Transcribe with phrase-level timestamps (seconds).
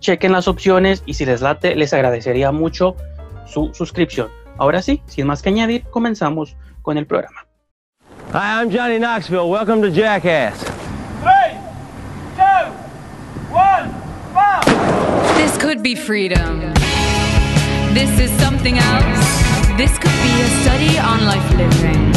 [0.00, 2.96] chequen las opciones y si les late, les agradecería mucho
[3.46, 4.28] su suscripción.
[4.58, 7.46] Ahora sí, sin más que añadir, comenzamos con el programa.
[8.32, 9.48] Hi, I'm Johnny Knoxville.
[9.48, 10.62] Welcome to Jackass.
[11.22, 11.56] Three,
[12.36, 12.72] two,
[13.50, 13.90] one,
[14.32, 14.64] five.
[15.36, 16.72] This could be freedom.
[17.92, 19.40] This is something else.
[19.76, 22.12] This could be a study on life living.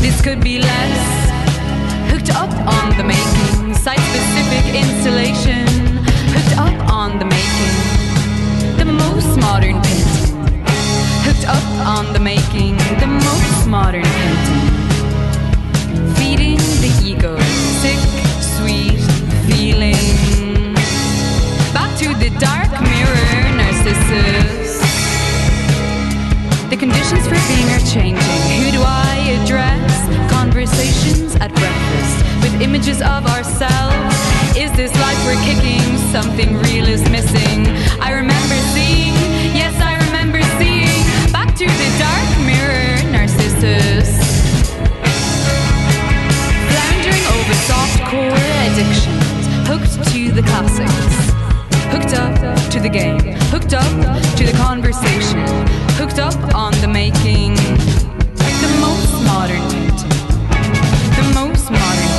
[0.00, 1.30] This could be less.
[2.10, 5.73] Hooked up on the making, site specific installation.
[7.04, 10.40] On the making, the most modern painting.
[11.26, 14.64] Hooked up on the making, the most modern painting.
[16.14, 17.36] Feeding the ego,
[17.82, 18.00] sick,
[18.40, 18.98] sweet
[19.44, 20.72] feeling.
[21.74, 24.80] Back to the dark mirror, Narcissus.
[26.70, 28.64] The conditions for being are changing.
[28.64, 30.32] Who do I address?
[30.32, 34.33] Conversations at breakfast with images of ourselves.
[34.56, 35.82] Is this life we're kicking?
[36.12, 37.66] Something real is missing.
[38.00, 39.12] I remember seeing,
[39.50, 41.02] yes, I remember seeing.
[41.32, 44.14] Back to the dark mirror, Narcissus.
[46.70, 49.42] Floundering over soft core addictions.
[49.66, 51.16] Hooked to the classics.
[51.90, 53.34] Hooked up to the game.
[53.50, 53.90] Hooked up
[54.36, 55.42] to the conversation.
[55.98, 57.56] Hooked up on the making.
[58.62, 59.66] The most modern.
[61.18, 62.13] The most modern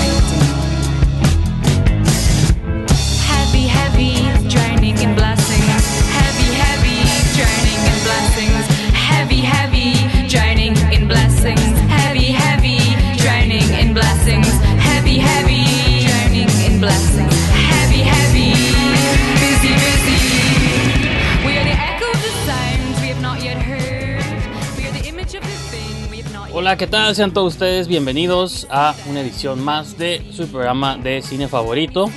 [26.66, 27.14] Hola, ¿qué tal?
[27.14, 32.09] Sean todos ustedes bienvenidos a una edición más de su programa de cine favorito.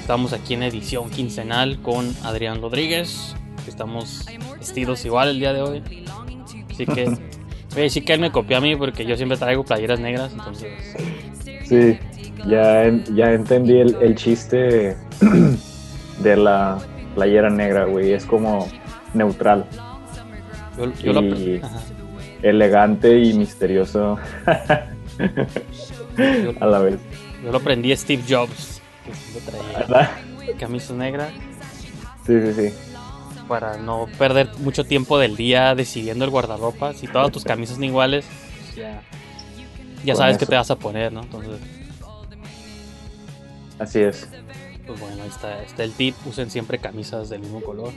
[0.00, 3.36] Estamos aquí en edición quincenal con Adrián Rodríguez.
[3.68, 4.26] Estamos
[4.58, 5.82] vestidos igual el día de hoy.
[6.68, 7.12] Así que
[7.76, 10.32] a decir que él me copió a mí porque yo siempre traigo playeras negras.
[10.32, 10.72] Entonces,
[11.64, 11.96] Sí,
[12.48, 14.96] ya, ya entendí el, el chiste
[16.18, 16.76] de la
[17.14, 18.14] playera negra, güey.
[18.14, 18.66] Es como
[19.14, 19.64] neutral,
[20.76, 21.78] yo, yo lo- Y- ajá.
[22.42, 24.18] Elegante y misterioso
[26.60, 26.98] a la vez.
[27.44, 28.80] yo lo aprendí a Steve Jobs.
[30.58, 31.32] Que negras
[32.26, 32.74] Sí, sí, sí.
[33.48, 36.92] para no perder mucho tiempo del día decidiendo el guardarropa.
[36.94, 38.24] Si todas tus camisas son iguales,
[38.64, 39.02] pues ya,
[40.04, 41.22] ya sabes qué te vas a poner, ¿no?
[41.22, 41.58] Entonces,
[43.78, 44.28] Así es.
[44.86, 46.14] Pues bueno, ahí está, está el tip.
[46.24, 47.92] Usen siempre camisas del mismo color.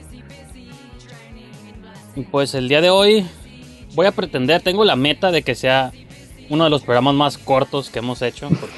[2.15, 3.27] Y pues el día de hoy
[3.95, 5.91] voy a pretender, tengo la meta de que sea
[6.49, 8.49] uno de los programas más cortos que hemos hecho.
[8.49, 8.75] Porque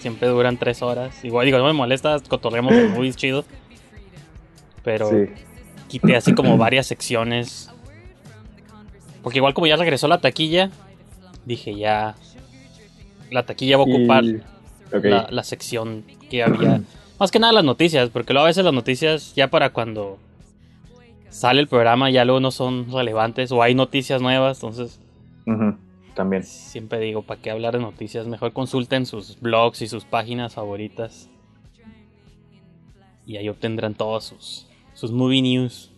[0.00, 1.24] siempre duran tres horas.
[1.24, 3.44] Igual digo, no me molesta, cotorremos de movies chidos.
[4.84, 5.16] Pero Sí.
[5.88, 7.70] quité así como varias secciones.
[9.22, 10.70] Porque igual como ya regresó la taquilla,
[11.44, 12.14] dije ya...
[13.30, 14.40] La taquilla va a ocupar Y-
[15.02, 16.80] la, la sección que había.
[17.18, 20.18] Más que nada las noticias, porque luego a veces las noticias ya para cuando
[21.30, 25.00] sale el programa ya luego no son relevantes o hay noticias nuevas, entonces
[26.14, 26.42] También.
[26.42, 28.26] siempre digo, ¿para qué hablar de noticias?
[28.26, 31.28] Mejor consulten sus blogs y sus páginas favoritas.
[33.26, 35.92] Y ahí obtendrán todos sus, sus movie news.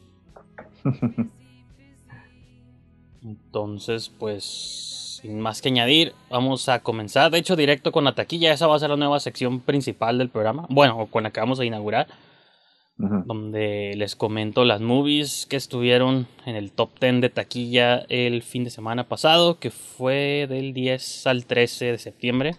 [3.22, 8.52] Entonces, pues, sin más que añadir, vamos a comenzar, de hecho, directo con la taquilla.
[8.52, 10.66] Esa va a ser la nueva sección principal del programa.
[10.70, 12.08] Bueno, o con la que vamos a inaugurar,
[13.00, 18.64] Donde les comento las movies que estuvieron en el top 10 de taquilla el fin
[18.64, 22.56] de semana pasado, que fue del 10 al 13 de septiembre,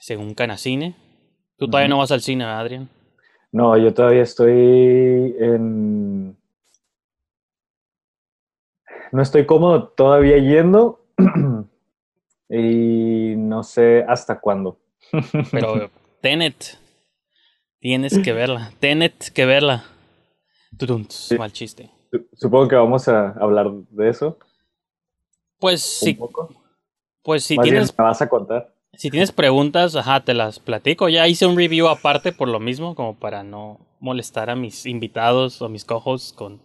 [0.00, 0.94] según Canacine.
[1.56, 2.88] Tú todavía no vas al cine, ¿verdad, Adrián?
[3.52, 6.36] No, yo todavía estoy en...
[9.12, 11.06] No estoy cómodo todavía yendo
[12.50, 14.78] y no sé hasta cuándo.
[15.50, 15.90] Pero
[16.20, 16.78] Tenet,
[17.86, 18.72] tienes que verla.
[18.80, 19.84] Tenet, que verla.
[20.76, 21.06] Tudum,
[21.38, 21.90] mal chiste.
[22.10, 24.38] Su- Supongo que vamos a hablar de eso
[25.58, 26.48] Pues un sí, poco.
[27.22, 28.74] pues si Más bien, tienes, me vas a contar.
[28.94, 31.08] si tienes preguntas, ajá, te las platico.
[31.08, 35.62] Ya hice un review aparte por lo mismo, como para no molestar a mis invitados
[35.62, 36.60] o mis cojos con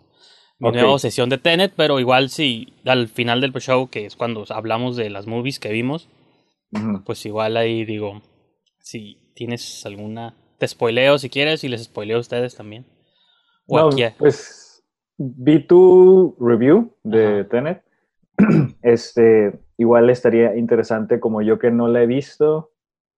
[0.60, 0.76] mi Ok.
[0.76, 4.96] nueva sesión de Tenet, pero igual si al final del show, que es cuando hablamos
[4.96, 6.08] de las movies que vimos,
[7.06, 8.22] pues igual ahí digo,
[8.80, 12.86] si tienes alguna, te spoileo si quieres y les spoileo a ustedes también.
[13.68, 14.84] O No, aquí, pues
[15.18, 17.50] vi tu review de Ajá.
[17.50, 17.84] Tenet.
[18.84, 22.74] Este, igual estaría interesante como yo que no la he visto,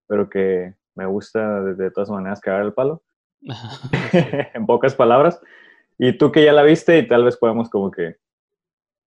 [0.08, 3.04] pero que me gusta de, de todas maneras cagar el palo,
[4.54, 5.42] en pocas palabras.
[5.98, 8.16] Y tú que ya la viste y tal vez podemos como que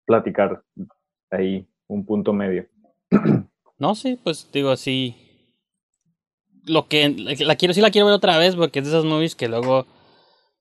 [0.07, 0.65] platicar
[1.31, 2.67] ahí un punto medio.
[3.77, 5.24] No, sí, pues digo así.
[6.67, 7.09] Lo que
[7.41, 9.87] la quiero, sí la quiero ver otra vez porque es de esas movies que luego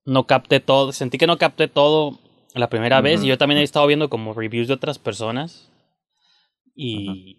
[0.06, 0.92] no capté todo.
[0.92, 2.20] Sentí que no capté todo
[2.54, 5.72] la primera vez y yo también he estado viendo como reviews de otras personas.
[6.76, 7.38] Y,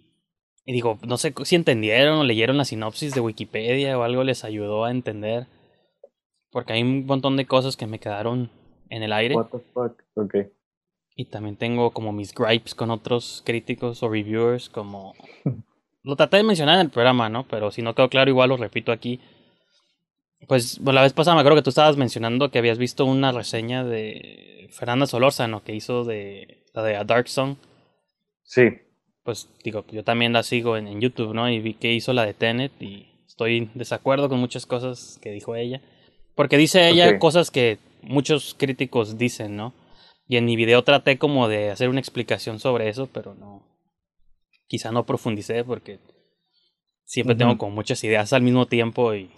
[0.64, 4.44] y digo, no sé si entendieron o leyeron la sinopsis de Wikipedia o algo les
[4.44, 5.46] ayudó a entender.
[6.50, 8.50] Porque hay un montón de cosas que me quedaron
[8.88, 9.34] en el aire.
[9.34, 10.02] What the fuck?
[10.14, 10.34] Ok.
[11.16, 15.14] Y también tengo como mis gripes con otros críticos o reviewers, como...
[16.04, 17.46] Lo traté de mencionar en el programa, ¿no?
[17.48, 19.20] Pero si no quedó claro, igual lo repito aquí.
[20.46, 23.32] Pues bueno, la vez pasada me acuerdo que tú estabas mencionando que habías visto una
[23.32, 27.56] reseña de Fernanda Solórzano que hizo de la de A Dark Song.
[28.42, 28.64] Sí.
[29.22, 31.48] Pues digo, yo también la sigo en, en YouTube, ¿no?
[31.48, 35.30] Y vi que hizo la de Tenet y estoy en desacuerdo con muchas cosas que
[35.30, 35.80] dijo ella.
[36.34, 39.72] Porque dice ella cosas que muchos críticos dicen, ¿no?
[40.28, 43.62] Y en mi video traté como de hacer una explicación sobre eso, pero no.
[44.75, 46.00] Quizá no profundicé porque
[47.05, 47.59] siempre tengo Ujú.
[47.59, 49.31] como muchas ideas al mismo tiempo y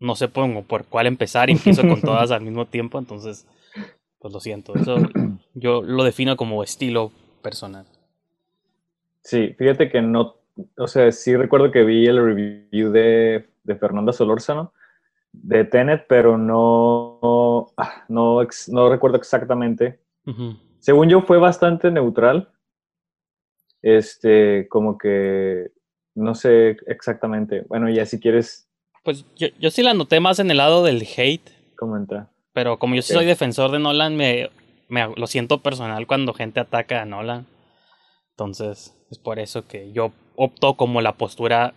[0.00, 3.46] no sé por, por cuál empezar y empiezo con todas al mismo tiempo, entonces,
[4.20, 4.76] pues lo siento.
[4.76, 5.04] Eso
[5.54, 7.86] yo lo defino como estilo personal.
[9.22, 10.36] Sí, fíjate que no,
[10.78, 14.72] o sea, sí recuerdo que vi el review de, de Fernanda Solórzano
[15.32, 20.00] de Tenet, pero no, ah, no, ex- no recuerdo exactamente.
[20.26, 20.56] Ujú.
[20.80, 22.50] Según yo fue bastante neutral,
[23.86, 25.70] este, como que,
[26.14, 27.62] no sé exactamente.
[27.68, 28.68] Bueno, ya si quieres
[29.04, 32.30] Pues yo, yo sí la noté más en el lado del hate, comentar.
[32.52, 34.50] pero como yo sí soy defensor de Nolan, me,
[34.88, 37.46] me lo siento personal cuando gente ataca a Nolan.
[38.30, 41.72] Entonces, es por eso que yo opto como la postura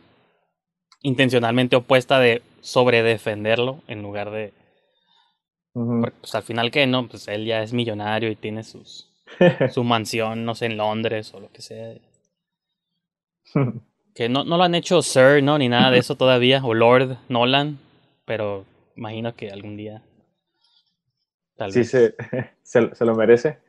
[1.03, 4.51] intencionalmente opuesta de sobredefenderlo en lugar de...
[5.73, 9.08] Porque pues al final que no, pues él ya es millonario y tiene sus,
[9.71, 11.95] su mansión, no sé, en Londres o lo que sea.
[14.15, 15.57] Que no, no lo han hecho Sir, ¿no?
[15.57, 16.61] Ni nada de eso todavía.
[16.65, 17.77] O Lord Nolan.
[18.25, 18.65] Pero
[18.97, 20.01] imagino que algún día.
[21.55, 21.91] Tal sí, vez.
[21.91, 22.15] se,
[22.63, 23.59] se, se lo merece.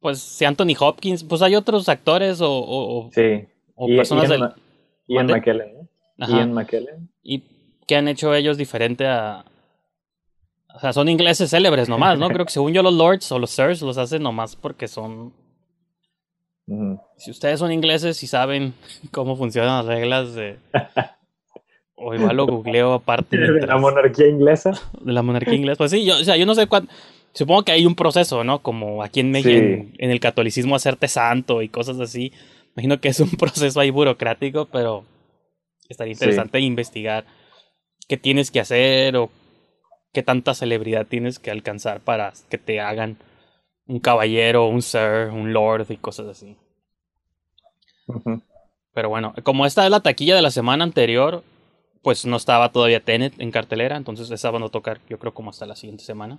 [0.00, 1.24] Pues si Anthony Hopkins.
[1.24, 3.46] Pues hay otros actores o, o, Sí.
[3.74, 4.50] o Y- personas Ian del.
[5.06, 5.26] Ian.
[5.28, 6.28] McKellen, ¿no?
[6.28, 7.08] Ian McKellen.
[7.22, 7.44] Y
[7.86, 9.46] que han hecho ellos diferente a.
[10.76, 12.28] O sea, son ingleses célebres nomás, ¿no?
[12.30, 15.32] Creo que según yo los Lords o los Sirs los hacen nomás porque son
[16.68, 17.00] Ujú.
[17.16, 18.74] Si ustedes son ingleses y saben
[19.12, 20.58] cómo funcionan las reglas de,
[21.94, 23.36] O igual lo googleo aparte.
[23.38, 24.72] De la monarquía inglesa.
[25.00, 25.78] de la monarquía inglesa.
[25.78, 26.92] Pues sí, yo, o sea, yo no sé cuánto.
[27.32, 28.62] Supongo que hay un proceso, ¿no?
[28.62, 29.56] Como aquí en México, Sí.
[29.58, 32.32] en, en el catolicismo, hacerte santo y cosas así.
[32.74, 35.04] Imagino que es un proceso ahí burocrático, pero
[35.88, 36.18] estaría Sí.
[36.24, 37.24] interesante investigar
[38.08, 39.30] qué tienes que hacer o
[40.16, 43.18] qué tanta celebridad tienes que alcanzar para que te hagan
[43.86, 46.56] un caballero, un sir, un lord y cosas así.
[48.94, 51.44] Pero bueno, como esta es la taquilla de la semana anterior,
[52.00, 55.50] pues no estaba todavía Tenet en cartelera, entonces esa van a tocar yo creo como
[55.50, 56.38] hasta la siguiente semana.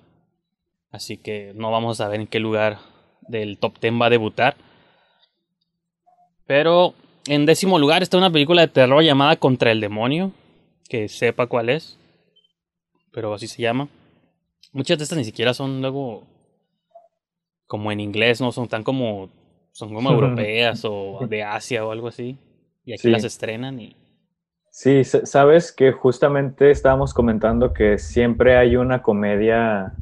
[0.89, 2.79] Así que no vamos a ver en qué lugar
[3.27, 4.55] del top 10 va a debutar.
[6.47, 6.95] Pero
[7.27, 10.31] en décimo lugar está una película de terror llamada Contra el Demonio,
[10.89, 11.99] que sepa cuál es,
[13.11, 13.87] pero así se llama.
[14.73, 16.23] Muchas de estas ni siquiera son luego
[17.65, 19.29] como en inglés, no son tan como
[19.71, 22.37] son como europeas o de Asia o algo así.
[22.85, 23.09] Y aquí Sí.
[23.09, 23.95] las estrenan y
[24.71, 29.93] Sí, sa- sabes que justamente estábamos comentando que siempre hay una comedia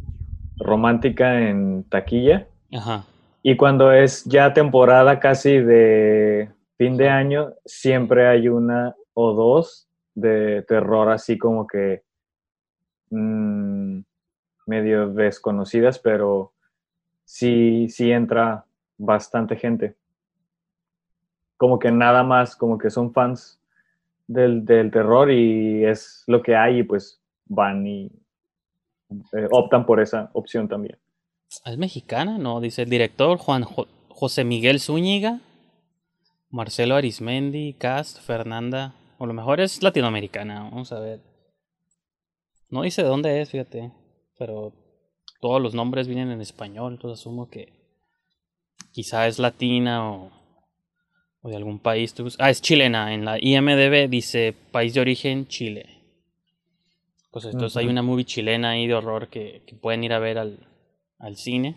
[0.57, 3.05] romántica en taquilla ajá.
[3.41, 9.87] y cuando es ya temporada casi de fin de año, siempre hay una o dos
[10.13, 12.03] de terror así como que
[13.09, 13.99] mm,
[14.67, 16.51] medio desconocidas, pero
[17.23, 18.65] sí, sí entra
[18.97, 19.95] bastante gente.
[21.57, 23.59] Como que nada más, como que son fans
[24.27, 28.11] del, del terror y es lo que hay y pues van y
[29.33, 30.97] eh, optan por esa opción también.
[31.65, 32.37] ¿Es mexicana?
[32.37, 35.39] No, dice el director Juan Jo- José Miguel Zúñiga,
[36.49, 38.93] Marcelo Arismendi, Cast, Fernanda.
[39.17, 41.19] O lo mejor es latinoamericana, vamos a ver.
[42.69, 43.91] No dice de dónde es, fíjate.
[44.37, 44.73] Pero
[45.41, 47.73] todos los nombres vienen en español, entonces asumo que
[48.91, 50.31] quizá es latina o,
[51.41, 52.13] o de algún país.
[52.39, 53.13] Ah, es chilena.
[53.13, 55.85] En la IMDB dice país de origen Chile.
[57.31, 60.37] Pues entonces hay una movie chilena ahí de horror que, que pueden ir a ver
[60.37, 60.67] al,
[61.19, 61.75] al cine.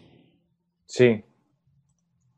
[0.87, 1.23] Sí,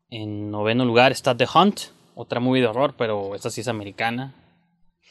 [0.09, 1.81] En noveno lugar está The Hunt,
[2.15, 4.35] otra movie de horror, pero esta sí es americana.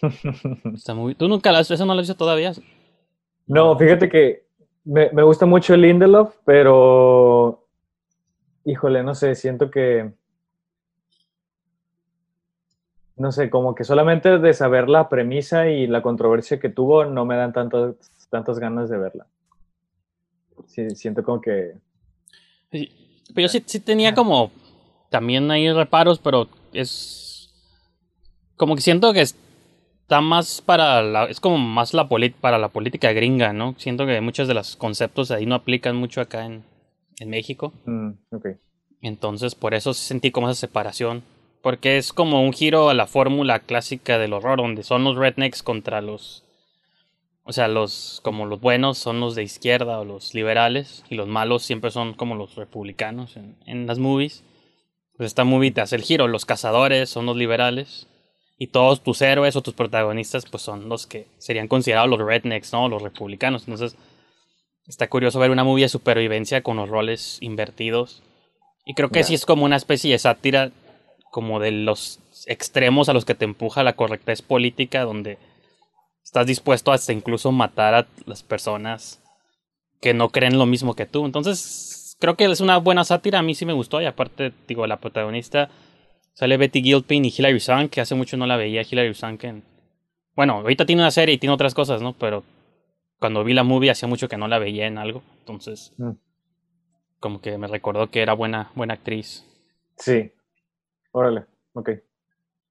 [0.74, 2.54] Esta movie- ¿Tú nunca la has ¿Esa no la has visto todavía?
[3.50, 4.46] No, fíjate que
[4.86, 7.66] me, me gusta mucho Lindelof, pero
[8.64, 10.12] híjole, no sé, siento que
[13.16, 17.26] no sé, como que solamente de saber la premisa y la controversia que tuvo no
[17.26, 17.96] me dan tantas
[18.30, 19.26] tantas ganas de verla.
[20.68, 21.74] Sí, siento como que
[22.72, 22.92] Sí,
[23.34, 24.52] Pero yo sí, sí tenía como
[25.10, 27.52] también ahí reparos, pero es
[28.58, 29.26] como que siento que
[30.10, 33.76] está más para la, es como más la polit- para la política gringa, ¿no?
[33.78, 36.64] Siento que muchos de los conceptos ahí no aplican mucho acá en,
[37.20, 37.74] en México.
[37.86, 38.14] mm.
[39.02, 41.22] Entonces, por eso sentí como esa separación.
[41.62, 45.62] Porque es como un giro a la fórmula clásica del horror, donde son los rednecks
[45.62, 46.44] contra los.
[47.44, 48.20] O sea, los.
[48.24, 52.16] Como los buenos son los de izquierda o los liberales, y los malos siempre son
[52.16, 54.44] como los republicanos en, en las movies.
[55.18, 58.08] Pues esta movie te hace el giro: los cazadores son los liberales,
[58.60, 62.74] y todos tus héroes o tus protagonistas, pues son los que serían considerados los rednecks,
[62.74, 62.90] ¿no?
[62.90, 63.64] Los republicanos.
[63.64, 63.98] Entonces,
[64.86, 68.22] está curioso ver una movie de supervivencia con los roles invertidos.
[68.86, 70.72] Y creo que sí es como una especie de sátira
[71.32, 75.38] como de los extremos a los que te empuja la correctez política, donde
[76.22, 79.22] estás dispuesto hasta incluso matar a las personas
[80.02, 81.26] que no creen lo mismo que tú.
[81.26, 84.86] Entonces, creo que es una buena sátira, a mí sí me gustó, y aparte, digo,
[84.86, 85.70] la protagonista
[86.40, 89.62] sale Betty Gilpin y Hilary Swank, que hace mucho no la veía Hilary Swank en...
[90.38, 92.14] Bueno, ahorita tiene una serie y tiene otras cosas, ¿no?
[92.14, 92.46] Pero
[93.20, 96.12] cuando vi la movie hacía mucho que no la veía en algo, entonces Mm.
[97.20, 99.46] como que me recordó que era buena, buena actriz.
[99.98, 100.32] Sí.
[101.12, 101.44] Órale,
[101.74, 101.90] ok.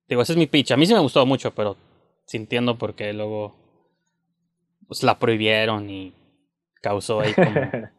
[0.09, 0.71] Digo, ese es mi pitch.
[0.71, 1.77] A mí sí me gustó mucho, pero
[2.25, 3.55] sí entiendo por qué luego
[4.87, 6.15] pues, la prohibieron y
[6.81, 7.51] causó ahí como,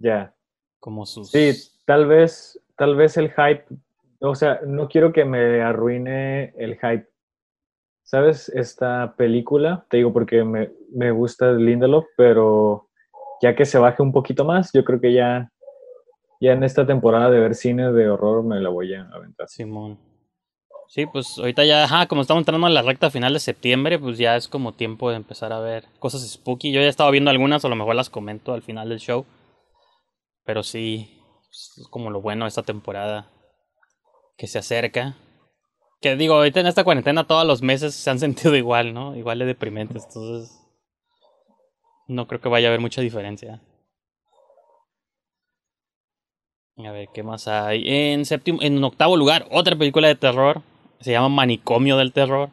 [0.00, 0.34] Ya.
[0.80, 1.30] como sus...
[1.30, 1.52] Sí,
[1.86, 3.66] tal vez, tal vez el hype,
[4.30, 7.08] o sea, no quiero que me arruine el hype.
[8.04, 8.48] ¿Sabes?
[8.50, 12.88] Esta película, te digo porque me, me gusta Lindelof, pero
[13.40, 15.50] ya que se baje un poquito más, yo creo que ya,
[16.40, 19.48] ya en esta temporada de ver cine de horror me la voy a aventar.
[19.48, 19.98] Simón.
[20.88, 24.18] Sí, pues ahorita ya, ajá, como estamos entrando en la recta final de septiembre, pues
[24.18, 26.70] ya es como tiempo de empezar a ver cosas spooky.
[26.70, 29.24] Yo ya he estado viendo algunas, a lo mejor las comento al final del show.
[30.44, 33.26] Pero sí, pues, es como lo bueno de esta temporada
[34.42, 35.14] que se acerca.
[36.00, 39.14] Que digo, ahorita en esta cuarentena todos los meses se han sentido igual, ¿no?
[39.14, 40.60] Igual de deprimentes, entonces
[42.08, 43.62] no creo que vaya a haber mucha diferencia.
[46.76, 47.84] A ver, ¿qué más hay?
[47.86, 50.62] En séptimo, en octavo lugar, otra película de terror.
[50.98, 52.48] Se llama Manicomio del Terror.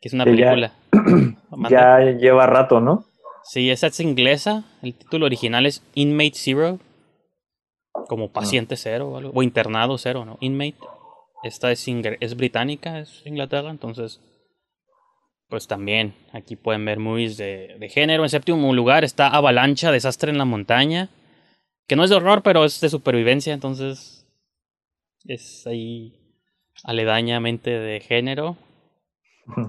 [0.00, 0.72] Que es una película.
[1.70, 3.04] Ya lleva rato, ¿no?
[3.42, 4.64] Sí, esa es inglesa.
[4.82, 6.78] El título original es Inmate Zero.
[8.08, 9.32] Como paciente cero o algo.
[9.34, 10.36] O internado cero, ¿no?
[10.40, 10.76] Inmate.
[11.42, 14.20] Esta es, es británica, es Inglaterra, entonces.
[15.48, 18.24] Pues también, aquí pueden ver movies de, de género.
[18.24, 21.08] En séptimo lugar está Avalancha, Desastre en la Montaña.
[21.86, 24.26] Que no es de horror, pero es de supervivencia, entonces.
[25.24, 26.18] Es ahí
[26.82, 28.56] aledañamente de género.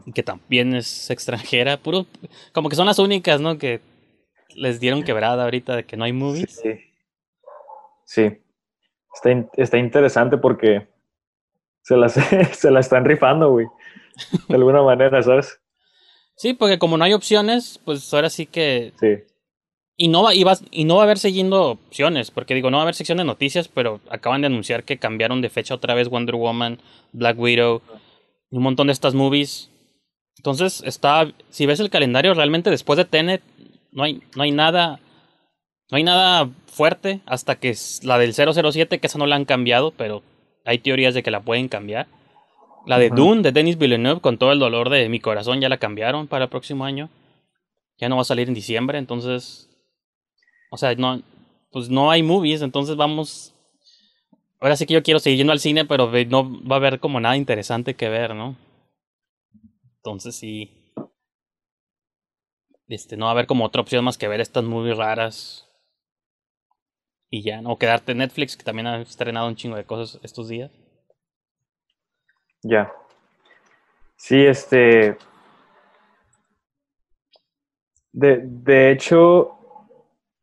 [0.08, 1.78] Y que también es extranjera.
[1.78, 2.08] Puro.
[2.54, 3.60] Como que son las únicas, ¿no?
[3.60, 3.82] Que
[4.56, 6.60] les dieron quebrada ahorita de que no hay movies.
[6.64, 6.72] sí.
[8.06, 8.42] Sí.
[9.14, 10.88] Está, in- está interesante porque
[11.88, 12.10] se la,
[12.54, 13.68] se la están rifando, güey.
[14.48, 15.60] De alguna manera, ¿sabes?
[16.36, 18.94] Sí, porque como no hay opciones, pues ahora sí que.
[19.00, 19.24] Sí.
[20.00, 22.78] Y no va, y va- y no va a haber siguiendo opciones, porque digo, no
[22.78, 25.96] va a haber sección de noticias, pero acaban de anunciar que cambiaron de fecha otra
[25.96, 26.80] vez Wonder Woman,
[27.14, 27.82] Black Widow,
[28.52, 29.72] un montón de estas movies.
[30.38, 33.42] Entonces, está, si ves el calendario, realmente después de Tenet,
[33.92, 35.00] no hay, no hay nada,
[35.90, 39.46] no hay nada fuerte hasta que es la del 007, que esa no la han
[39.46, 40.22] cambiado, pero
[40.68, 42.08] hay teorías de que la pueden cambiar.
[42.86, 43.10] La de.
[43.10, 46.46] Dune, de Denis Villeneuve, con todo el dolor de mi corazón, ya la cambiaron para
[46.46, 47.10] el próximo año.
[47.98, 49.70] Ya no va a salir en diciembre, entonces.
[50.70, 51.22] O sea, no.
[51.72, 53.54] Pues no hay movies, entonces vamos.
[54.60, 57.20] Ahora sí que yo quiero seguir yendo al cine, pero no va a haber como
[57.20, 58.58] nada interesante que ver, ¿no?
[59.98, 60.94] Entonces sí.
[62.88, 65.67] Este, no va a haber como otra opción más que ver estas movies raras.
[67.30, 67.72] Y ya, ¿no?
[67.74, 70.72] O quedarte en Netflix, que también ha estrenado un chingo de cosas estos días.
[72.64, 72.92] Ya.
[74.16, 75.18] Sí, este.
[78.14, 79.58] De, de hecho,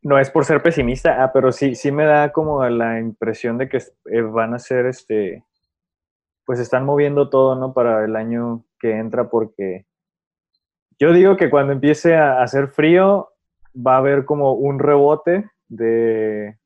[0.02, 3.68] no es por ser pesimista, ah, pero sí, sí me da como la impresión de
[3.68, 5.44] que eh, van a ser este.
[6.44, 7.72] Pues están moviendo todo, ¿no?
[7.72, 9.86] Para el año que entra, porque
[10.98, 13.30] yo digo que cuando empiece a hacer frío,
[13.74, 16.58] va a haber como un rebote de,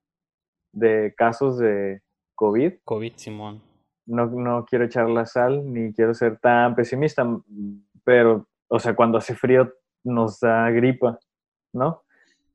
[0.72, 2.00] de casos de
[2.34, 3.62] COVID COVID, Simón.
[4.06, 7.26] no, no quiero echar la sal ni quiero ser tan pesimista,
[8.04, 9.72] pero, o sea, cuando hace frío
[10.04, 11.18] nos da gripa,
[11.72, 12.02] ¿no?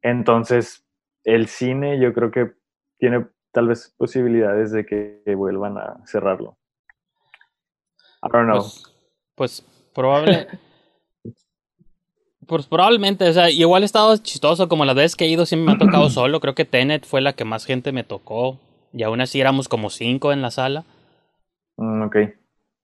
[0.02, 0.86] Entonces,
[1.23, 2.54] el cine yo creo que
[2.97, 6.58] tiene tal vez posibilidades de que vuelvan a cerrarlo.
[8.23, 8.62] I don't know.
[8.62, 8.93] Pues,
[9.36, 9.62] pues
[9.93, 10.47] probable.
[12.47, 15.65] Pues probablemente, o sea, igual he estado chistoso, como las veces que he ido siempre
[15.67, 18.60] me ha tocado solo, creo que Tenet fue la que más gente me tocó,
[18.93, 20.86] y aún así éramos como cinco en la sala,
[21.77, 22.15] Mm, ok.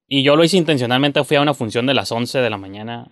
[0.07, 3.07] y yo lo hice intencionalmente, fui a una función de las 11 de la mañana,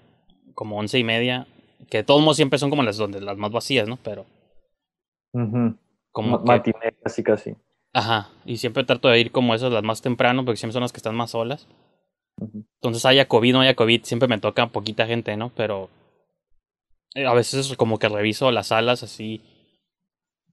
[0.56, 1.46] como once y media,
[1.92, 3.98] que de todos modos siempre son como las, donde, las más vacías, ¿no?
[4.04, 4.26] Pero
[5.34, 5.76] Ujú.
[6.12, 7.56] como Ma- que- casi casi.
[7.94, 10.92] Ajá, y siempre trato de ir como esas las más temprano, porque siempre son las
[10.92, 11.68] que están más solas.
[12.82, 15.52] Entonces haya COVID, no haya COVID, siempre me toca poquita gente, ¿no?
[15.56, 15.90] Pero
[17.26, 19.42] a veces como que reviso las salas así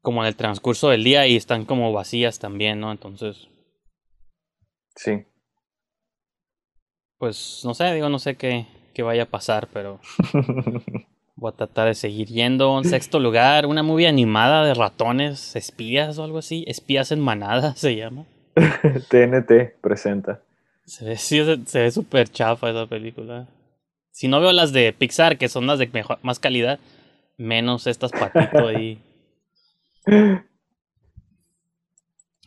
[0.01, 2.93] como en el transcurso del día y están como vacías también, ¿no?
[2.93, 3.49] Entonces,
[4.97, 5.25] Sí.
[7.19, 10.01] pues no sé, digo, no sé qué, qué vaya a pasar, pero
[11.37, 12.79] voy a tratar de seguir yendo.
[12.79, 17.75] En sexto lugar, una movie animada de ratones, espías o algo así, espías en manada
[17.77, 18.27] se llama.
[19.11, 20.43] TNT presenta.
[20.85, 23.49] Se ve, sí, se, se ve súper chafa esa película.
[24.15, 26.79] Si no veo las de Pixar, que son las de mejor, más calidad,
[27.37, 29.01] menos estas patito ahí.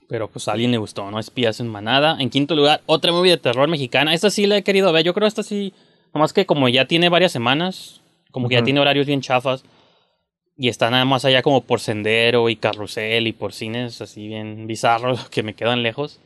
[0.08, 1.20] Pero pues a alguien le gustó, ¿no?
[1.20, 2.16] Espías en manada.
[2.22, 4.14] En quinto lugar, otra movie de terror mexicana.
[4.14, 5.04] Esta sí la he querido ver.
[5.04, 5.74] Yo creo esta sí.
[6.14, 8.02] Nomás que como ya tiene varias semanas,
[8.32, 9.66] como que ya tiene horarios bien chafas.
[10.56, 14.68] Y está nada más allá como por sendero y carrusel y por cines así bien
[14.68, 16.22] bizarros que me quedan lejos.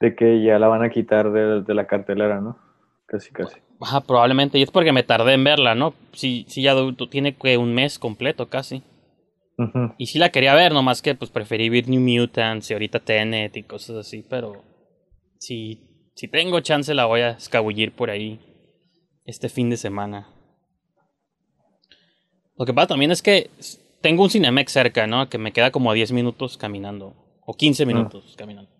[0.00, 2.58] De que ya la van a quitar de, de la cartelera, ¿no?
[3.06, 3.56] Casi, casi.
[3.82, 4.58] Ajá, probablemente.
[4.58, 5.94] Y es porque me tardé en verla, ¿no?
[6.12, 6.74] Sí, sí, ya
[7.10, 8.82] tiene que un mes completo casi.
[9.98, 13.56] Y sí la quería ver, nomás que pues preferí ver New Mutants y ahorita Tenet
[13.56, 14.64] y cosas así, pero
[15.38, 18.40] si, si tengo chance la voy a escabullir por ahí
[19.24, 20.28] este fin de semana.
[22.56, 23.50] Lo que pasa también es que
[24.00, 25.28] tengo un Cinemex cerca, ¿no?
[25.28, 27.14] Que me queda como a 10 minutos caminando,
[27.46, 28.70] o 15 minutos caminando.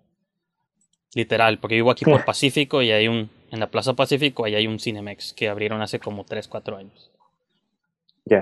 [1.15, 4.67] Literal, porque vivo aquí por Pacífico y hay un, en la Plaza Pacífico, ahí hay
[4.67, 7.11] un Cinemex que abrieron hace como 3, 4 años.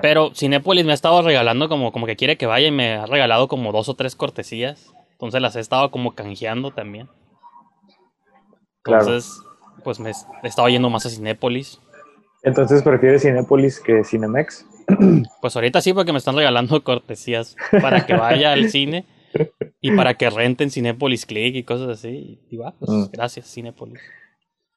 [0.02, 3.06] Pero Cinépolis me ha estado regalando como, como que quiere que vaya y me ha
[3.06, 4.92] regalado como dos o tres cortesías.
[5.12, 7.08] Entonces las he estado como canjeando también.
[8.82, 9.02] Claro.
[9.04, 9.42] Entonces,
[9.82, 11.80] pues me he estado yendo más a Cinépolis.
[12.42, 14.66] Entonces, ¿prefieres Cinépolis que Cinemex?
[15.40, 19.06] Pues ahorita sí porque me están regalando cortesías para que vaya al cine
[19.80, 22.38] y para que renten Cinépolis Click y cosas así.
[22.50, 23.04] Y va, pues Mm.
[23.12, 24.00] gracias Cinépolis.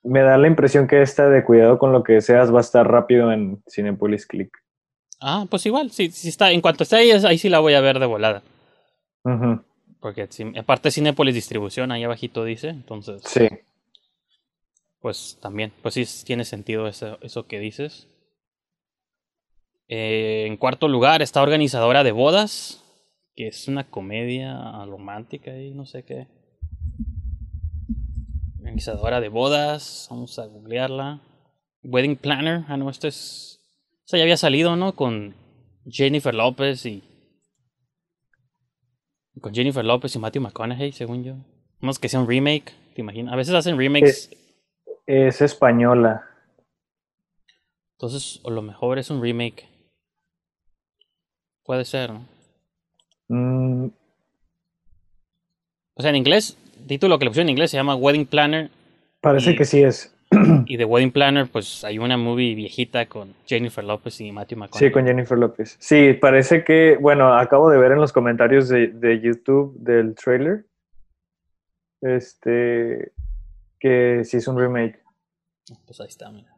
[0.03, 2.89] Me da la impresión que esta de cuidado con lo que deseas va a estar
[2.89, 4.51] rápido en Cinepolis Click.
[5.21, 6.51] Ah, pues igual, sí, sí está.
[6.51, 8.43] En cuanto esté ahí, ahí sí la voy a ver de volada.
[9.23, 9.61] Ujú,
[10.01, 12.69] Porque aparte Cinepolis Distribución, ahí abajito dice.
[12.69, 13.47] Entonces, Sí.
[14.99, 18.09] pues también, pues sí tiene sentido eso, eso que dices.
[19.87, 22.83] Eh, en cuarto lugar está Organizadora de Bodas,
[23.35, 26.27] que es una comedia romántica y no sé qué.
[28.63, 31.19] Organizadora de bodas, vamos a googlearla.
[31.83, 33.59] Wedding Planner, ah no, esto es...
[34.05, 34.95] O sea, ya había salido, ¿no?
[34.95, 35.35] Con
[35.85, 37.03] Jennifer López y...
[39.41, 41.35] Con Jennifer López y Matthew McConaughey, según yo.
[41.81, 43.33] Vamos que sea un remake, ¿te imaginas?
[43.33, 44.29] A veces hacen remakes...
[45.05, 46.23] Es española.
[47.97, 49.67] Entonces, o lo mejor es un remake.
[51.65, 52.29] Puede ser, ¿no?
[53.27, 53.87] Mm,
[55.95, 58.69] O sea, en inglés, título que le pusieron en inglés se llama Wedding Planner.
[59.21, 60.09] parece Y- que sí es.
[60.65, 64.87] Y de Wedding Planner, pues hay una movie viejita con Jennifer López y Matthew McConaughey.
[64.89, 65.75] Sí, con Jennifer López.
[65.79, 70.65] Sí, parece que, bueno, acabo de ver en los comentarios de, de YouTube del trailer,
[72.01, 73.11] este,
[73.79, 74.99] que sí es un remake.
[75.85, 76.49] Pues ahí está, mira.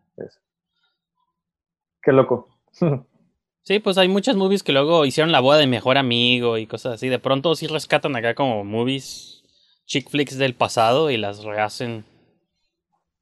[2.01, 2.49] Qué loco.
[3.67, 6.93] Sí, pues hay muchas movies que luego hicieron la boda de mejor amigo y cosas
[6.93, 7.09] así.
[7.09, 9.43] De pronto sí rescatan acá como movies,
[9.85, 12.05] chick flicks del pasado y las rehacen.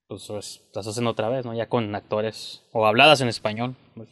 [0.08, 0.30] Pues
[0.73, 1.54] las hacen otra vez, ¿no?
[1.54, 3.76] Ya con actores o habladas en español.
[3.95, 4.10] pues.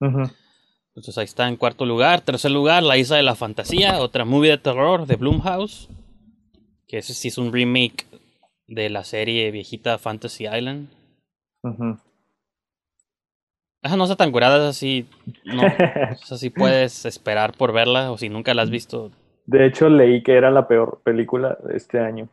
[0.00, 2.20] Entonces ahí está en cuarto lugar.
[2.20, 5.88] Tercer lugar, La Isla de la Fantasía, otra movie de terror de Blumhouse.
[6.86, 8.06] Que ese sí es un remake
[8.66, 10.88] de la serie viejita Fantasy Island.
[11.62, 11.98] Ujú.
[13.82, 15.06] Esa no está tan curada, esa sí.
[15.44, 15.62] No,
[16.12, 19.10] esa sí puedes esperar por verla, o si nunca la has visto.
[19.46, 22.28] De hecho, leí que era la peor película de este año.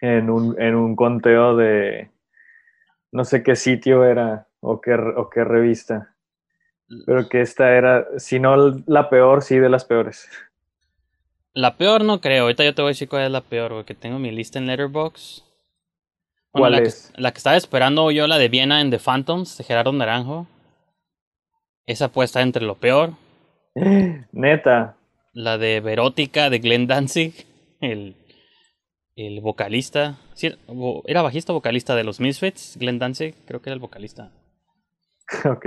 [0.00, 2.10] En un, en un conteo de
[3.10, 6.14] no sé qué sitio era o qué, o qué revista.
[7.06, 10.28] Pero que esta era, si no la peor, sí de las peores.
[11.52, 13.94] La peor no creo, ahorita yo te voy a decir cuál es la peor, porque
[13.94, 15.42] tengo mi lista en Letterboxd.
[16.52, 17.12] ¿Cuál la es?
[17.14, 20.46] Que, la que estaba esperando yo, la de Viena en The Phantoms, de Gerardo Naranjo.
[21.86, 23.12] Esa puede estar entre lo peor.
[24.32, 24.97] Neta.
[25.38, 27.32] La de Verótica de Glenn Danzig,
[27.80, 28.16] el,
[29.14, 30.18] el vocalista.
[30.34, 30.50] Sí,
[31.06, 34.32] era bajista o vocalista de los Misfits, Glenn Danzig, creo que era el vocalista.
[35.44, 35.66] Ok.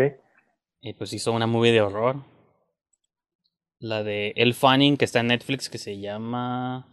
[0.82, 2.18] Y pues hizo una movie de horror.
[3.80, 6.86] La de El Fanning, que está en Netflix, que se llama.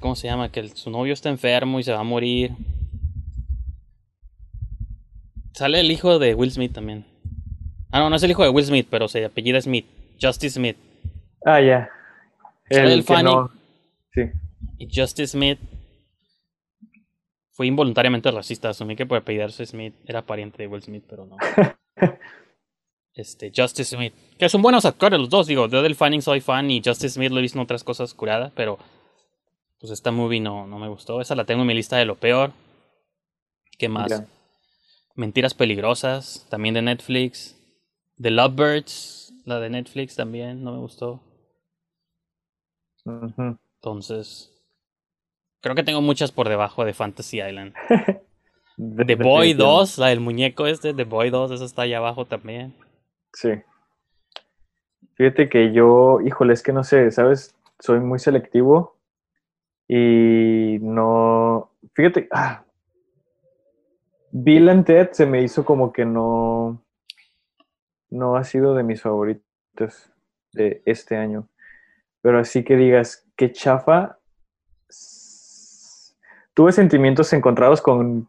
[0.00, 0.50] ¿Cómo se llama?
[0.50, 2.50] Que el- su novio está enfermo y se va a morir.
[5.52, 7.06] Sale el hijo de Will Smith también.
[7.92, 9.86] Ah, no, no es el hijo de Will Smith, pero se apellida Smith.
[10.20, 10.76] Justice Smith.
[11.44, 11.88] Ah, ya.
[12.70, 13.50] Sale el no-
[14.12, 14.22] Sí.
[14.78, 15.58] Y Justice Smith
[17.52, 18.70] fue involuntariamente racista.
[18.70, 21.36] Asumí que por apellidarse Smith era pariente de Will Smith, pero no.
[23.14, 24.14] este, Justice Smith.
[24.38, 25.46] Que son buenos actores los dos.
[25.46, 28.14] Digo, de Del Fanning soy fan y Justice Smith lo he visto en otras cosas
[28.14, 28.78] curadas, pero
[29.78, 31.20] pues esta movie no, no me gustó.
[31.20, 32.52] Esa la tengo en mi lista de lo peor.
[33.78, 34.24] ¿Qué más?
[35.14, 37.56] Mentiras peligrosas, también de Netflix.
[38.20, 39.19] The Lovebirds,
[39.50, 41.20] la de Netflix también, no me gustó.
[43.04, 44.50] Entonces,
[45.60, 47.74] creo que tengo muchas por debajo de Fantasy Island.
[48.76, 49.62] De- The Boy definitivamente.
[49.62, 52.74] 2, la del muñeco este, The Boy 2, esa está allá abajo también.
[53.34, 53.50] Sí.
[55.16, 57.54] Fíjate que yo, híjole, es que no sé, ¿sabes?
[57.78, 58.96] Soy muy selectivo
[59.86, 61.72] y no.
[61.94, 62.64] Fíjate, ah,
[64.32, 66.82] Bill and Ted se me hizo como que no.
[68.10, 70.10] No ha sido de mis favoritos
[70.52, 71.48] de este año.
[72.22, 74.18] Pero así que digas, qué chafa.
[76.54, 78.28] Tuve sentimientos encontrados con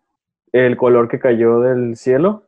[0.51, 2.47] el color que cayó del cielo.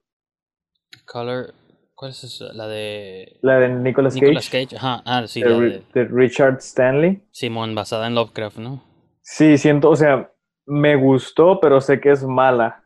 [1.06, 1.54] Color,
[1.96, 2.54] ¿cuál es esa?
[2.54, 4.26] La de La de Nicolas Cage.
[4.26, 4.76] Nicolas Cage.
[4.78, 7.24] Ajá, ah, sí, de, la Ri- de de Richard Stanley.
[7.32, 8.84] Simón, basada en Lovecraft, ¿no?
[9.22, 10.32] Sí, siento, o sea,
[10.66, 12.84] me gustó, pero sé que es mala.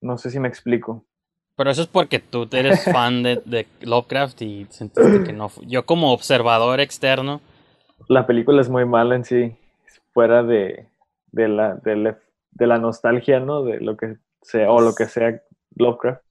[0.00, 1.04] No sé si me explico.
[1.56, 5.50] Pero eso es porque tú eres fan de, de Lovecraft y sentiste que no.
[5.66, 7.40] Yo, como observador externo,
[8.08, 9.56] La película es muy mala en sí,
[10.12, 10.88] fuera de,
[11.32, 12.18] de, la, de, la,
[12.50, 13.62] de la nostalgia, ¿no?
[13.62, 15.42] De lo que sea, o lo que sea
[15.76, 16.22] Lovecraft.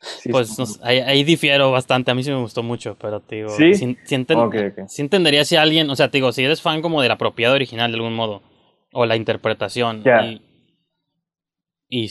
[0.00, 2.10] Sí, pues no ahí, ahí difiero bastante.
[2.10, 3.50] A mí sí me gustó mucho, pero te digo.
[3.50, 3.72] ¿Sí?
[4.16, 5.88] enten- sí entendería si alguien.
[5.90, 8.42] O sea, te digo, si eres fan como de la propiedad original de algún modo,
[8.92, 10.02] o la interpretación.
[10.04, 10.22] Ya.
[10.24, 10.42] Y,
[11.88, 12.08] y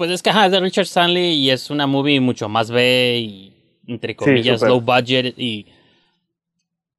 [0.00, 3.18] pues es que ajá, es de Richard Stanley y es una movie mucho más B
[3.20, 3.52] y
[3.86, 5.66] entre comillas low budget y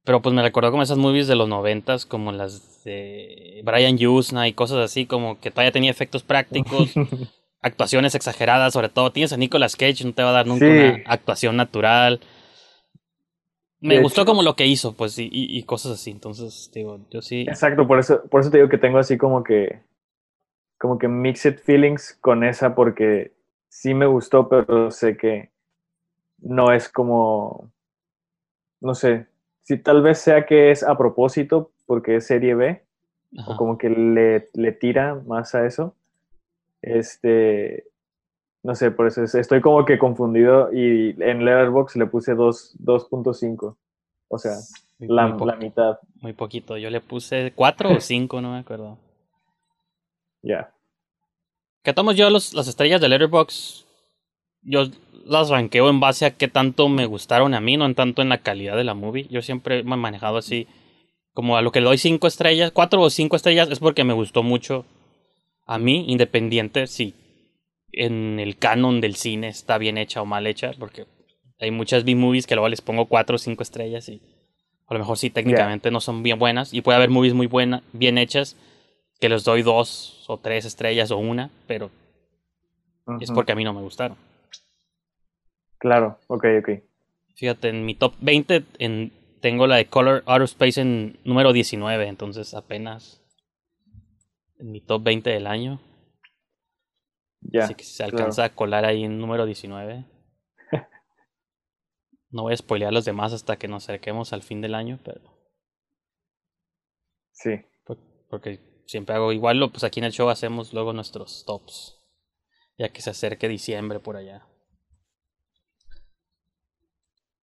[0.04, 4.46] pero pues me recordó como esas movies de los noventas, como las de Brian Yuzna
[4.46, 6.92] y cosas así, como que todavía tenía efectos prácticos,
[7.60, 9.10] actuaciones exageradas, sobre todo.
[9.10, 10.70] Tienes a Nicolas Cage, no te va a dar nunca Sí.
[10.70, 12.20] una actuación natural.
[13.80, 14.26] Me De gustó hecho.
[14.30, 16.10] como lo que hizo, pues, y- y cosas así.
[16.12, 17.42] Entonces, digo, yo sí.
[17.42, 19.82] Exacto, por eso, por eso te digo que tengo así como que,
[20.82, 23.32] como que mixed feelings con esa porque
[23.68, 25.52] sí me gustó, pero sé que
[26.38, 27.70] no es como,
[28.80, 29.28] no sé,
[29.62, 32.82] si tal vez sea que es a propósito porque es serie B
[33.38, 33.52] Ajá.
[33.52, 35.94] o como que le, le tira más a eso.
[36.82, 37.84] Este,
[38.64, 42.74] no sé, por eso es- estoy como que confundido y en Letterboxd le puse dos-
[42.80, 43.76] 2.5,
[44.28, 44.56] o sea,
[44.98, 46.76] Muy- la, muy, la mitad, muy poquito.
[46.76, 48.98] Yo le puse cuatro o cinco, no me acuerdo.
[50.42, 50.74] Ya.
[51.82, 53.84] Que tomo yo los, las estrellas de Letterboxd,
[54.62, 54.88] yo
[55.24, 58.28] las ranqueo en base a qué tanto me gustaron a mí, no en tanto en
[58.28, 59.26] la calidad de la movie.
[59.30, 60.68] Yo siempre me he manejado así,
[61.32, 64.12] como a lo que le doy cinco estrellas, cuatro o cinco estrellas es porque me
[64.12, 64.84] gustó mucho
[65.66, 67.14] a mí, independiente si
[67.92, 71.06] en el canon del cine está bien hecha o mal hecha, porque
[71.58, 74.20] hay muchas B-movies que luego les pongo cuatro o cinco estrellas y
[74.86, 77.82] a lo mejor sí técnicamente no son bien buenas, y puede haber movies muy buenas,
[77.92, 78.56] bien hechas,
[79.22, 81.92] que les doy dos o tres estrellas o una, pero
[83.20, 84.16] es porque a mí no me gustaron.
[85.78, 86.68] Claro, ok, ok.
[87.36, 92.08] Fíjate, en mi top 20 en, tengo la de Color Outer Space en número 19,
[92.08, 93.22] entonces apenas
[94.58, 95.80] en mi top 20 del año.
[97.42, 97.62] Ya.
[97.66, 100.04] Así que si se alcanza a colar ahí en número 19.
[102.30, 105.20] No voy a spoilear los demás hasta que nos acerquemos al fin del año, pero
[107.30, 107.50] Sí.
[107.84, 111.96] por- porque siempre hago igual, lo- pues aquí en el show hacemos luego nuestros tops,
[112.78, 114.46] ya que se acerque diciembre por allá.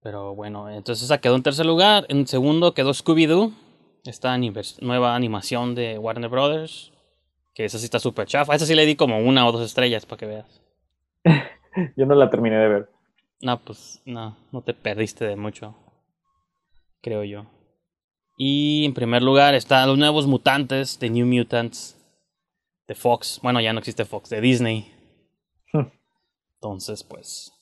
[0.00, 2.06] Pero bueno, entonces esa quedó en tercer lugar.
[2.08, 3.52] En segundo quedó Scooby-Doo,
[4.04, 4.36] esta
[4.80, 6.92] nueva animación de Warner Brothers,
[7.54, 8.54] que esa sí está súper chafa.
[8.54, 10.60] Esa sí le di como una o dos estrellas para que veas.
[11.96, 12.90] Yo no la terminé de ver.
[13.40, 15.76] No, pues no, no te perdiste de mucho,
[17.00, 17.46] creo yo.
[18.40, 21.96] Y en primer lugar están los nuevos mutantes de New Mutants
[22.86, 23.40] de Fox.
[23.42, 24.94] Bueno, ya no existe Fox, de Disney.
[26.54, 27.52] Entonces, pues,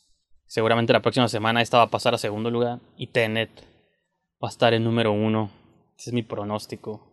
[0.44, 3.50] seguramente la próxima semana esta va a pasar a segundo lugar y Tenet
[4.42, 5.50] va a estar en número uno.
[5.96, 7.10] Ese es mi pronóstico.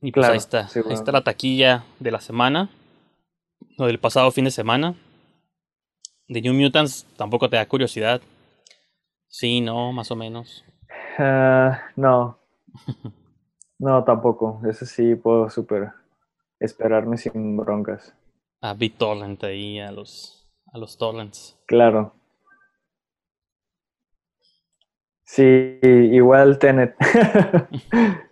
[0.00, 2.68] Y pues Claro, ahí está, ahí está la taquilla de la semana,
[3.78, 4.96] o del pasado fin de semana.
[6.26, 8.20] De New Mutants tampoco te da curiosidad.
[9.28, 10.64] Sí, no, más o menos.
[11.18, 12.38] Ah, no.
[13.78, 14.62] No, tampoco.
[14.66, 15.92] Eso sí puedo súper
[16.58, 18.14] esperarme sin broncas.
[18.62, 21.58] A BitTorrent ahí, a los, a los torrents.
[21.66, 22.14] Claro.
[25.24, 26.94] Sí, igual Tenet.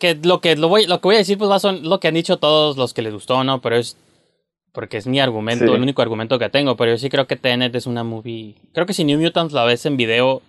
[0.00, 2.06] Que lo que lo voy, lo que voy a decir, pues va son lo que
[2.06, 3.60] han dicho todos los que les gustó, ¿no?
[3.60, 3.96] Pero es
[4.72, 5.72] porque es mi argumento, Sí.
[5.72, 6.76] el único argumento que tengo.
[6.76, 8.54] Pero yo sí creo que Tenet es una movie.
[8.72, 10.40] Creo que si New Mutants la ves en video,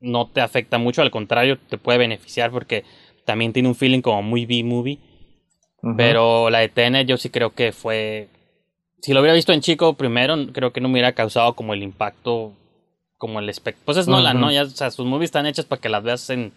[0.00, 2.84] no te afecta mucho, al contrario, te puede beneficiar porque
[3.24, 4.98] también tiene un feeling como muy B-movie.
[5.96, 8.28] Pero la de Tenet yo sí creo que fue...
[9.00, 11.82] Si lo hubiera visto en chico primero, creo que no me hubiera causado como el
[11.82, 12.52] impacto,
[13.16, 13.86] como el espectáculo.
[13.86, 14.46] Pues es Nolan, Ujú.
[14.46, 14.52] ¿no?
[14.52, 16.52] Ya, o sea, sus movies están hechas para que las veas en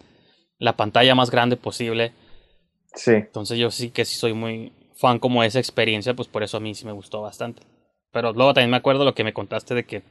[0.60, 2.12] la pantalla más grande posible.
[2.96, 6.44] Sí, Entonces yo sí que sí soy muy fan como de esa experiencia, pues por
[6.44, 7.64] eso a mí sí me gustó bastante.
[8.12, 10.04] Pero luego también me acuerdo lo que me contaste de que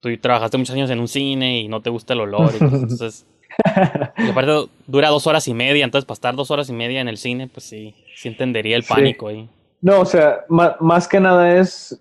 [0.00, 2.52] tú trabajaste muchos años en un cine y no te gusta el olor.
[2.54, 3.26] y cosas, entonces,
[4.18, 4.52] y aparte
[4.86, 7.48] dura dos horas y media, entonces para estar dos horas y media en el cine,
[7.48, 8.92] pues sí, sí entendería el Sí.
[8.94, 9.48] pánico ahí.
[9.80, 12.00] No, o sea, más que nada es,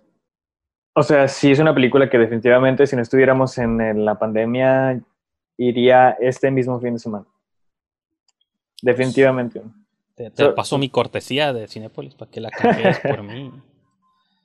[0.96, 5.00] o sea, sí es una película que definitivamente si no estuviéramos en, en la pandemia,
[5.58, 7.26] iría este mismo fin de semana.
[8.82, 9.62] Definitivamente.
[10.16, 13.52] Te, te So- paso mi cortesía de Cinépolis para que la cambies por mí.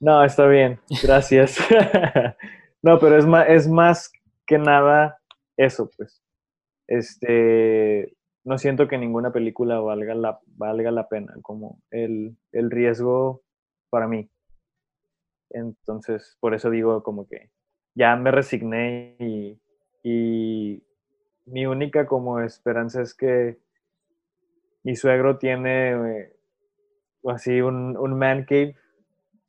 [0.00, 1.58] No, está bien, gracias.
[2.82, 4.12] no, pero es más, es más
[4.46, 5.18] que nada
[5.56, 6.22] eso, pues.
[6.88, 13.42] Este, no siento que ninguna película valga la, valga la pena, como el, el riesgo
[13.90, 14.30] para mí.
[15.50, 17.50] Entonces, por eso digo como que
[17.94, 19.60] ya me resigné y,
[20.02, 20.82] y
[21.46, 23.58] mi única como esperanza es que
[24.82, 26.36] mi suegro tiene eh,
[27.26, 28.76] así un, un man cave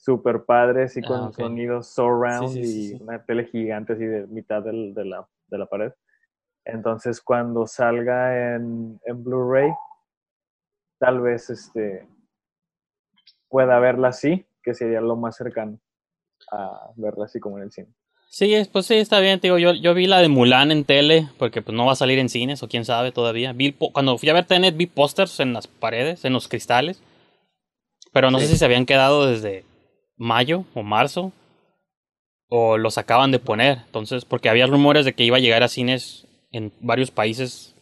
[0.03, 1.35] super padre, así Ah, con ok.
[1.35, 5.25] sonidos surround Sí, sí, sí, y una tele gigante así de mitad del- de, la,
[5.47, 5.91] de la pared.
[6.65, 9.71] Entonces, cuando salga en, en Blu-ray,
[10.99, 12.07] tal vez este
[13.49, 15.79] pueda verla así, que sería lo más cercano
[16.51, 17.87] a verla así como en el cine.
[18.27, 20.85] Sí, es- pues sí, está bien, te digo, yo, yo vi la de Mulan en
[20.85, 23.53] tele, porque pues no va a salir en cines, o quién sabe todavía.
[23.53, 27.01] Vi, cuando fui a ver Tenet, vi pósters en las paredes, en los cristales,
[28.11, 29.65] pero no sé si se habían quedado desde
[30.23, 31.31] mayo o marzo,
[32.47, 35.67] o los acaban de poner, entonces, porque había rumores de que iba a llegar a
[35.67, 37.75] cines en varios países,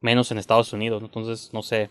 [0.00, 1.88] menos en Estados Unidos, entonces, no sé,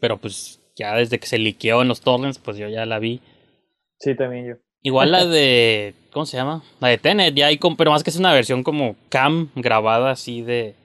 [0.00, 3.20] pero pues ya desde que se liqueó en los torrents, pues yo ya la vi.
[3.98, 4.54] Sí, también yo.
[4.82, 5.94] Igual la de.
[6.12, 6.62] ¿Cómo se llama?
[6.80, 7.58] La de Tenet, ya hay.
[7.76, 10.76] Pero más que es una versión como cam grabada así de.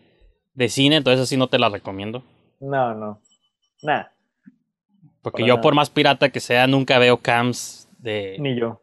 [0.56, 2.24] De cine, entonces así no te la recomiendo.
[2.60, 3.22] No, no.
[3.82, 4.04] Nah,
[5.22, 5.62] Porque yo, nada.
[5.62, 8.36] por más pirata que sea, nunca veo cams de.
[8.40, 8.82] ni yo.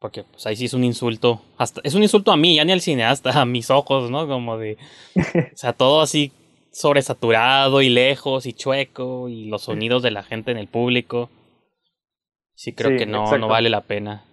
[0.00, 1.40] Porque pues ahí sí es un insulto.
[1.58, 4.26] Hasta, es un insulto a mí, ya ni al cineasta, a mis ojos, ¿no?
[4.26, 4.76] Como de.
[5.54, 6.32] O sea, todo así
[6.72, 11.28] sobresaturado y lejos y chueco y los sonidos de la gente en el público.
[12.54, 14.24] Sí, creo Sí, que no, no vale la pena.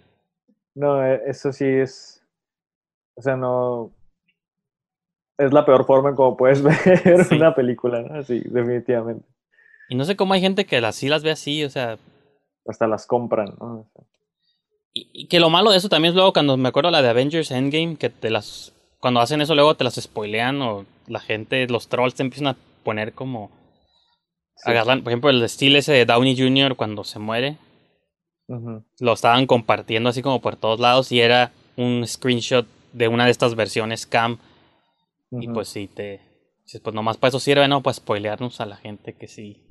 [0.76, 2.24] No, eh, eso sí es.
[3.16, 3.92] O sea, no.
[5.38, 7.36] Es la peor forma en cómo puedes ver Sí.
[7.36, 8.24] una película, ¿no?
[8.24, 9.26] Sí, definitivamente.
[9.90, 11.98] Y no sé cómo hay gente que así las ve así, o sea,
[12.68, 13.90] Hasta las compran, ¿no?
[15.14, 17.52] Y, que lo malo de eso también es luego cuando me acuerdo la de Avengers
[17.52, 18.74] Endgame, que te las.
[19.00, 22.56] Cuando hacen eso, luego te las spoilean o la gente, los trolls te empiezan a
[22.84, 23.52] poner como.
[24.56, 24.72] Sí.
[24.72, 26.76] Agarran, por ejemplo, el estilo ese de Downey Jr.
[26.76, 27.58] cuando se muere,
[29.00, 33.32] lo estaban compartiendo así como por todos lados y era un screenshot de una de
[33.32, 34.38] estas versiones cam.
[35.32, 36.22] Y pues sí, te.
[36.84, 37.82] Pues nomás para eso sirve, ¿no?
[37.82, 39.64] Para spoilearnos a la gente que sí.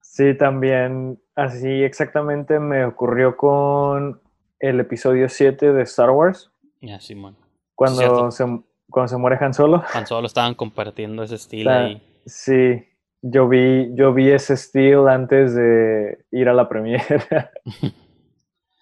[0.00, 4.22] Sí, también, así exactamente me ocurrió con
[4.60, 7.36] el episodio 7 de Star Wars, Ya, Simón.
[7.74, 8.44] cuando se,
[8.90, 9.82] cuando se muere Han Solo.
[9.92, 12.02] Tan solo estaban compartiendo ese estilo ahí.
[12.26, 12.84] Sí,
[13.22, 17.04] yo vi, yo vi ese estilo antes de ir a la premiere,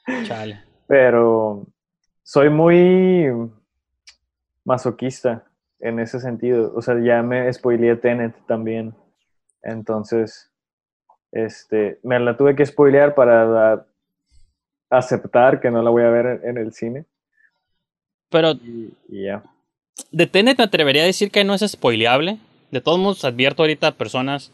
[0.27, 0.61] Chale.
[0.87, 1.67] pero
[2.23, 3.27] soy muy
[4.65, 5.45] masoquista
[5.81, 6.73] en ese sentido.
[6.75, 8.95] O sea, ya me spoileé Tenet también.
[9.63, 10.53] Entonces,
[11.33, 13.87] este, me la tuve que spoilear para
[14.91, 17.05] aceptar que no la voy a ver en, en el cine.
[18.31, 19.43] Pero Y, y ya.
[20.11, 22.39] de Tenet me atrevería a decir que no es spoileable.
[22.71, 24.53] De todos modos, advierto ahorita a personas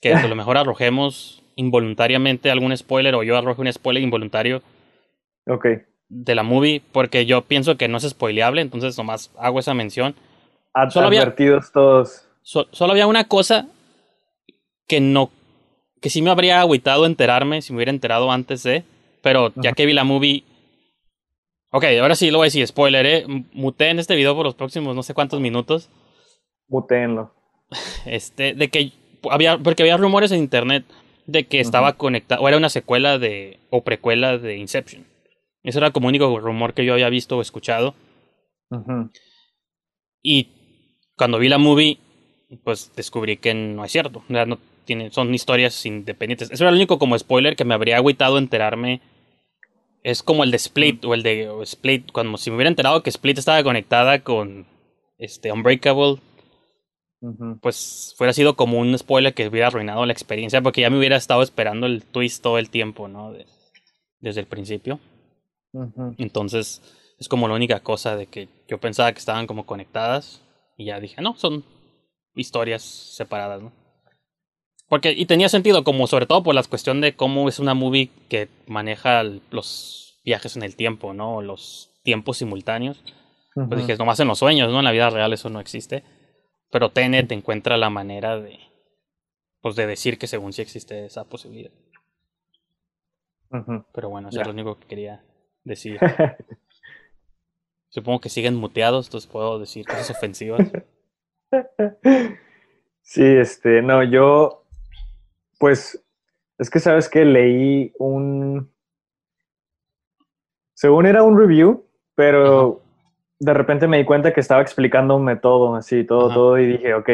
[0.00, 4.62] que a lo mejor arrojemos involuntariamente algún spoiler o yo arroje un spoiler involuntario
[5.46, 5.66] Ok.
[6.08, 10.14] de la movie porque yo pienso que no es spoileable, entonces nomás hago esa mención.
[10.74, 12.26] Ad- Solo había- advertidos todos.
[12.42, 13.66] So- solo había una cosa
[14.86, 15.30] que no,
[16.00, 18.84] que sí me habría agüitado enterarme si me hubiera enterado antes de,
[19.24, 20.44] pero ya que vi la movie...
[21.72, 23.24] Ok, ahora sí lo voy a decir, spoiler, ¿eh?
[23.26, 25.90] M- Muté en este video por los próximos no sé cuántos minutos.
[26.68, 27.34] Mutéenlo.
[28.06, 28.92] Este, de que
[29.30, 30.84] había, porque había rumores en internet
[31.26, 35.04] de que estaba conectado, o era una secuela de, o precuela de Inception.
[35.64, 37.94] Eso era como único rumor que yo había visto o escuchado.
[40.22, 40.48] Y
[41.16, 41.98] cuando vi la movie,
[42.62, 44.22] pues descubrí que no es cierto.
[44.28, 46.50] O sea, no tiene, son historias independientes.
[46.50, 49.00] Eso era el único como spoiler que me habría agüitado enterarme.
[50.04, 53.02] Es como el de Split, o el de o Split, cuando si me hubiera enterado
[53.02, 54.66] que Split estaba conectada con
[55.18, 56.18] este Unbreakable,
[57.62, 61.16] pues fuera sido como un spoiler que hubiera arruinado la experiencia, porque ya me hubiera
[61.16, 63.32] estado esperando el twist todo el tiempo, ¿no?
[63.32, 63.46] De-
[64.20, 65.00] desde el principio.
[66.18, 66.82] Entonces,
[67.18, 70.42] es como la única cosa de que yo pensaba que estaban como conectadas
[70.76, 71.64] y ya dije, no, son
[72.34, 73.72] historias separadas, ¿no?
[74.94, 78.10] Porque, y tenía sentido, como sobre todo por la cuestión de cómo es una movie
[78.28, 81.42] que maneja los viajes en el tiempo, ¿no?
[81.42, 83.02] Los tiempos simultáneos.
[83.56, 83.76] Pues Ujú.
[83.76, 84.78] dije, nomás en los sueños, ¿no?
[84.78, 86.04] En la vida real eso no existe.
[86.70, 88.60] Pero Tenet encuentra la manera de,
[89.60, 91.72] pues de decir que según sí existe esa posibilidad.
[93.92, 95.24] Pero bueno, eso es lo único que quería
[95.64, 95.98] decir.
[97.88, 100.70] Supongo que siguen muteados, entonces puedo decir cosas ofensivas.
[103.06, 104.63] Sí, este, no, yo,
[105.58, 106.04] pues,
[106.58, 108.70] es que sabes que leí un,
[110.74, 112.82] según era un review, pero
[113.38, 116.34] de repente me di cuenta que estaba explicándome todo, así, todo, Ajá.
[116.34, 117.08] todo, y dije, ok,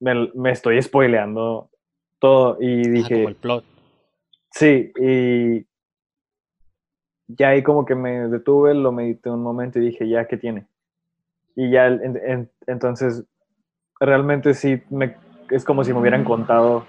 [0.00, 1.70] me, me estoy spoileando
[2.18, 3.64] todo, y dije, como el plot.
[4.50, 5.66] sí, y
[7.28, 10.66] ya ahí como que me detuve, lo medité un momento y dije, ya, ¿qué tiene?
[11.54, 13.24] Y ya, en- en- entonces,
[14.00, 15.16] realmente sí, me,
[15.50, 16.86] es como si me hubieran contado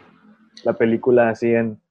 [0.63, 1.81] la película así en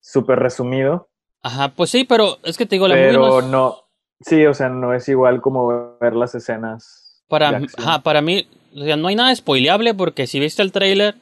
[0.00, 1.08] súper resumido,
[1.42, 3.76] Ajá, pues sí, pero es que te digo, la movie pero no es- no,
[4.20, 7.24] sí, o sea, no es igual como ver las escenas.
[7.28, 8.46] para, ajá, para mí,
[8.76, 11.14] o sea, no hay nada spoileable porque si viste el trailer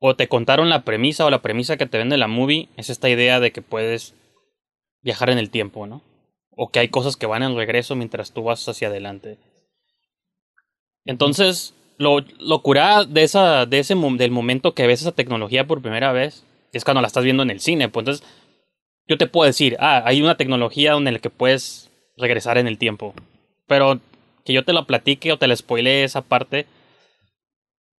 [0.00, 3.08] o te contaron la premisa o la premisa que te vende la movie, es esta
[3.08, 4.14] idea de que puedes
[5.02, 6.02] viajar en el tiempo, ¿no?
[6.56, 9.38] o que hay cosas que van en regreso mientras tú vas hacia adelante.
[11.04, 15.82] Entonces, lo, lo curada de, esa, de ese del momento que ves esa tecnología por
[15.82, 17.88] primera vez es cuando la estás viendo en el cine.
[17.88, 18.26] Pues entonces,
[19.06, 22.78] yo te puedo decir, ah, hay una tecnología donde la que puedes regresar en el
[22.78, 23.14] tiempo.
[23.66, 24.00] Pero
[24.44, 26.66] que yo te la platique o te la spoile esa parte,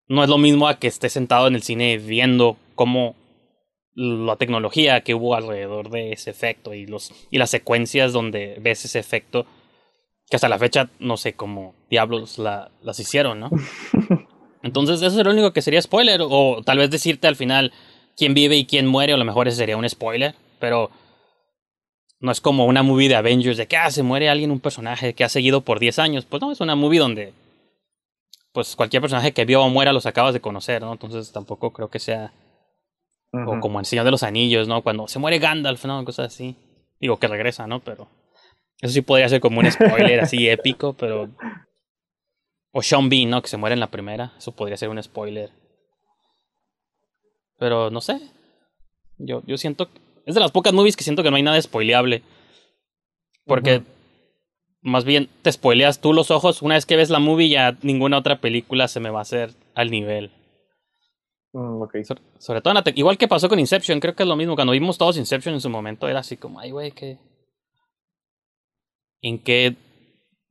[0.07, 3.15] no es lo mismo a que estés sentado en el cine viendo cómo
[3.95, 8.83] la tecnología que hubo alrededor de ese efecto y los y las secuencias donde ves
[8.83, 9.45] ese efecto
[10.29, 13.49] que hasta la fecha no sé cómo diablos la, las hicieron, ¿no?
[14.63, 17.71] Entonces eso es lo único que sería spoiler o tal vez decirte al final
[18.17, 20.89] quién vive y quién muere o a lo mejor ese sería un spoiler, pero
[22.19, 25.13] no es como una movie de Avengers de que ah, se muere alguien, un personaje
[25.13, 26.25] que ha seguido por 10 años.
[26.25, 27.33] Pues no, es una movie donde
[28.51, 30.93] pues cualquier personaje que vio o muera los acabas de conocer, ¿no?
[30.93, 32.31] Entonces tampoco creo que sea
[33.33, 34.81] o como el Señor de los Anillos, ¿no?
[34.81, 36.03] Cuando se muere Gandalf, ¿no?
[36.05, 36.55] Cosas así.
[36.99, 37.81] Digo que regresa, ¿no?
[37.81, 38.07] Pero
[38.81, 41.29] eso sí podría ser como un spoiler así épico, pero
[42.71, 43.41] o Sean Bean, ¿no?
[43.41, 45.49] Que se muere en la primera, eso podría ser un spoiler.
[47.57, 48.19] Pero no sé.
[49.17, 49.89] Yo yo siento
[50.25, 52.23] es de las pocas movies que siento que no hay nada spoileable.
[53.45, 53.83] Porque
[54.81, 56.61] más bien te spoileas tú los ojos.
[56.61, 59.51] Una vez que ves la movie, ya ninguna otra película se me va a hacer
[59.75, 60.31] al nivel.
[61.53, 61.83] Mm,
[62.39, 64.55] sobre todo, igual que pasó con Inception, creo que es lo mismo.
[64.55, 67.17] Cuando vimos todos Inception en su momento, era así como, ay, güey, ¿qué?
[69.25, 69.75] ¿En qué?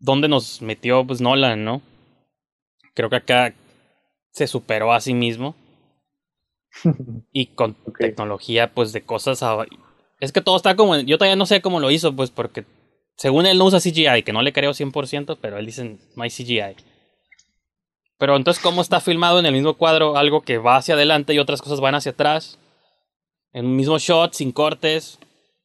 [0.00, 1.80] ¿Dónde nos metió pues, Nolan, no?
[2.92, 3.54] Creo que acá
[4.32, 5.54] se superó a sí mismo
[7.32, 9.44] y con tecnología, pues de cosas.
[10.18, 10.98] Es que todo está como.
[10.98, 12.64] Yo todavía no sé cómo lo hizo, pues porque
[13.16, 16.30] según él no usa CGI, que no le creo 100%, pero él dice no hay
[16.30, 16.74] CGI.
[18.18, 21.38] Pero entonces, ¿cómo está filmado en el mismo cuadro algo que va hacia adelante y
[21.38, 22.58] otras cosas van hacia atrás?
[23.52, 25.20] En un mismo shot, sin cortes.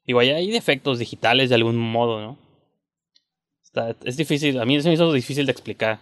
[0.05, 2.48] Digo, ahí hay defectos digitales de algún modo, ¿no?
[4.03, 5.99] Es difícil, a mí se me hizo difícil de explicar.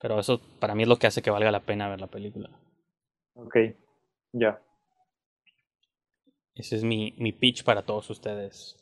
[0.00, 2.48] Pero eso para mí es lo que hace que valga la pena ver la película.
[3.34, 3.56] Ok,
[4.32, 4.60] ya.
[6.54, 8.76] Ese es mi, mi pitch para todos ustedes.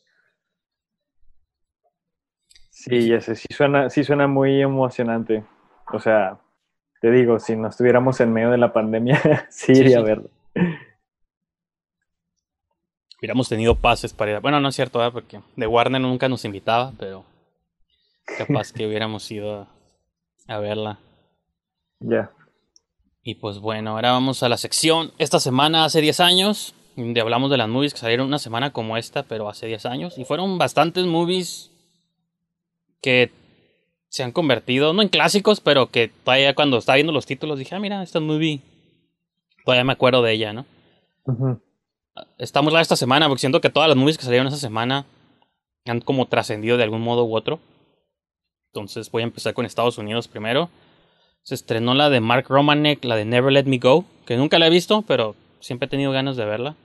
[2.71, 5.45] Sí, ese sí suena, sí suena muy emocionante.
[5.93, 6.41] O sea,
[7.01, 10.31] te digo, si no estuviéramos en medio de la pandemia, sí iría a verlo.
[13.21, 16.93] Hubiéramos tenido pases para ir Bueno, no es cierto, porque de Warner nunca nos invitaba,
[16.97, 17.25] pero
[18.37, 19.69] capaz que hubiéramos ido a,
[20.47, 20.99] a verla.
[22.01, 22.31] Ya.
[23.23, 25.13] Y pues bueno, ahora vamos a la sección.
[25.19, 28.97] Esta semana, hace 10 años, donde hablamos de las movies que salieron una semana como
[28.97, 30.19] esta, pero hace 10 años.
[30.19, 31.71] Y fueron bastantes movies
[33.01, 33.31] que
[34.09, 37.75] se han convertido, no en clásicos, pero que todavía cuando estaba viendo los títulos dije,
[37.75, 38.61] ah, mira, esta movie,
[39.65, 40.65] todavía me acuerdo de ella, ¿no?
[42.63, 45.05] Muy rara esta semana, porque siento que todas las movies que salieron esa semana
[45.87, 47.61] han como trascendido de algún modo u otro.
[48.73, 50.71] Entonces voy a empezar con Estados Unidos primero
[51.49, 54.67] se estrenó la de Mark Romanek, la de Never Let Me Go, que nunca la
[54.67, 56.77] he visto, pero siempre he tenido ganas de verla.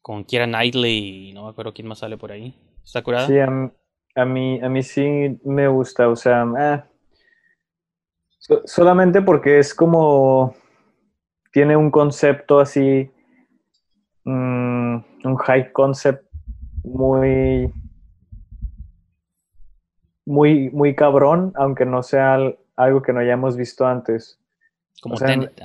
[0.00, 2.54] Con Kira Knightley y no me acuerdo quién más sale por ahí.
[2.82, 3.26] ¿Está curada?
[3.26, 6.82] Sí, a, mí, a mí sí me gusta, o sea, eh,
[8.64, 10.54] solamente porque es como,
[11.52, 13.10] tiene un concepto así,
[14.24, 16.24] mm, un high concept
[16.82, 17.70] muy,
[20.28, 22.38] muy, muy cabrón, aunque no sea
[22.76, 24.38] algo que no hayamos visto antes.
[25.00, 25.58] Como Tenet.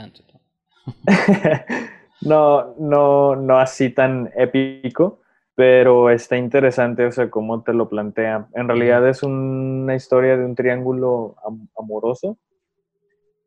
[2.22, 5.20] no, no, no así tan épico,
[5.53, 8.47] pero está interesante, o sea, cómo te lo plantea.
[8.53, 11.36] En realidad es una historia de un triángulo
[11.78, 12.38] amoroso,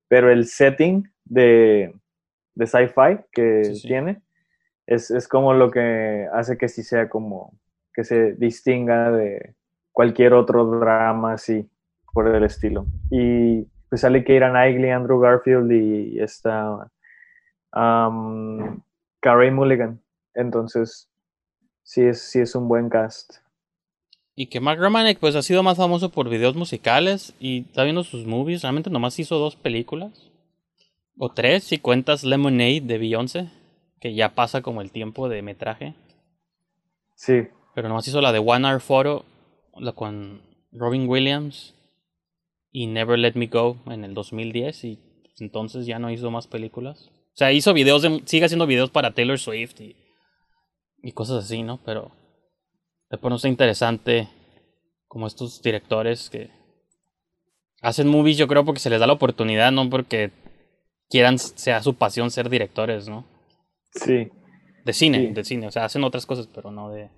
[0.08, 1.94] pero el setting de,
[2.54, 4.20] de sci-fi que tiene
[4.86, 7.58] es, es como lo que hace que sí sea como
[7.94, 9.54] que se distinga de
[9.97, 11.66] cualquier otro drama así
[12.12, 12.84] por el estilo.
[13.11, 16.90] Y pues sale Keira Knightley, Andrew Garfield y esta
[17.72, 18.78] um,
[19.20, 19.99] Carey Mulligan.
[20.34, 21.09] Entonces,
[21.82, 23.36] sí es, sí es un buen cast.
[24.34, 28.05] Y que Mark Romanek pues ha sido más famoso por videos musicales y está viendo
[28.05, 28.61] sus movies.
[28.61, 30.30] Realmente nomás hizo dos películas.
[31.16, 33.49] O tres, si cuentas Lemonade de Beyoncé,
[33.99, 35.94] que ya pasa como el tiempo de metraje.
[37.14, 37.49] Sí.
[37.74, 39.24] Pero nomás hizo la de One Hour Photo,
[39.78, 41.74] la con Robin Williams
[42.70, 44.98] y Never Let Me Go en el 2010 y
[45.38, 47.10] entonces ya no hizo más películas.
[47.10, 49.96] O sea, hizo videos, sigue haciendo videos para Taylor Swift y,
[51.02, 51.78] y cosas así, ¿no?
[51.84, 52.10] Pero
[53.10, 54.28] después no está interesante
[55.06, 56.50] como estos directores que
[57.82, 60.32] hacen movies, yo creo, porque se les da la oportunidad, no porque
[61.08, 63.24] quieran, sea su pasión ser directores, ¿no?
[63.92, 64.28] Sí.
[64.84, 67.10] De cine, de cine, o sea, hacen otras cosas, pero no de...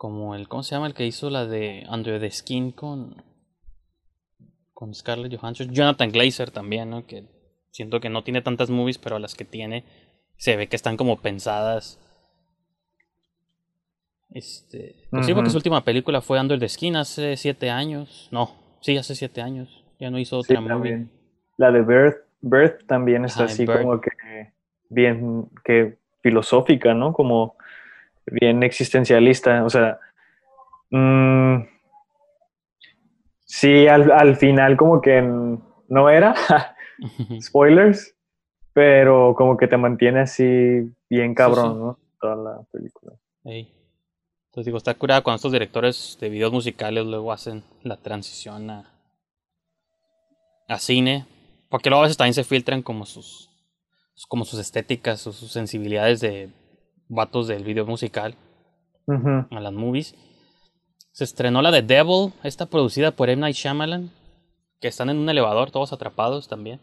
[0.00, 3.22] Como el, ¿cómo se llama el que hizo la de Under the Skin con,
[4.72, 5.74] con Scarlett Johansson?
[5.74, 7.06] Jonathan Glazer también, ¿no?
[7.06, 7.26] Que
[7.70, 9.84] siento que no tiene tantas movies, pero las que tiene
[10.38, 11.98] se ve que están como pensadas.
[14.30, 15.50] Este, pues sí, porque Ujú.
[15.50, 18.30] su última película fue Under the Skin hace siete años.
[18.32, 19.84] No, sí, hace siete años.
[19.98, 20.70] Ya no hizo Sí, otra movie.
[20.92, 21.10] también.
[21.58, 23.82] La de Birth, Birth también está Ajá, así Birth.
[23.82, 24.10] como que
[24.88, 27.12] bien que filosófica, ¿no?
[27.12, 27.54] Como
[28.26, 29.64] bien existencialista.
[29.64, 29.98] O sea,
[30.90, 31.62] mm,
[33.44, 36.34] sí, al, al final como que no era,
[37.40, 38.14] spoilers,
[38.72, 41.78] pero como que te mantiene así bien cabrón, sí.
[41.78, 41.98] ¿no?
[42.20, 43.12] Toda la película.
[43.44, 48.92] Entonces digo, está curada cuando estos directores de videos musicales luego hacen la transición a,
[50.68, 51.26] a cine.
[51.68, 53.48] Porque luego a veces también se filtran como sus
[54.28, 56.50] como sus estéticas o sus sensibilidades de
[57.10, 58.34] vatos del video musical
[59.06, 59.46] Ujú.
[59.50, 60.14] a las movies.
[61.12, 63.40] Se estrenó la de Devil, esta producida por M.
[63.40, 64.10] Night Shyamalan,
[64.80, 66.80] que están en un elevador todos atrapados también.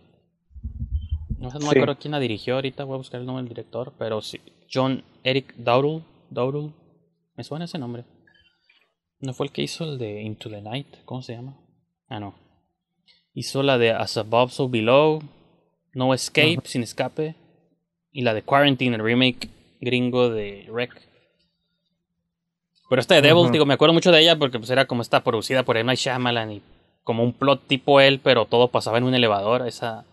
[1.39, 4.21] No me acuerdo quién la dirigió ahorita, voy a buscar el nombre del director, pero
[4.21, 4.39] sí,
[4.71, 6.73] John Eric Dowdle, Dowdle,
[7.35, 8.03] me suena ese nombre.
[9.19, 10.87] ¿No fue el que hizo el de Into the Night?
[11.05, 11.57] ¿Cómo se llama?
[12.07, 12.35] Ah, no.
[13.33, 15.21] Hizo la de As Above, So Below,
[15.93, 17.35] No Escape, Sin Escape,
[18.11, 19.49] y la de Quarantine, el remake
[19.79, 20.93] gringo de Rec.
[22.89, 25.23] Pero esta de Devil, digo, me acuerdo mucho de ella porque pues era como esta
[25.23, 25.83] producida por.
[25.83, 26.61] Night Shyamalan y
[27.03, 29.67] como un plot tipo él, pero todo pasaba en un elevador.
[29.67, 30.05] Esa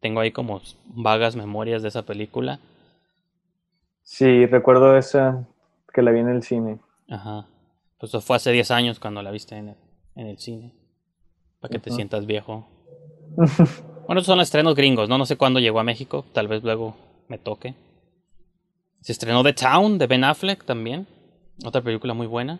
[0.00, 2.58] tengo ahí como vagas memorias de esa película.
[4.02, 5.46] Sí, recuerdo esa
[5.92, 6.78] que la vi en el cine.
[7.08, 7.46] Ajá.
[7.98, 9.76] Pues eso fue hace 10 años cuando la viste en el,
[10.14, 10.72] en el cine.
[11.60, 12.66] Para que te sientas viejo.
[14.06, 15.18] Bueno, esos son los estrenos gringos, ¿no?
[15.18, 16.24] No sé cuándo llegó a México.
[16.32, 16.94] Tal vez luego
[17.26, 17.74] me toque.
[19.06, 21.06] Se estrenó The Town de Ben Affleck también.
[21.64, 22.58] Otra película muy buena.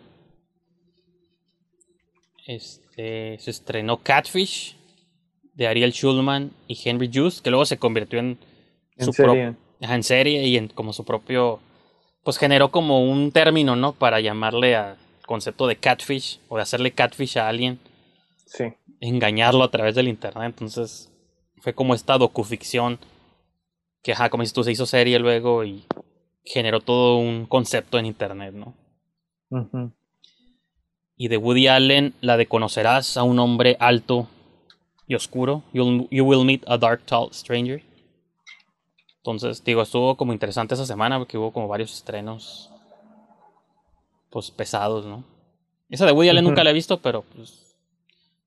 [2.45, 4.77] Este, se estrenó Catfish
[5.55, 8.37] de Ariel Schulman y Henry Jus, que luego se convirtió en,
[8.95, 9.55] En su serie.
[9.81, 11.59] En serie y en como su propio
[12.23, 13.91] pues generó como un término, ¿no?
[13.91, 14.95] Para llamarle al
[15.25, 17.77] concepto de catfish o de hacerle catfish a alguien,
[18.45, 18.63] Sí.
[19.01, 20.45] engañarlo a través del internet.
[20.47, 21.11] Entonces
[21.57, 22.99] fue como esta docuficción
[24.01, 25.83] que, ajá, como dices tú, se hizo serie luego y
[26.47, 28.73] generó todo un concepto en internet, ¿no?
[31.15, 34.27] Y de Woody Allen, la de conocerás a un hombre alto
[35.07, 35.63] y oscuro.
[35.73, 37.83] You'll- you will meet a dark, tall stranger.
[39.17, 42.69] Entonces, digo, estuvo como interesante esa semana porque hubo como varios estrenos,
[44.29, 45.23] pues pesados, ¿no?
[45.89, 47.75] Esa de Woody Allen nunca la he visto, pero pues,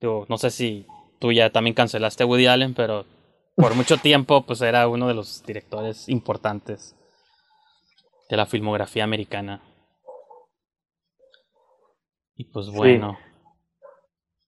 [0.01, 0.86] digo, no sé si
[1.18, 3.05] tú ya también cancelaste a Woody Allen, pero
[3.57, 6.94] por mucho tiempo, pues era uno de los directores importantes
[8.31, 9.61] de la filmografía americana.
[12.37, 13.18] Y pues bueno.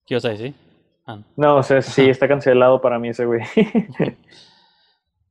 [0.05, 0.55] ¿Qué ibas a decir?
[1.05, 1.57] Ah, no.
[1.57, 3.41] O sea, sí, está cancelado para mí ese güey.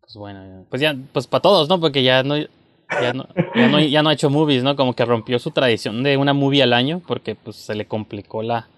[0.03, 1.81] Pues bueno, pues ya, pues para todos, ¿no?
[1.81, 4.77] Porque ya no, ya no, ya no, ya no ha hecho movies, ¿no?
[4.77, 8.43] Como que rompió su tradición de una movie al año porque pues se le complicó
[8.43, 8.69] la,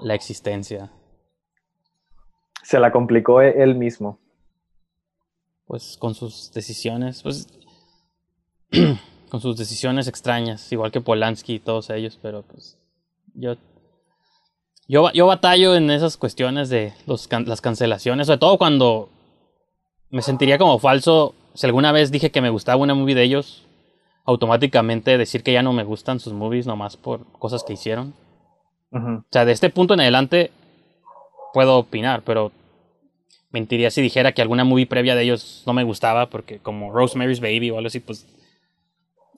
[0.00, 0.90] la existencia.
[2.64, 4.18] Se la complicó e- él mismo.
[5.66, 7.46] Pues con sus decisiones, pues
[9.30, 12.76] con sus decisiones extrañas, igual que Polanski y todos ellos, pero pues
[13.34, 13.56] yo
[14.86, 19.08] yo, ba- yo batallo en esas cuestiones de los, can- las cancelaciones, sobre todo cuando
[20.10, 23.62] me sentiría como falso si alguna vez dije que me gustaba una movie de ellos,
[24.24, 28.12] automáticamente decir que ya no me gustan sus movies nomás por cosas que hicieron.
[28.90, 29.08] Ujú.
[29.08, 30.50] O sea, de este punto en adelante
[31.52, 32.52] puedo opinar, pero
[33.50, 37.40] mentiría si dijera que alguna movie previa de ellos no me gustaba, porque como Rosemary's
[37.40, 38.26] Baby o algo así, pues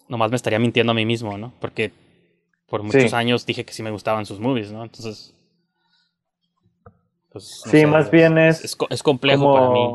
[0.08, 1.52] nomás me estaría mintiendo a mí mismo, ¿no?
[1.60, 1.92] Porque
[2.68, 3.14] por muchos Sí.
[3.14, 4.84] años dije que sí me gustaban sus movies, ¿no?
[4.84, 5.34] Entonces,
[7.30, 9.94] pues, no Sí, sé, más bien es es, co- es complejo para mí.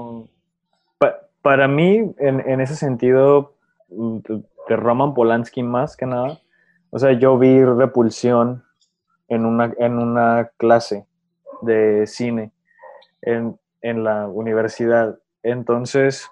[0.99, 3.55] Pa- para mí, en, en ese sentido,
[3.89, 4.17] mm,
[4.69, 6.39] de Roman Polanski más que nada,
[6.91, 8.63] o sea, yo vi Repulsión
[9.29, 11.07] en una, en una clase
[11.61, 12.51] de cine
[13.21, 15.19] en, en la universidad.
[15.43, 16.27] Entonces,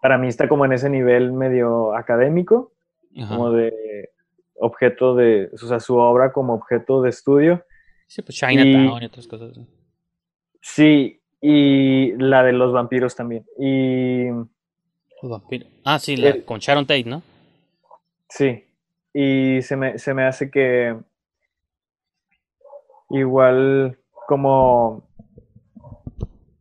[0.00, 2.72] para mí está como en ese nivel medio académico,
[3.18, 3.28] Ajá.
[3.28, 4.10] como de
[4.58, 7.64] objeto de, o sea, su obra como objeto de estudio.
[8.06, 9.56] Sí, pues Chinatown y- y otras cosas.
[9.56, 9.66] ¿no?
[10.60, 13.46] Sí, y la de los vampiros también.
[13.58, 14.26] Y
[15.22, 15.68] Los vampiros.
[15.84, 17.22] Ah, sí, la, El- con Sharon Tate, ¿no?
[18.28, 18.64] sí,
[19.12, 20.96] y se me, se me hace que
[23.10, 23.98] igual
[24.28, 25.02] como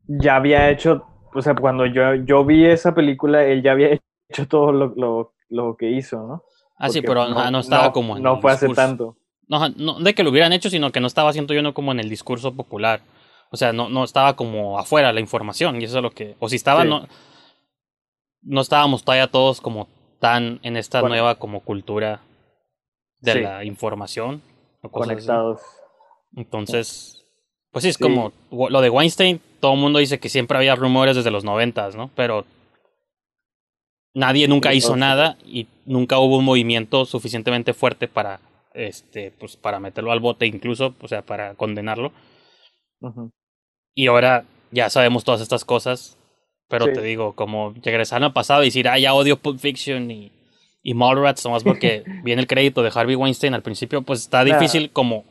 [0.07, 3.89] ya había hecho, o sea, cuando yo, yo vi esa película, él ya había
[4.29, 6.43] hecho todo lo, lo, lo que hizo, ¿no?
[6.77, 9.17] Ah, sí, pero no, no estaba no- como en No fue hace tanto.
[9.47, 11.91] No, no de que lo hubieran hecho, sino que no estaba, siento yo, no como
[11.91, 13.01] en el discurso popular.
[13.51, 16.35] O sea, no, no estaba como afuera la información, y eso es lo que...
[16.39, 16.87] O si estaba, Sí.
[16.89, 17.07] no,
[18.43, 19.87] no estábamos todavía todos como
[20.19, 21.15] tan en esta Bueno.
[21.15, 22.21] nueva como cultura
[23.21, 23.39] de Sí.
[23.41, 24.41] la información.
[24.81, 25.15] o cosas así.
[25.27, 25.61] Conectados.
[26.35, 27.18] Entonces,
[27.71, 28.03] pues sí, es Sí.
[28.03, 28.31] como
[28.69, 32.09] lo de Weinstein, todo el mundo dice que siempre había rumores desde los noventas, ¿no?
[32.15, 32.45] Pero
[34.13, 38.39] nadie nunca hizo nada y nunca hubo un movimiento suficientemente fuerte para
[38.73, 42.11] este pues para meterlo al bote incluso, o sea, para condenarlo.
[43.01, 43.31] Ujú.
[43.95, 46.17] Y ahora ya sabemos todas estas cosas,
[46.67, 46.93] pero Sí.
[46.93, 50.31] te digo, como regresar al pasado y decir, ah, ya odio Pulp Fiction y,
[50.83, 54.53] y Mallrats, nomás porque viene el crédito de Harvey Weinstein al principio, pues está Nah.
[54.55, 55.23] difícil como...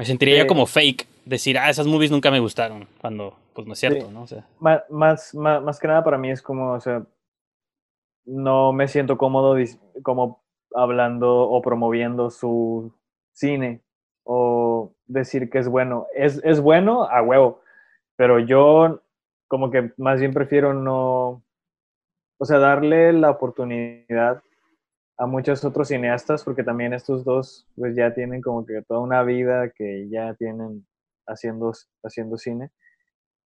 [0.00, 0.40] Me sentiría Sí.
[0.40, 4.06] yo como fake decir, ah, esas movies nunca me gustaron, cuando pues no es cierto,
[4.06, 4.12] Sí.
[4.14, 4.22] ¿no?
[4.22, 7.02] O sea, Ma- más, más, más que nada para mí es como, o sea,
[8.24, 9.56] no me siento cómodo
[10.02, 10.42] como
[10.74, 12.90] hablando o promoviendo su
[13.32, 13.82] cine
[14.24, 16.06] o decir que es bueno.
[16.14, 17.60] Es, es bueno a huevo,
[18.16, 19.02] pero yo
[19.48, 21.42] como que más bien prefiero no,
[22.38, 24.42] o sea, darle la oportunidad
[25.20, 29.22] a muchos otros cineastas porque también estos dos pues ya tienen como que toda una
[29.24, 30.86] vida que ya tienen
[31.28, 31.72] haciendo,
[32.04, 32.72] haciendo cine.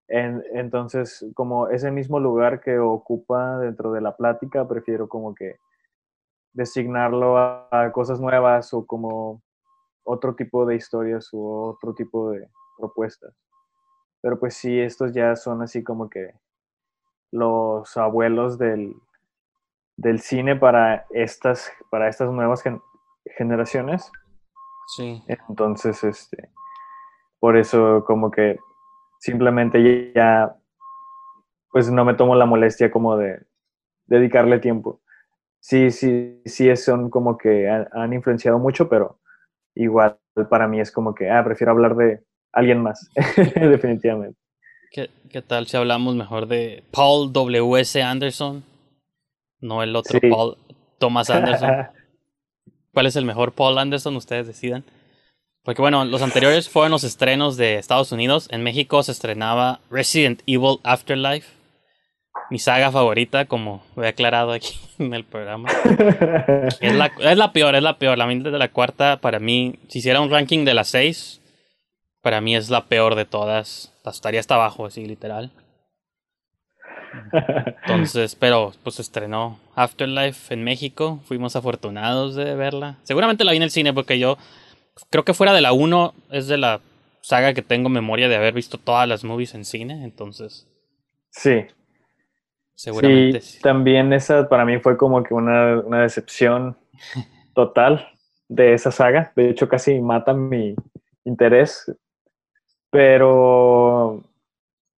[0.08, 5.56] En- entonces, como ese mismo lugar que ocupa dentro de la plática, prefiero como que
[6.52, 9.42] designarlo a, a cosas nuevas o como
[10.04, 12.48] otro tipo de historias u otro tipo de
[12.78, 13.34] propuestas.
[14.22, 16.32] Pero pues sí, estos ya son así como que
[17.32, 18.94] los abuelos del,
[19.96, 22.82] del cine para estas, para estas nuevas gen-
[23.36, 24.10] generaciones.
[24.96, 25.22] sí.
[25.48, 26.50] Entonces, este,
[27.40, 28.58] por eso como que
[29.20, 30.56] simplemente ya,
[31.70, 33.40] pues no me tomo la molestia como de
[34.06, 35.00] dedicarle tiempo.
[35.60, 39.18] Sí, sí, sí, son como que han, han influenciado mucho, pero
[39.74, 40.18] igual
[40.50, 42.22] para mí es como que, ah, prefiero hablar de
[42.52, 43.10] alguien más,
[43.56, 44.38] definitivamente.
[44.90, 48.00] ¿Qué, ¿Qué tal si hablamos mejor de Paul W.S.
[48.02, 48.62] Anderson?
[49.64, 50.28] No el otro Sí.
[50.28, 50.58] Paul
[50.98, 51.70] Thomas Anderson.
[52.92, 54.14] ¿Cuál es el mejor Paul Anderson?
[54.16, 54.84] Ustedes decidan.
[55.62, 58.46] Porque bueno, los anteriores fueron los estrenos de Estados Unidos.
[58.50, 61.48] En México se estrenaba Resident Evil Afterlife.
[62.50, 65.70] Mi saga favorita, como he aclarado aquí en el programa.
[66.80, 68.18] Es la, es la peor, es la peor.
[68.18, 71.40] La mente de la cuarta, para mí, si hiciera un ranking de las seis,
[72.20, 73.92] para mí es la peor de todas.
[74.04, 75.50] Estaría hasta abajo, así, literal.
[77.82, 81.20] Entonces, pero pues estrenó Afterlife en México.
[81.24, 82.98] Fuimos afortunados de verla.
[83.02, 84.38] Seguramente la vi en el cine porque yo
[85.10, 86.80] creo que fuera de la 1 es de la
[87.20, 90.04] saga que tengo memoria de haber visto todas las movies en cine.
[90.04, 90.68] Entonces,
[91.30, 91.66] sí,
[92.74, 93.62] seguramente sí, sí.
[93.62, 96.76] también esa para mí fue como que una, una decepción
[97.54, 98.08] total
[98.48, 99.32] de esa saga.
[99.36, 100.74] De hecho, casi mata mi
[101.24, 101.90] interés.
[102.90, 104.22] Pero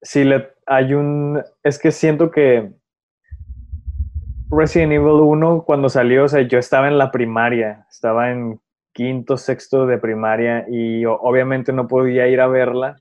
[0.02, 1.42] sí le hay un.
[1.62, 2.72] Es que siento que
[4.50, 8.60] Resident Evil 1, cuando salió, o sea, yo estaba en la primaria, estaba en
[8.92, 12.96] quinto, sexto de primaria y obviamente no podía ir a verla.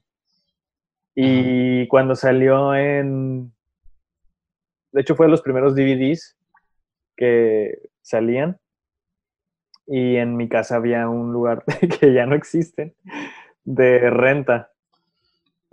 [1.16, 3.54] Y cuando salió en.
[4.92, 6.38] De hecho, fue de los primeros DVDs
[7.16, 8.60] que salían.
[9.86, 11.64] Y en mi casa había un lugar
[12.00, 12.96] que ya no existe
[13.64, 14.73] de renta.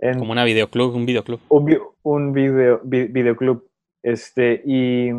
[0.01, 1.39] En- Como una videoclub, un videoclub.
[1.49, 3.67] un, un video, vi- videoclub.
[4.03, 5.11] Este, y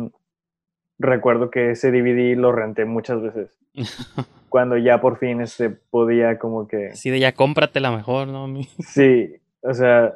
[0.99, 3.57] recuerdo que ese DVD lo renté muchas veces.
[4.49, 6.89] Cuando ya por fin este, podía como que...
[6.89, 8.47] Así de ya cómpratela mejor, ¿no?
[8.79, 10.13] Sí, o sea,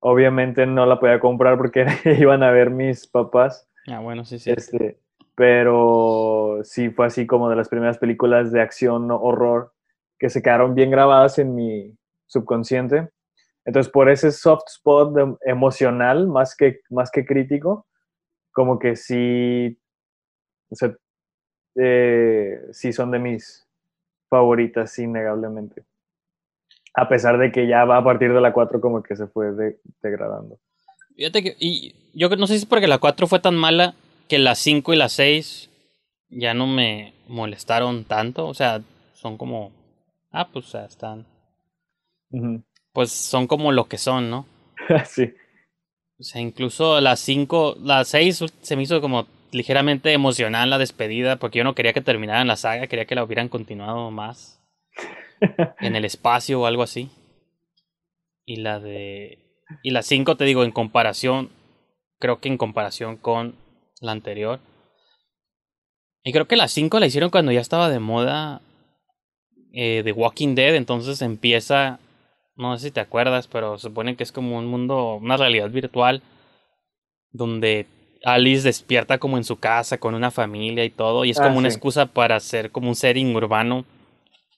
[0.00, 1.86] obviamente no la podía comprar porque
[2.18, 3.68] iban a ver mis papás.
[3.86, 4.50] Ah, bueno, sí, sí.
[4.50, 4.98] Este,
[5.34, 9.72] pero sí fue así como de las primeras películas de acción horror
[10.18, 11.94] que se quedaron bien grabadas en mi
[12.26, 13.08] subconsciente.
[13.64, 17.86] Entonces, por ese soft spot de- emocional, más que, más que crítico,
[18.52, 19.78] como que sí,
[20.70, 20.94] o sea,
[21.76, 23.66] eh, sí son de mis
[24.28, 25.84] favoritas, innegablemente.
[26.94, 29.52] A pesar de que ya va a partir de la 4 como que se fue
[29.52, 30.58] de- degradando.
[31.16, 33.94] Fíjate que, y yo no sé si es porque la 4 fue tan mala
[34.28, 35.70] que la 5 y la 6
[36.28, 38.46] ya no me molestaron tanto.
[38.46, 38.82] O sea,
[39.14, 39.72] son como,
[40.30, 41.26] ah, pues o sea, están,
[42.30, 42.62] Ujú.
[42.94, 44.46] Pues son como lo que son, ¿no?
[45.04, 45.34] sí.
[46.18, 51.36] O sea, incluso la 5, la 6 se me hizo como ligeramente emocional la despedida
[51.36, 54.60] porque yo no quería que terminaran la saga, quería que la hubieran continuado más
[55.80, 57.10] en el espacio o algo así.
[58.46, 59.44] Y la de
[59.82, 61.50] y la 5 te digo en comparación,
[62.20, 63.56] creo que en comparación con
[64.00, 64.60] la anterior
[66.22, 68.60] Y creo que la 5 la hicieron cuando ya estaba de moda
[69.72, 71.98] eh, The Walking Dead, entonces empieza,
[72.56, 75.70] no sé si te acuerdas, pero se supone que es como un mundo, una realidad
[75.70, 76.22] virtual,
[77.32, 77.86] donde
[78.24, 81.58] Alice despierta como en su casa con una familia y todo, y es Ah, como
[81.58, 83.78] una excusa para hacer como un setting urbano,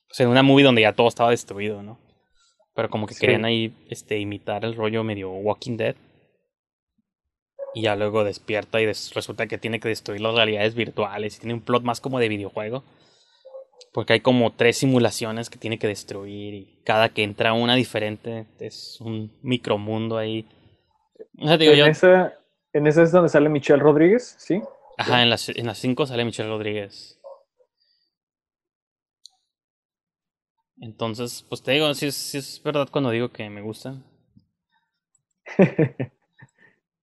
[0.09, 1.99] o sea, en una movie donde ya todo estaba destruido, ¿no?
[2.75, 3.21] Pero como que Sí.
[3.21, 5.95] querían ahí este, imitar el rollo medio Walking Dead.
[7.73, 11.53] Y ya luego despierta y resulta que tiene que destruir las realidades virtuales y tiene
[11.55, 12.83] un plot más como de videojuego.
[13.93, 18.45] Porque hay como tres simulaciones que tiene que destruir y cada que entra una diferente
[18.59, 20.45] es un micromundo ahí.
[21.39, 22.37] O sea, digo, en, yo- esa,
[22.73, 24.61] en esa es donde sale Michelle Rodríguez, ¿sí?
[24.97, 27.19] Ajá, en las, en las cinco sale Michelle Rodríguez.
[30.79, 34.03] Entonces, pues te digo, sí, es- sí es verdad cuando digo que me gustan.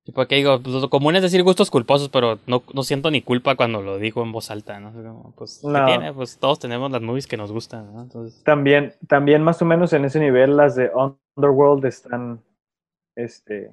[0.06, 3.22] Y porque digo, pues lo común es decir gustos culposos, pero no, no siento ni
[3.22, 5.32] culpa cuando lo digo en voz alta, ¿no?
[5.36, 5.86] Pues, ¿qué No.
[5.86, 6.12] tiene?
[6.12, 8.02] Pues todos tenemos las movies que nos gustan, ¿no?
[8.02, 10.90] Entonces, También, también más o menos en ese nivel las de
[11.36, 12.42] Underworld están
[13.16, 13.70] este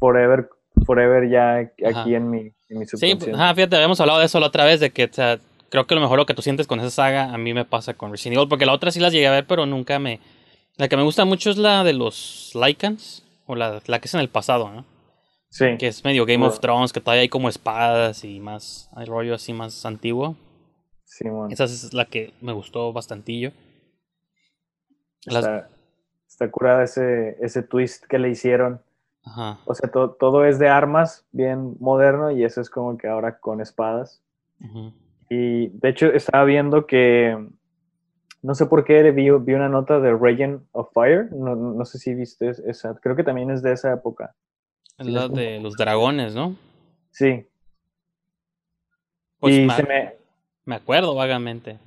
[0.00, 0.48] forever,
[0.84, 2.08] forever ya aquí Ajá.
[2.08, 4.80] en mi, en mi sí, pues, ajá, fíjate, habíamos hablado de eso la otra vez,
[4.80, 7.32] de que, o sea, creo que lo mejor lo que tú sientes con esa saga,
[7.32, 9.46] a mí me pasa con Resident Evil, porque la otra sí las llegué a ver,
[9.46, 10.18] pero nunca me...
[10.76, 14.14] La que me gusta mucho es la de los Lycans, o la, la que es
[14.14, 14.84] en el pasado, ¿no?
[15.50, 16.60] sí, Que es medio Game of Bueno.
[16.60, 20.36] Thrones, que todavía hay como espadas y más, hay rollo así más antiguo.
[21.04, 21.52] Simón.
[21.52, 23.52] Esa es la que me gustó bastantillo.
[25.26, 25.68] Las- Está,
[26.28, 28.80] está curada ese, ese twist que le hicieron.
[29.24, 29.58] Ajá.
[29.64, 33.38] O sea, to- todo es de armas, bien moderno, y eso es como que ahora
[33.38, 34.20] con espadas.
[34.60, 34.92] ujú.
[35.30, 37.48] Y de hecho estaba viendo que,
[38.44, 41.98] no sé por qué vi, vi una nota de Reign of Fire, no, no sé
[41.98, 44.34] si viste esa, creo que también es de esa época.
[44.98, 46.56] Es la de los dragones, ¿no?
[47.10, 47.48] Sí,
[49.38, 50.14] Pues y me, se me,
[50.66, 51.78] me acuerdo vagamente.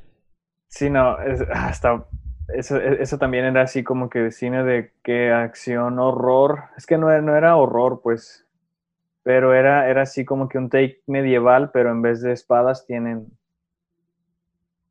[0.67, 2.05] sí, no, es- ah, hasta,
[2.49, 7.09] eso, eso también era así como que cine de que acción, horror, es que no,
[7.11, 8.45] era- no era horror, pues,
[9.23, 13.27] pero era, era así como que un take medieval, pero en vez de espadas tienen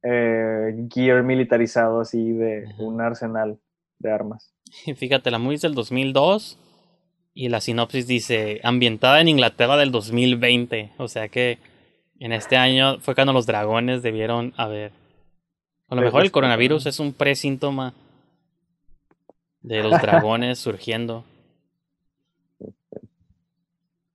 [0.09, 2.83] eh, gear militarizado así de Ajá.
[2.83, 3.59] un arsenal
[3.99, 4.53] de armas.
[4.85, 6.59] Y fíjate, la movie es del 2002
[7.35, 10.93] y la sinopsis dice ambientada en Inglaterra del 2020.
[10.99, 11.59] O sea que
[12.21, 14.93] en este año fue cuando los dragones debieron haber.
[15.89, 17.93] A lo mejor el coronavirus es un presíntoma
[19.61, 21.25] de los dragones surgiendo.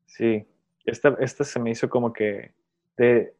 [0.05, 0.45] Sí,
[0.85, 2.51] esta, esta se me hizo como que
[2.97, 3.33] de,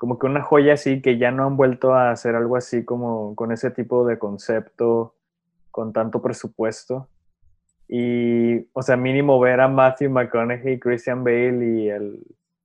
[0.00, 3.34] como que una joya así que ya no han vuelto a hacer algo así como
[3.36, 5.14] con ese tipo de concepto,
[5.70, 7.06] con tanto presupuesto.
[7.86, 12.22] Y, o sea, mínimo ver a Matthew McConaughey, Christian Bale y el,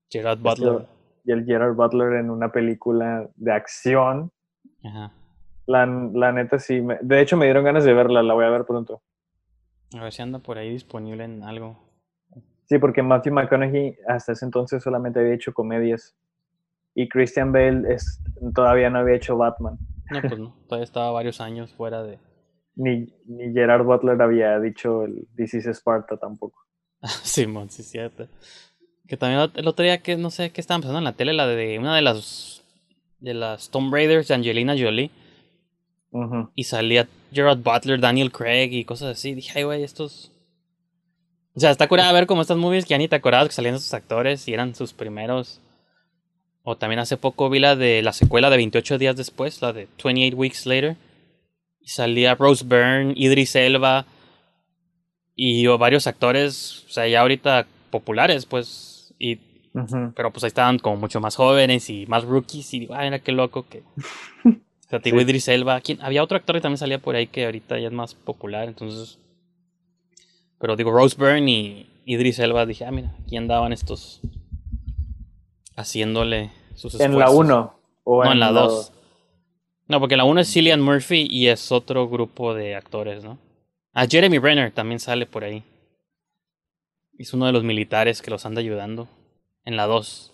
[0.10, 0.88] Gerard Butler.
[1.26, 4.32] y el Gerard Butler en una película de acción.
[4.86, 5.12] Ajá.
[5.66, 8.50] La, la neta sí, me- de hecho me dieron ganas de verla, la voy a
[8.50, 9.02] ver pronto.
[9.94, 11.78] A ver si anda por ahí disponible en algo.
[12.64, 16.16] Sí, porque Matthew McConaughey hasta ese entonces solamente había hecho comedias.
[16.96, 18.22] Y Christian Bale es,
[18.56, 19.78] todavía no había hecho Batman.
[20.10, 20.56] No, pues no.
[20.68, 22.18] Todavía estaba varios años fuera de.
[22.76, 26.58] Ni, ni Gerard Butler había dicho el This is Sparta tampoco.
[27.24, 28.28] Simón, sí, cierto.
[29.08, 31.48] Que también el otro día que no sé qué estaban pasando en la tele, la
[31.48, 32.64] de una de las
[33.20, 35.12] de las Tomb Raiders de Angelina Jolie.
[36.12, 36.50] Ujú.
[36.56, 39.34] Y salía Gerard Butler, Daniel Craig y cosas así.
[39.34, 40.32] Dije, ay, güey, estos.
[41.56, 43.76] O sea, está curada ver como estas movies que ya ni te acordabas que salían
[43.76, 45.62] estos actores y eran sus primeros.
[46.68, 49.88] O también hace poco vi la de la secuela de 28 días después, la de
[50.04, 50.98] 28 Weeks Later.
[51.80, 54.08] Y salía Rose Byrne, Idris Elba
[55.36, 59.14] y varios actores, o sea, ya ahorita populares, pues.
[59.20, 59.36] Y,
[60.16, 62.74] pero pues ahí estaban como mucho más jóvenes y más rookies.
[62.74, 63.84] Y digo, ay, mira qué loco que.
[64.86, 65.24] O sea, digo, Sí.
[65.24, 65.82] Idris Elba.
[65.82, 65.98] ¿Quién?
[66.04, 69.18] Había otro actor que también salía por ahí que ahorita ya es más popular, entonces.
[70.60, 74.22] Pero digo, Rose Byrne y Idris Elba, dije, ah, mira, aquí andaban estos
[75.76, 77.46] haciéndole sus En la esfuerzos.
[77.46, 78.56] 1 o No, en la 2.
[78.72, 78.92] dos.
[79.88, 83.38] No, porque la 1 es Cillian Murphy y es otro grupo de actores, ¿no?
[83.94, 85.64] Ah, Jeremy Renner también sale por ahí.
[87.18, 89.08] Es uno de los militares que los anda ayudando.
[89.64, 90.34] En la 2.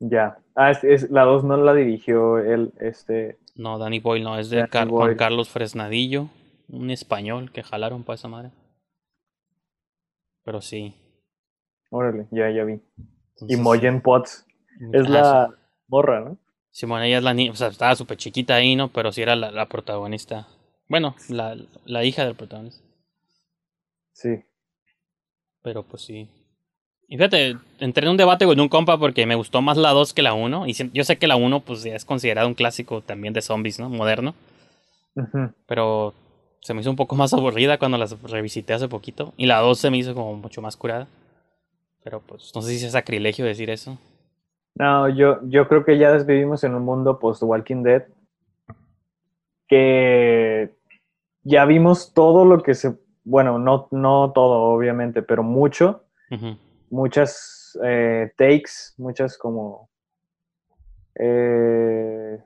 [0.00, 0.38] Ya.
[0.54, 3.38] Ah, es, es- la 2 no la dirigió él, este.
[3.54, 5.16] No, Danny Boyle no, es de Juan.
[5.16, 6.28] Carlos Fresnadillo,
[6.68, 8.50] un español que jalaron para esa madre.
[10.44, 10.94] Pero sí.
[11.90, 12.80] Órale, ya, ya vi.
[13.48, 14.46] Y Moyen Potts.
[14.92, 15.54] Es Ah, la sí.
[15.88, 16.38] morra, ¿no?
[16.70, 18.88] Simón, ella es la niña, o sea, estaba súper chiquita ahí, ¿no?
[18.88, 20.46] Pero sí era la, la protagonista.
[20.88, 22.82] Bueno, la, la hija del protagonista.
[24.12, 24.44] Sí.
[25.62, 26.28] Pero pues sí.
[27.08, 30.14] Y fíjate, entré en un debate con un compa porque me gustó más la 2
[30.14, 30.66] que la 1.
[30.68, 33.80] Y yo sé que la 1 pues ya es considerada un clásico también de zombies,
[33.80, 33.88] ¿no?
[33.90, 34.34] Moderno.
[35.66, 36.14] Pero
[36.60, 39.34] se me hizo un poco más aburrida cuando las revisité hace poquito.
[39.36, 41.08] Y la 2 se me hizo como mucho más curada.
[42.04, 43.98] Pero pues no sé si es sacrilegio decir eso.
[44.74, 48.04] No, yo, yo creo que ya vivimos en un mundo post-Walking Dead
[49.68, 50.74] que
[51.44, 56.04] ya vimos todo lo que se, bueno, no, no todo obviamente, pero mucho,
[56.90, 59.88] muchas eh, takes, muchas como,
[61.14, 62.42] eh,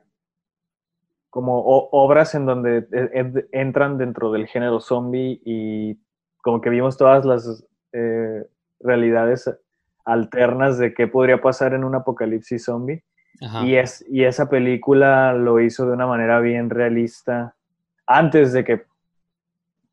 [1.29, 1.59] como
[1.91, 5.99] obras en donde e, entran dentro del género zombie y
[6.43, 8.45] como que vimos todas las eh,
[8.79, 9.51] realidades
[10.05, 13.03] alternas de qué podría pasar en un apocalipsis zombie.
[13.63, 17.53] Y, es, y esa película lo hizo de una manera bien realista
[18.07, 18.83] antes de que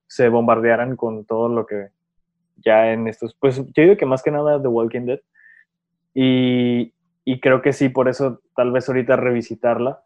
[0.07, 1.89] se bombardearan con todo lo que
[2.65, 5.21] ya en estos, pues yo digo que más que nada The Walking Dead.
[6.15, 6.93] Y,
[7.25, 10.05] y creo que sí, por eso tal vez ahorita revisitarla,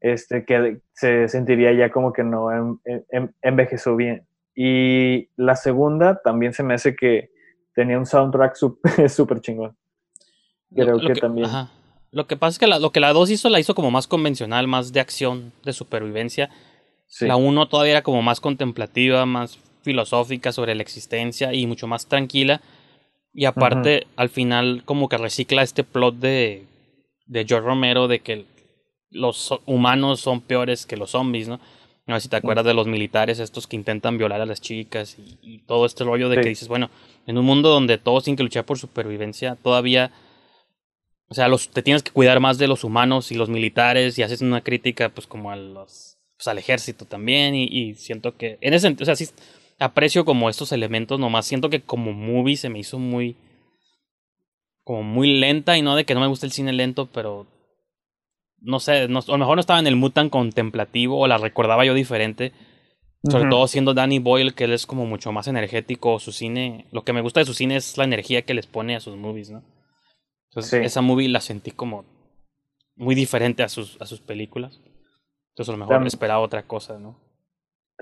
[0.00, 2.78] este, que se sentiría ya como que no em,
[3.10, 4.26] em, envejeció bien.
[4.54, 7.30] Y la segunda también se me hace que
[7.78, 8.56] tenía un soundtrack
[9.08, 9.76] súper chingón.
[10.74, 11.48] Creo que, también.
[12.10, 14.08] Lo que pasa es que la, lo que la 2 hizo la hizo como más
[14.08, 16.50] convencional, más de acción, de supervivencia.
[17.20, 22.06] La 1 todavía era como más contemplativa, más filosófica sobre la existencia y mucho más
[22.06, 22.60] tranquila.
[23.32, 26.66] Y aparte, al final, como que recicla este plot de,
[27.26, 28.44] de George Romero de que
[29.10, 31.60] los humanos son peores que los zombies, ¿no?
[32.08, 35.16] No sé si te acuerdas de los militares estos que intentan violar a las chicas
[35.18, 36.90] y, todo este rollo de que dices, bueno,
[37.26, 40.10] en un mundo donde todos tienen que luchar por supervivencia, todavía
[41.28, 44.22] o sea, los, te tienes que cuidar más de los humanos y los militares y
[44.22, 48.72] haces una crítica pues como a los, pues, al ejército también y, siento que en
[48.72, 49.30] ese sentido, o sea, sí
[49.78, 53.36] aprecio como estos elementos nomás, siento que como movie se me hizo muy
[54.82, 57.46] como muy lenta y no de que no me guste el cine lento, pero
[58.60, 61.38] no sé, no, a lo mejor no estaba en el mood tan contemplativo o la
[61.38, 62.52] recordaba yo diferente.
[63.28, 67.02] Sobre todo siendo Danny Boyle, que él es como mucho más energético, su cine, lo
[67.02, 69.50] que me gusta de su cine es la energía que les pone a sus movies,
[69.50, 69.64] ¿no?
[70.50, 72.04] Entonces, esa movie la sentí como
[72.94, 74.80] muy diferente a sus, a sus películas.
[75.50, 77.18] Entonces, a lo mejor esperaba otra cosa, ¿no?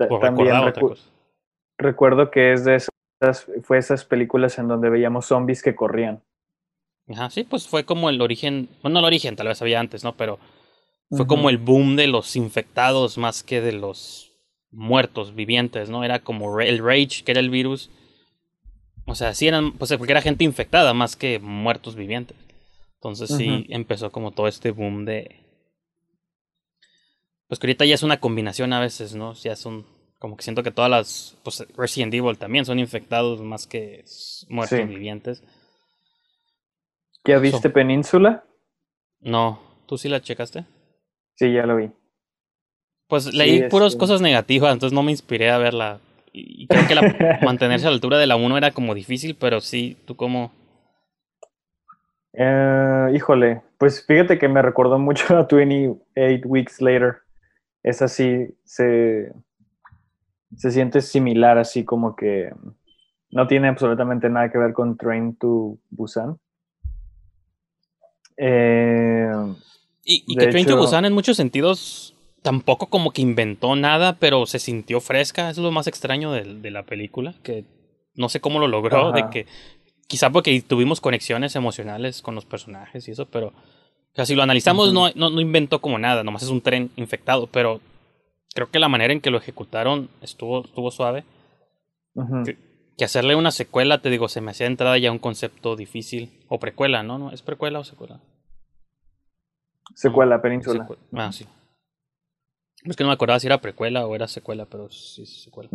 [0.09, 1.09] O recordaba otra cosa.
[1.79, 6.23] Recuerdo que es de esas, fue esas películas en donde veíamos zombies que corrían.
[7.09, 10.03] Ajá, sí, pues fue como el origen, bueno, no el origen, tal vez había antes,
[10.03, 10.15] ¿no?
[10.17, 10.39] Pero
[11.09, 14.33] fue como el boom de los infectados más que de los
[14.71, 16.03] muertos vivientes, ¿no?
[16.03, 17.89] Era como el rage, que era el virus,
[19.07, 22.37] o sea, sí eran, pues porque era gente infectada más que muertos vivientes.
[22.95, 25.43] Entonces sí empezó como todo este boom de...
[27.47, 29.33] Pues que ahorita ya es una combinación a veces, ¿no?
[29.33, 29.85] Ya son,
[30.19, 34.03] como que siento que todas las, pues Resident Evil también son infectados más que
[34.49, 35.41] muertos vivientes.
[37.27, 38.45] ¿Ya viste Península?
[39.19, 40.65] No, ¿tú sí la checaste?
[41.35, 41.91] Sí, ya lo vi.
[43.07, 45.99] Pues leí puras este cosas negativas, entonces no me inspiré a verla.
[46.31, 47.01] Y creo que la,
[47.43, 50.51] mantenerse a la altura de la 1 era como difícil, pero sí, ¿tú cómo?
[52.33, 57.17] Eh, híjole, pues fíjate que me recordó mucho a 28 Weeks Later.
[57.83, 59.33] Es así, se,
[60.55, 62.51] se siente similar, así como que
[63.31, 66.37] no tiene absolutamente nada que ver con Train to Busan.
[68.37, 69.31] Eh,
[70.03, 74.59] y, que Train to Busan en muchos sentidos tampoco como que inventó nada, pero se
[74.59, 75.49] sintió fresca.
[75.49, 77.65] Eso es lo más extraño de, la película, que
[78.15, 79.47] no sé cómo lo logró, de que
[80.07, 83.53] quizá porque tuvimos conexiones emocionales con los personajes y eso, pero
[84.17, 87.81] o si lo analizamos no, no, inventó como nada, nomás es un tren infectado, pero
[88.55, 91.23] creo que la manera en que lo ejecutaron estuvo, estuvo suave.
[92.45, 92.57] que,
[93.05, 96.31] hacerle una secuela, te digo, se me hacía entrada ya un concepto difícil.
[96.47, 97.17] O precuela, ¿no?
[97.17, 97.31] ¿no?
[97.31, 98.19] ¿Es precuela o secuela?
[99.93, 100.87] Secuela, península.
[101.13, 101.47] Ah, sí.
[102.83, 105.69] Es que no me acordaba si era precuela o era secuela, pero sí es secuela.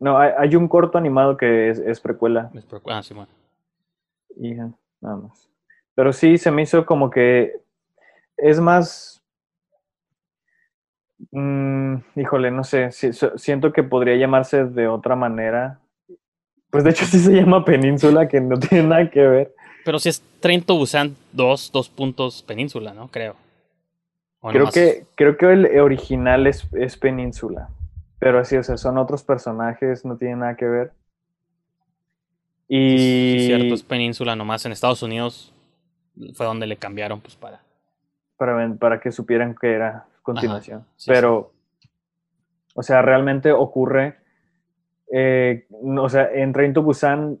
[0.00, 2.50] No, hay, un corto animado que es, precuela.
[2.54, 3.30] Es precuela, ah, sí, bueno.
[4.36, 5.48] Y nada más.
[5.94, 7.52] Pero sí, se me hizo como que
[8.36, 9.22] es más...
[11.30, 15.80] Mm, híjole, no sé, siento que podría llamarse de otra manera.
[16.74, 19.54] Pues de hecho sí se llama Península, que no tiene nada que ver.
[19.84, 23.06] Pero si es Trento Busan 2, dos puntos Península, ¿no?
[23.12, 23.36] Creo.
[24.42, 27.68] Creo que, creo que el original es, es Península.
[28.18, 30.92] Pero así, o sea, son otros personajes, no tienen nada que ver.
[32.66, 32.98] Y.
[32.98, 34.66] Sí, cierto, es Península nomás.
[34.66, 35.54] En Estados Unidos
[36.34, 37.60] fue donde le cambiaron, pues para.
[38.36, 40.84] Para, para que supieran que era continuación.
[41.06, 41.52] Pero.
[42.74, 44.23] O sea, realmente ocurre.
[45.12, 47.38] Eh, o sea, en Train to Busan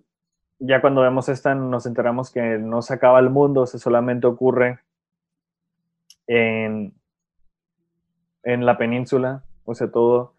[0.58, 4.26] ya cuando vemos esta nos enteramos que no se acaba el mundo, o sea, solamente
[4.26, 4.80] ocurre
[6.26, 6.94] en,
[8.44, 10.34] en la península, o sea, todo,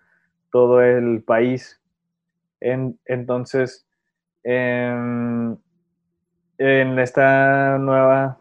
[0.51, 1.81] todo el país.
[2.61, 3.87] En- entonces,
[4.43, 5.59] en,
[6.57, 8.39] en esta nueva,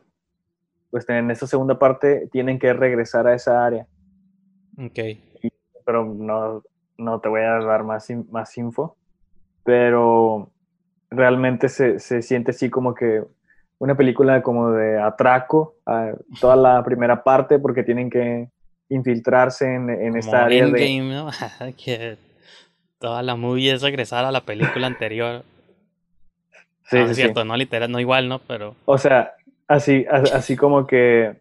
[0.90, 3.86] pues en esta segunda parte tienen que regresar a esa área,
[4.78, 4.98] Ok.
[5.84, 6.62] pero no,
[6.98, 8.96] no te voy a dar más, más info,
[9.64, 10.50] pero
[11.10, 13.22] realmente se, se siente así como que
[13.78, 18.48] una película como de atraco a toda la primera parte porque tienen que
[18.88, 21.00] infiltrarse en, en Como esta área de...
[21.00, 21.30] ¿no?
[21.84, 22.16] que
[22.98, 25.44] toda la movie es regresar a la película anterior.
[26.84, 27.22] Sí, Ah, sí, es sí.
[27.22, 28.38] cierto, no literal, no igual, ¿no?
[28.40, 29.34] Pero O sea,
[29.68, 31.36] así, así como que...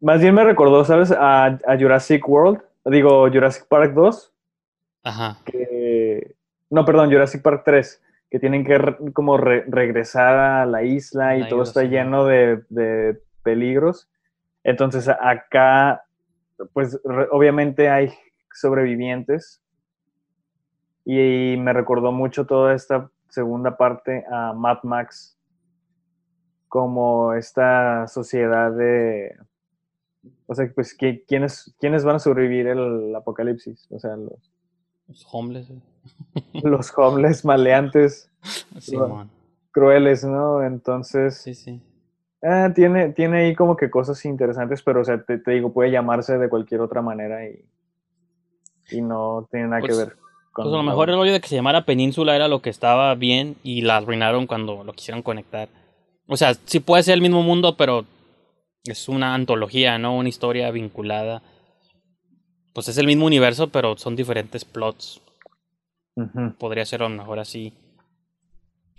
[0.00, 1.12] Más bien me recordó, ¿sabes?
[1.12, 4.32] A, a Jurassic World, digo Jurassic Park 2,
[5.04, 5.38] ajá.
[5.44, 6.34] que...
[6.70, 11.36] No, perdón, Jurassic Park 3, que tienen que re- como re- regresar a la isla
[11.36, 14.08] y La todo está lleno de, de peligros.
[14.62, 16.04] Entonces acá,
[16.72, 18.12] pues re- obviamente hay
[18.52, 19.62] sobrevivientes
[21.04, 25.36] y, me recordó mucho toda esta segunda parte a Mad Max,
[26.68, 29.36] como esta sociedad de...
[30.50, 33.86] O sea, pues, ¿qui- ¿quiénes, ¿quiénes van a sobrevivir el apocalipsis?
[33.90, 34.50] O sea, los,
[35.06, 35.68] Los homeless.
[36.64, 38.28] los homeless maleantes
[38.80, 39.30] Simón.
[39.70, 40.62] crueles, ¿no?
[40.64, 41.80] Entonces, Sí, sí.
[42.42, 45.92] ah, tiene, tiene ahí como que cosas interesantes, pero o sea, te, te digo, puede
[45.92, 47.64] llamarse de cualquier otra manera y,
[48.90, 50.16] y no tiene nada Pues- que ver
[50.52, 50.64] con...
[50.64, 53.14] Pues a lo mejor el rollo de que se llamara Península era lo que estaba
[53.14, 55.68] bien y la arruinaron cuando lo quisieron conectar.
[56.26, 58.04] O sea, sí puede ser el mismo mundo, pero
[58.84, 60.16] es una antología, ¿no?
[60.16, 61.42] Una historia vinculada.
[62.72, 65.20] Pues es el mismo universo, pero son diferentes plots.
[66.58, 67.72] Podría ser a lo mejor así.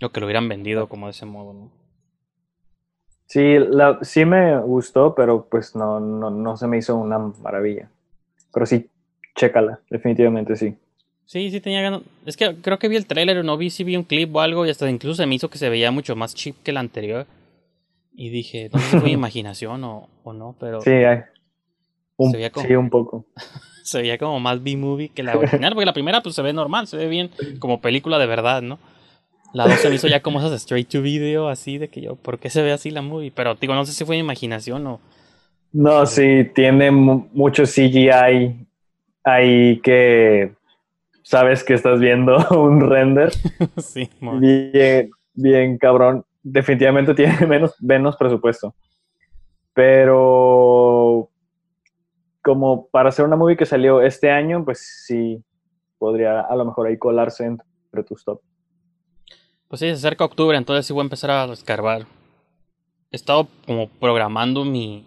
[0.02, 1.70] O que lo hubieran vendido como de ese modo, ¿no?
[3.26, 7.88] Sí, la, sí me gustó, pero pues no, no, no se me hizo una maravilla.
[8.52, 8.90] Pero sí,
[9.34, 10.76] chécala, definitivamente sí.
[11.24, 12.02] Sí, sí tenía ganas.
[12.26, 14.66] Es que creo que vi el tráiler, no vi si vi un clip o algo
[14.66, 17.26] y hasta incluso se me hizo que se veía mucho más cheap que el anterior.
[18.14, 21.20] Y dije, no sé si fue mi imaginación o, o no, pero Sí, hay.
[22.16, 23.24] Un, Se veía como- sí, un poco.
[23.82, 26.86] se veía como más B-movie que la original, porque la primera pues se ve normal,
[26.86, 28.78] se ve bien como película de verdad, ¿no?
[29.54, 32.16] La dos se me hizo ya como esas straight to video, así de que yo,
[32.16, 33.30] ¿por qué se ve así la movie?
[33.34, 35.00] Pero digo, no sé si fue mi imaginación o...
[35.72, 38.66] No, sí, tiene mu- mucho CGI
[39.24, 40.52] ahí que
[41.22, 43.30] sabes que estás viendo un render
[43.78, 46.24] sí, bien, bien cabrón.
[46.42, 48.74] Definitivamente tiene menos, menos presupuesto.
[49.74, 51.30] Pero
[52.42, 55.42] como para hacer una movie que salió este año, pues sí,
[55.98, 58.40] podría a lo mejor ahí colarse entre tus top.
[59.68, 62.02] Pues sí, se acerca octubre, entonces sí voy a empezar a escarbar.
[63.10, 65.06] He estado como programando mi...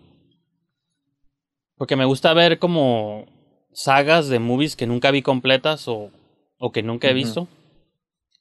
[1.77, 3.25] Porque me gusta ver como
[3.73, 6.09] sagas de movies que nunca vi completas o,
[6.57, 7.47] o que nunca he visto.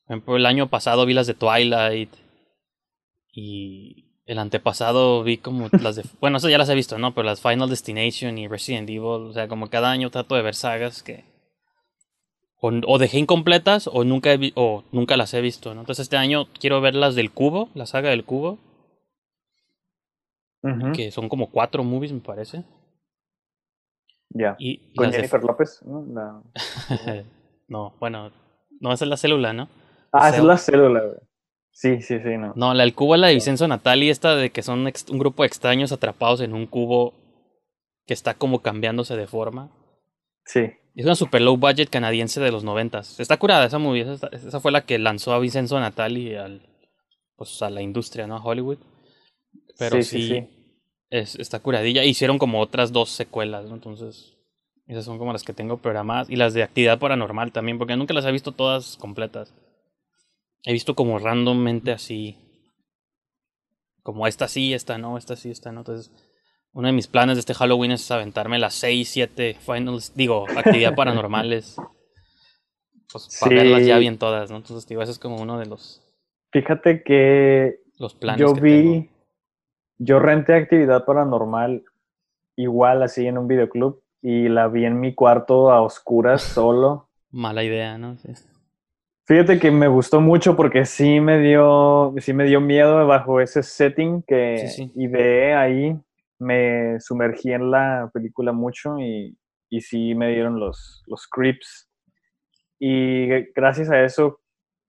[0.07, 2.11] Por ejemplo, el año pasado vi las de Twilight
[3.35, 6.05] y el antepasado vi como las de...
[6.21, 7.15] Bueno, eso ya las he visto, ¿no?
[7.15, 10.55] Pero las Final Destination y Resident Evil, o sea, como cada año trato de ver
[10.55, 11.25] sagas que...
[12.61, 15.81] O, o dejé incompletas o nunca, he o nunca las he visto, ¿no?
[15.81, 18.59] Entonces este año quiero ver las del Cubo, la saga del Cubo,
[20.95, 22.65] que son como cuatro movies, me parece.
[24.31, 24.57] Ya.
[24.59, 26.07] Y Con de- Jennifer López, ¿no?
[26.11, 26.43] La-
[27.69, 28.33] no, bueno,
[28.81, 29.69] no, esa es la célula, ¿no?
[30.11, 31.19] Ah, esa es la célula, güey.
[31.75, 32.53] Sí, sí, sí, no.
[32.55, 35.43] No, la del cubo es la de Vicenzo Natali, esta de que son un grupo
[35.43, 37.15] de extraños atrapados en un cubo
[38.07, 39.71] que está como cambiándose de forma.
[40.47, 40.71] Sí.
[40.95, 43.19] Es una super low budget canadiense de los noventas.
[43.19, 46.63] Está curada esa movie, esa, esa fue la que lanzó a Vicenzo Natali al,
[47.37, 48.37] pues, a la industria, ¿no?
[48.37, 48.79] A Hollywood.
[49.77, 50.49] Pero sí, Sí, sí, sí.
[51.11, 52.05] Es, está curadilla.
[52.05, 53.75] Hicieron como otras dos secuelas, ¿no?
[53.75, 54.37] Entonces,
[54.87, 56.31] esas son como las que tengo programadas.
[56.31, 59.53] Y las de actividad paranormal también, porque nunca las he visto todas completas.
[60.65, 62.39] He visto como randommente así.
[64.03, 65.81] Como esta sí, esta no, esta sí, esta no.
[65.81, 66.13] Entonces,
[66.73, 70.95] uno de mis planes de este Halloween es aventarme las 6, 7 finals, digo, actividad
[70.97, 71.77] paranormales.
[73.13, 73.55] Pues para Sí.
[73.57, 74.57] verlas ya bien todas, ¿no?
[74.59, 76.03] Entonces, digo, ese es como uno de los,
[76.53, 79.09] Fíjate que los planes yo que vi, tengo.
[79.99, 81.85] yo renté actividad paranormal
[82.57, 87.09] igual así en un videoclub y la vi en mi cuarto a oscuras solo.
[87.31, 88.17] Mala idea, ¿no?
[88.19, 88.29] Sí.
[89.27, 93.63] Fíjate que me gustó mucho porque sí me dio, sí me dio miedo bajo ese
[93.63, 94.93] setting que Sí, sí.
[94.97, 95.99] ideé ahí.
[96.39, 99.37] Me sumergí en la película mucho y,
[99.71, 101.89] y sí me dieron los, los creeps.
[102.79, 104.41] Y gracias a eso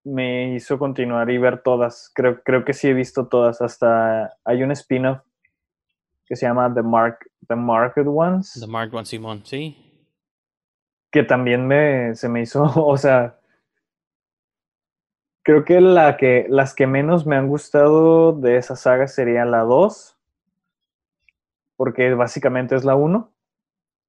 [0.04, 2.12] me hizo continuar y ver todas.
[2.14, 3.62] Creo, creo que sí he visto todas.
[3.62, 5.20] Hasta hay un spin-off
[6.26, 8.58] que se llama The Mark, The Market Ones.
[8.60, 9.78] The Mark One Simón, sí.
[11.12, 13.40] Que también me, se me hizo, o sea,
[15.46, 19.60] creo que, la que las que menos me han gustado de esa saga sería la
[19.60, 20.18] 2,
[21.78, 23.32] porque básicamente es la 1.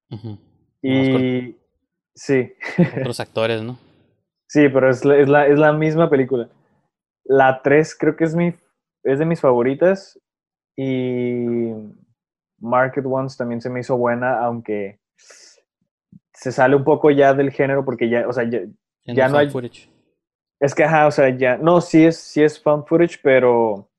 [0.09, 0.37] Ujú.
[0.81, 1.55] Y
[2.15, 2.53] sí,
[2.99, 3.77] Otros actores, ¿no?
[4.47, 6.49] sí, pero es, la- es, la, es la misma película.
[7.23, 8.53] La 3 creo que es, mi,
[9.03, 10.19] es de mis favoritas
[10.75, 11.71] y
[12.59, 14.99] Market Ones también se me hizo buena, aunque
[16.33, 18.61] se sale un poco ya del género porque ya, o sea, ya,
[19.05, 19.89] Ya no hay- footage.
[20.59, 23.89] Es que, ajá, o sea, ya, no, sí es, sí es found footage, pero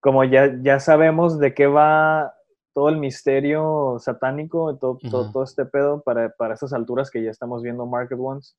[0.00, 2.34] como ya, ya sabemos de qué va
[2.74, 7.30] todo el misterio satánico, todo, todo, todo este pedo para, para esas alturas que ya
[7.30, 8.56] estamos viendo Market Ones,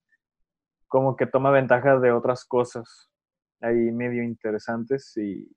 [0.87, 3.09] como que toma ventaja de otras cosas
[3.61, 5.49] ahí medio interesantes y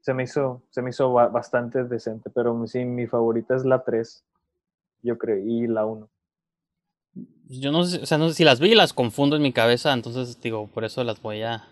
[0.00, 3.82] se me hizo, se me hizo ba- bastante decente, pero sí, mi favorita es la
[3.84, 4.24] 3,
[5.02, 6.10] yo creo, y la 1.
[7.60, 9.92] Yo no sé, o sea, no sé si las vi las confundo en mi cabeza,
[9.92, 11.68] entonces digo, por eso las voy a.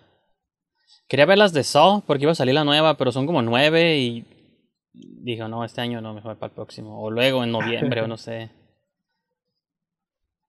[1.08, 3.98] Quería ver las de Saw, porque iba a salir la nueva, pero son como nueve
[3.98, 4.24] y.
[4.92, 7.00] Digo, no, este año no, mejor para el próximo.
[7.02, 8.50] O luego en noviembre, o no sé.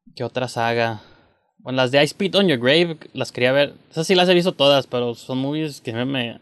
[0.16, 1.02] ¿Qué otra saga?
[1.60, 3.76] Bueno, las de I Spit on Your Grave, las quería ver.
[3.92, 6.06] Esas sí las he visto todas, pero son movies que me.
[6.06, 6.40] me-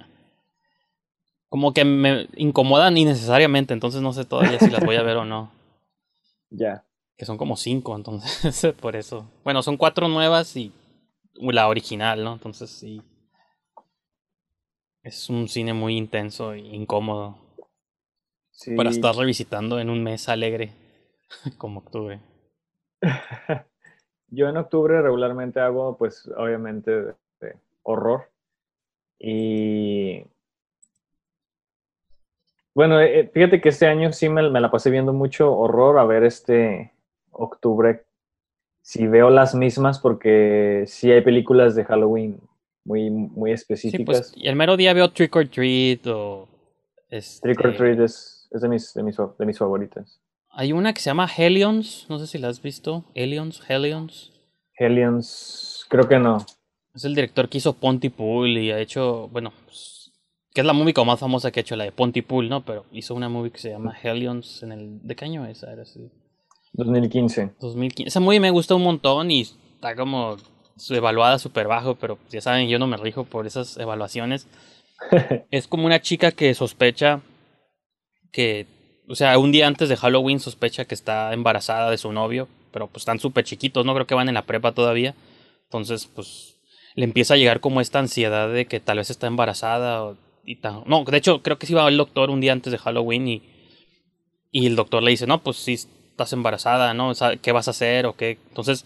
[1.50, 5.26] como que me incomodan innecesariamente, entonces no sé todavía si las voy a ver o
[5.26, 5.52] no.
[6.52, 6.84] Ya.
[7.20, 9.30] Que son como cinco, entonces, por eso.
[9.44, 10.72] Bueno, son cuatro nuevas y
[11.36, 12.32] la original, ¿no?
[12.32, 13.02] Entonces sí.
[15.04, 17.38] Es un cine muy intenso e incómodo
[18.52, 18.74] Sí.
[18.76, 20.72] para estar revisitando en un mes alegre
[21.58, 22.22] como octubre.
[24.28, 27.16] Yo en octubre regularmente hago, pues, obviamente,
[27.84, 28.32] horror.
[29.20, 30.24] Y
[32.74, 36.00] bueno, eh, fíjate que este año sí me, me la pasé viendo mucho horror.
[36.00, 36.94] A ver, este
[37.40, 38.06] octubre,
[38.82, 42.40] si veo las mismas, porque sí hay películas de Halloween
[42.86, 44.06] muy, muy Sí, específicas.
[44.06, 46.48] pues, y el mero día veo Trick or Treat o.
[47.10, 50.20] Este, Trick or Treat es, es de, mis, de, mis, de mis favoritas.
[50.50, 53.06] Hay una que se llama Helions, no sé si la has visto.
[53.14, 54.32] Helions, Helions.
[54.76, 56.38] Hellions, creo que no.
[56.96, 60.12] Es el director que hizo Pontypool y ha hecho, bueno, pues,
[60.54, 62.66] que es la movie como más famosa que ha hecho, la de Pontypool, ¿no?
[62.66, 65.00] Pero hizo una movie que se llama Hellions en el...
[65.04, 65.62] ¿De qué año es?
[65.64, 66.10] Era así.
[66.80, 67.52] 2015.
[67.60, 68.08] 2015.
[68.08, 70.38] Esa movie me gusta un montón y está como
[70.90, 74.48] evaluada súper bajo, pero ya saben, yo no me rijo por esas evaluaciones.
[75.52, 77.22] es como una chica que sospecha
[78.32, 78.68] que,
[79.08, 82.88] o sea, un día antes de Halloween sospecha que está embarazada de su novio, pero
[82.88, 85.16] pues están súper chiquitos, no creo que van en la prepa todavía.
[85.64, 86.56] Entonces, pues
[86.96, 90.58] le empieza a llegar como esta ansiedad de que tal vez está embarazada o, y
[90.58, 90.84] tal.
[90.86, 93.44] No, de hecho, creo que sí va el doctor un día antes de Halloween y,
[94.52, 95.78] y el doctor le dice, no, pues sí
[96.20, 97.10] estás embarazada, ¿no?
[97.10, 98.38] O sea, ¿Qué vas a hacer o qué?
[98.50, 98.86] Entonces,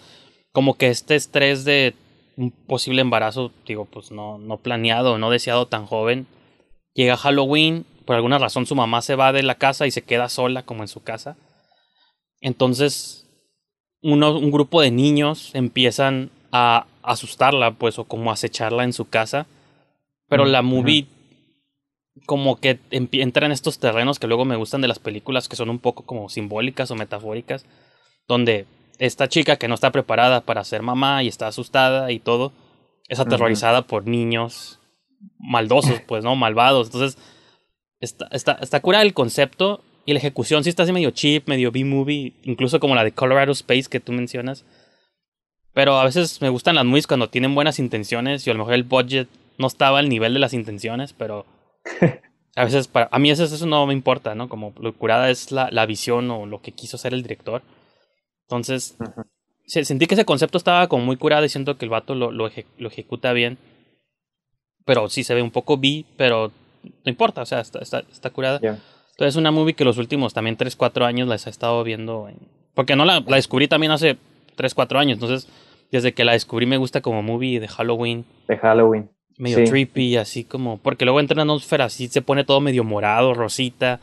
[0.51, 1.95] como que este estrés de
[2.37, 6.27] un posible embarazo, digo, pues no, no planeado, no deseado tan joven,
[6.93, 10.29] llega Halloween, por alguna razón su mamá se va de la casa y se queda
[10.29, 11.35] sola como en su casa.
[12.39, 13.25] Entonces,
[14.01, 19.47] uno, un grupo de niños empiezan a asustarla, pues, o como acecharla en su casa.
[20.27, 21.07] Pero Mm, la movie
[22.25, 25.69] como que entra en estos terrenos que luego me gustan de las películas que son
[25.69, 27.65] un poco como simbólicas o metafóricas,
[28.27, 28.65] donde
[28.99, 32.53] esta chica que no está preparada para ser mamá y está asustada y todo,
[33.09, 34.79] es aterrorizada por niños
[35.39, 36.35] maldosos, pues, ¿no?
[36.35, 36.87] Malvados.
[36.87, 37.17] Entonces,
[37.99, 41.71] está, está, está cura el concepto y la ejecución sí está así medio cheap, medio
[41.71, 44.65] B-movie, incluso como la de Colorado Space que tú mencionas.
[45.73, 48.73] Pero a veces me gustan las movies cuando tienen buenas intenciones y a lo mejor
[48.73, 49.27] el budget
[49.57, 51.45] no estaba al nivel de las intenciones, pero
[52.55, 54.49] a veces para a mí eso, eso no me importa, ¿no?
[54.49, 57.61] Como lo curada es la, la visión o lo que quiso hacer el director.
[58.47, 59.23] Entonces, Ujú.
[59.65, 62.31] se- sentí que ese concepto estaba como muy curado y siento que el vato lo,
[62.31, 63.57] lo, eje- lo ejecuta bien.
[64.85, 66.51] Pero sí se ve un poco B, pero
[66.83, 68.59] no importa, o sea, está, está, está curada.
[68.61, 68.77] Ya.
[69.11, 72.27] Entonces, una movie que los últimos también 3, 4 años las he estado viendo.
[72.27, 72.37] en-
[72.73, 74.17] Porque no la, la descubrí también hace
[74.55, 75.15] 3, 4 años.
[75.15, 75.47] Entonces,
[75.91, 78.25] desde que la descubrí me gusta como movie de Halloween.
[78.47, 79.09] De Halloween.
[79.37, 79.63] Medio Sí.
[79.65, 80.77] trippy, así como.
[80.77, 83.99] Porque luego entra en una atmósfera así, se pone todo medio morado, rosita.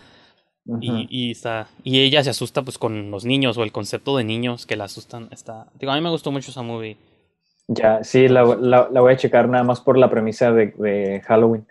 [0.81, 1.69] Y, y está.
[1.83, 4.85] Y ella se asusta pues con los niños o el concepto de niños que la
[4.85, 5.29] asustan.
[5.33, 5.67] Está.
[5.79, 6.97] Digo, a mí me gustó mucho esa movie.
[7.67, 11.23] Ya, sí, la, la- la voy a checar nada más por la premisa de, de
[11.27, 11.67] Halloween.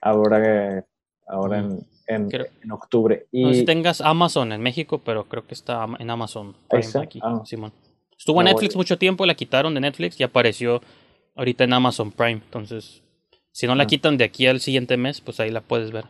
[0.00, 0.84] Ahora,
[1.26, 3.26] ahora en, en, Creo- en octubre.
[3.32, 6.54] Y No sé si tengas Amazon en México, pero creo que está en Amazon.
[6.70, 7.02] Está.
[7.02, 7.42] aquí, Ah.
[7.44, 7.72] Simón.
[8.18, 10.80] Estuvo en No, Netflix voy- mucho tiempo, la quitaron de Netflix y apareció
[11.36, 12.40] ahorita en Amazon Prime.
[12.44, 13.02] Entonces,
[13.52, 13.86] si no la Ah.
[13.86, 16.04] quitan de aquí al siguiente mes, pues ahí la puedes ver.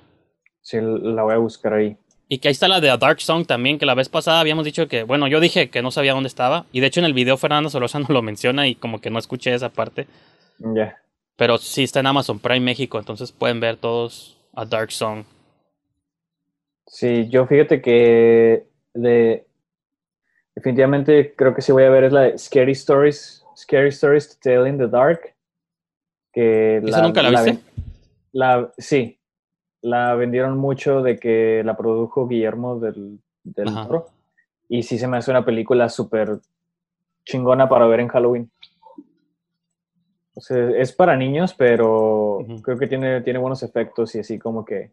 [0.62, 1.96] Sí, la voy a buscar ahí.
[2.28, 4.64] Y que ahí está la de A Dark Song también, que la vez pasada habíamos
[4.64, 6.66] dicho que, bueno, yo dije que no sabía dónde estaba.
[6.72, 9.54] Y de hecho en el video Fernando Solórzano lo menciona y como que no escuché
[9.54, 10.06] esa parte.
[10.58, 10.96] Ya.
[11.36, 15.24] Pero sí está en Amazon Prime México, entonces pueden ver todos A Dark Song.
[16.86, 19.46] Sí, yo fíjate que de
[20.54, 24.34] definitivamente creo que sí voy a ver es la de Scary Stories, Scary Stories to
[24.40, 25.34] Tell in the Dark.
[26.32, 27.58] Que ¿Esa nunca la viste?
[28.32, 29.18] la- sí,
[29.80, 33.64] la vendieron mucho de que la produjo Guillermo del, del.
[33.72, 34.08] Toro.
[34.68, 36.40] Y sí se me hace una película súper
[37.24, 38.50] chingona para ver en Halloween.
[40.34, 44.64] O sea, es para niños, pero creo que tiene, tiene buenos efectos y así como
[44.64, 44.90] que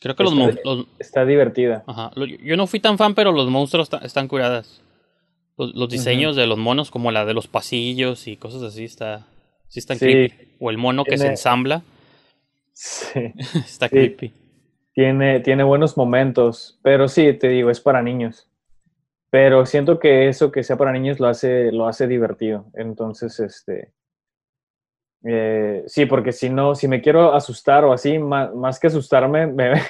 [0.00, 1.84] Creo que los, Está los- está divertida.
[1.86, 2.10] Ajá.
[2.42, 4.80] Yo no fui tan fan, pero los monstruos están curadas.
[5.58, 9.26] Los, los diseños de los monos, como la de los pasillos y cosas así, está,
[9.68, 10.06] sí están Sí.
[10.06, 10.48] creepy.
[10.60, 11.82] O el mono que se ensambla,
[12.72, 13.32] Sí.
[13.66, 14.32] está creepy.
[14.94, 18.48] Tiene, tiene buenos momentos, pero sí, te digo, es para niños.
[19.30, 22.66] Pero siento que eso que sea para niños lo hace, lo hace divertido.
[22.74, 23.92] Entonces, este.
[25.24, 29.46] Eh, sí, porque si no, si me quiero asustar o así, más, más que asustarme,
[29.46, 29.80] me, me,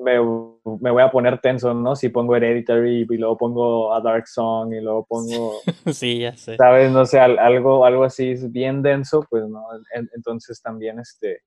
[0.00, 1.94] me- me voy a poner tenso, ¿no?
[1.94, 5.60] Si pongo Hereditary y luego pongo A Dark Song y luego pongo,
[5.92, 6.56] sí, ya sé.
[6.56, 6.90] ¿sabes?
[6.90, 9.62] No sé, al- algo, algo así es bien denso, pues no.
[9.94, 11.40] En- entonces también este,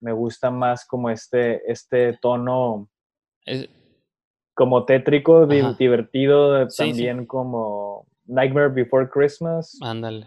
[0.00, 2.88] me gusta más como este, este tono
[3.44, 3.68] Es-
[4.54, 5.74] como tétrico, Ajá.
[5.78, 9.78] divertido, Sí, también como Nightmare Before Christmas.
[9.80, 10.26] ándale.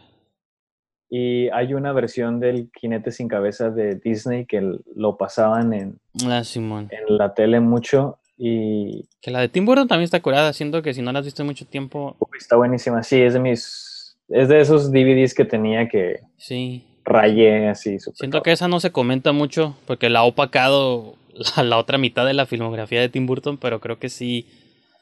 [1.17, 5.97] Y hay una versión del Jinete sin cabeza de Disney que lo pasaban en,
[6.27, 6.89] Ah, Simón.
[6.91, 10.51] en la tele mucho y Que la de Tim Burton también está curada.
[10.51, 13.01] Siento que si no la has visto en mucho tiempo, está buenísima.
[13.03, 16.83] Sí, es de mis, es de esos DVDs que tenía que sí.
[17.05, 17.97] rayé así.
[17.99, 18.43] súper Siento cabrón.
[18.43, 21.15] que esa no se comenta mucho porque la ha opacado
[21.55, 24.47] la, la otra mitad de la filmografía de Tim Burton, pero creo que sí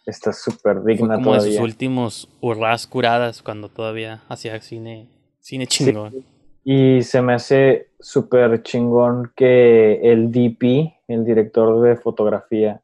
[0.06, 1.64] Está súper fue digna como de sus todavía.
[1.64, 5.08] últimos hurras curadas cuando todavía hacía cine,
[5.44, 6.26] cine chingón.
[6.64, 12.82] Y se me hace súper chingón que el DP, el director de fotografía,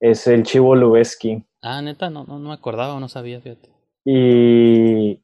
[0.00, 1.44] es el Chivo Lubeski.
[1.62, 3.70] Ah, neta, no, no, no me acordaba o no sabía, fíjate.
[4.04, 5.20] Y,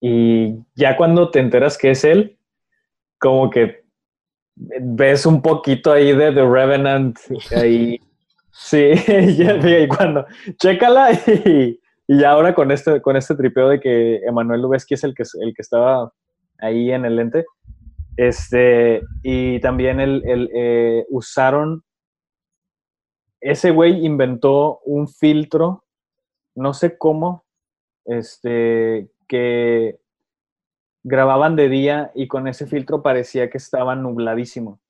[0.00, 2.38] y ya cuando te enteras que es él,
[3.18, 3.84] como que
[4.56, 7.18] ves un poquito ahí de The Revenant.
[7.54, 8.00] Ahí.
[8.52, 8.92] Sí,
[9.38, 10.26] ya, y cuando.
[10.58, 11.79] Chécala y,
[12.12, 15.54] y ahora con este, con este tripeo de que Emanuel Lubezki es el que, el
[15.54, 16.12] que estaba
[16.58, 17.44] ahí en el lente.
[18.16, 21.84] Este, y también el, el, eh, usaron.
[23.40, 25.84] Ese güey inventó un filtro,
[26.56, 27.44] no sé cómo,
[28.06, 30.00] este, que
[31.04, 34.80] grababan de día y con ese filtro parecía que estaba nubladísimo.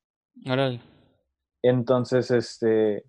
[1.61, 3.05] Entonces, este,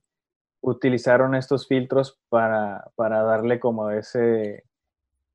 [0.62, 4.64] utilizaron estos filtros para, para darle como ese,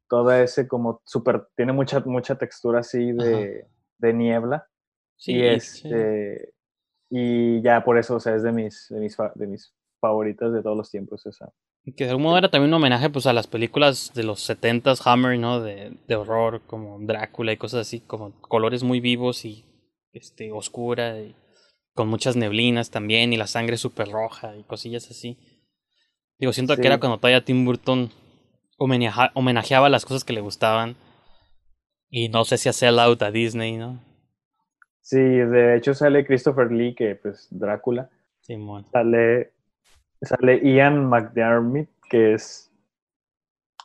[0.09, 3.66] toda ese como súper, tiene mucha, mucha textura así de,
[3.98, 4.69] de niebla.
[5.16, 5.89] Sí, y sí.
[5.89, 6.55] este,
[7.11, 10.62] y ya por eso, o sea, es de mis, de mis, de mis favoritas de
[10.62, 11.53] todos los tiempos esa.
[11.97, 15.03] Que de algún modo era también un homenaje pues a las películas de los 70s
[15.05, 15.61] Hammer, ¿no?
[15.61, 19.65] De, de horror, como Drácula y cosas así, como colores muy vivos y
[20.12, 21.36] este oscura y
[21.97, 25.36] con muchas neblinas también y la sangre súper roja y cosillas así.
[26.39, 26.81] Digo, siento Sí.
[26.82, 28.10] que era cuando todavía Tim Burton
[28.78, 30.94] homenajeaba las cosas que le gustaban
[32.09, 34.01] y no sé si hacía out a Disney, ¿no?
[35.01, 38.10] Sí, de hecho sale Christopher Lee, que pues Drácula.
[38.40, 38.85] Simón.
[38.93, 39.52] Sale,
[40.20, 42.70] sale Ian McDermott, que es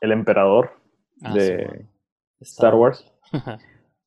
[0.01, 0.77] el emperador
[1.23, 1.85] Ah, de.
[2.41, 3.05] Star Wars.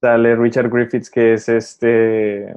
[0.01, 2.55] Sale Richard Griffiths, que es este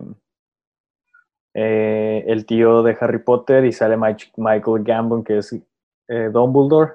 [1.60, 6.92] eh, el tío de Harry Potter, y sale Mike- Michael Gambon, que es eh, Dumbledore.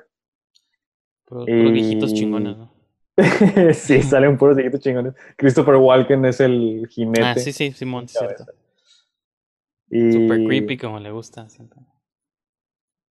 [1.25, 2.73] Puros, puros viejitos Y- chingones, ¿no?
[3.75, 5.15] sí, salen puros viejitos chingones.
[5.37, 7.23] Christopher Walken es el jinete.
[7.27, 8.45] Ah, sí, sí, Simón, sí, cierto.
[9.91, 11.47] Y- Super creepy como le gusta.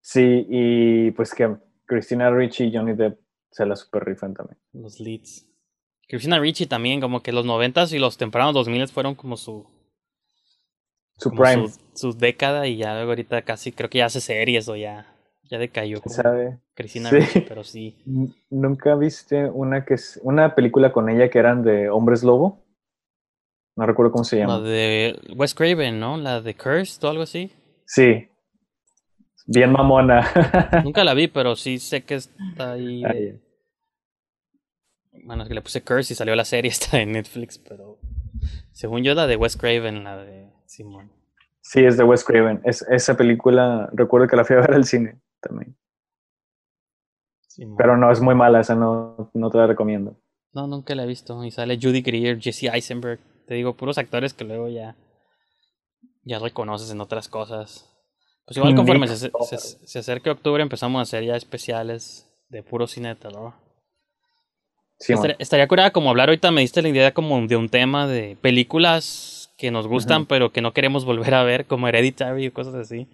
[0.01, 3.19] Sí, y pues que Christina Ricci y Johnny Depp
[3.51, 4.59] se la super rifan también.
[4.73, 5.47] Los leads.
[6.09, 9.69] Christina Ricci también, como que los noventas y los tempranos 2000 fueron como su,
[11.21, 11.79] Su prime, su,
[12.13, 15.07] su década y ya luego ahorita casi creo que ya hace series o ya,
[15.51, 16.59] ya decayó como ¿sabe?
[16.75, 17.17] Christina Sí.
[17.17, 17.97] Ricci, pero sí.
[18.51, 22.65] ¿Nunca viste una que es una película con ella que eran de hombres lobo?
[23.77, 24.61] No recuerdo cómo se La llama.
[24.61, 26.17] de Wes Craven, ¿no?
[26.17, 27.51] La de Cursed o algo así.
[27.87, 28.29] Sí.
[29.47, 30.27] Bien mamona.
[30.85, 33.03] Nunca la vi, pero sí sé que está ahí.
[33.05, 33.41] Ahí.
[35.25, 37.99] Bueno, es que le puse Curse y salió la serie, está en Netflix, pero
[38.73, 41.11] según yo la de Wes Craven, la de Simón.
[41.63, 42.61] Sí, es de Wes Craven.
[42.65, 45.77] Es, esa película, recuerdo que la fui a ver al cine también.
[47.49, 47.77] Simón.
[47.77, 50.17] Pero no, es muy mala, esa no, no te la recomiendo.
[50.53, 51.45] No, nunca la he visto.
[51.45, 53.19] Y sale Judy Greer, Jesse Eisenberg.
[53.49, 54.95] Te digo, puros actores que luego ya,
[56.23, 57.93] ya reconoces en otras cosas.
[58.45, 62.87] Pues igual conforme Nick se, se, acerque octubre empezamos a hacer ya especiales de puro
[62.87, 63.55] cine de terror.
[64.99, 68.07] Sí, estaría, estaría curada como hablar ahorita, me diste la idea como de un tema
[68.07, 72.51] de películas que nos gustan pero que no queremos volver a ver, como Hereditary y
[72.51, 73.07] cosas así.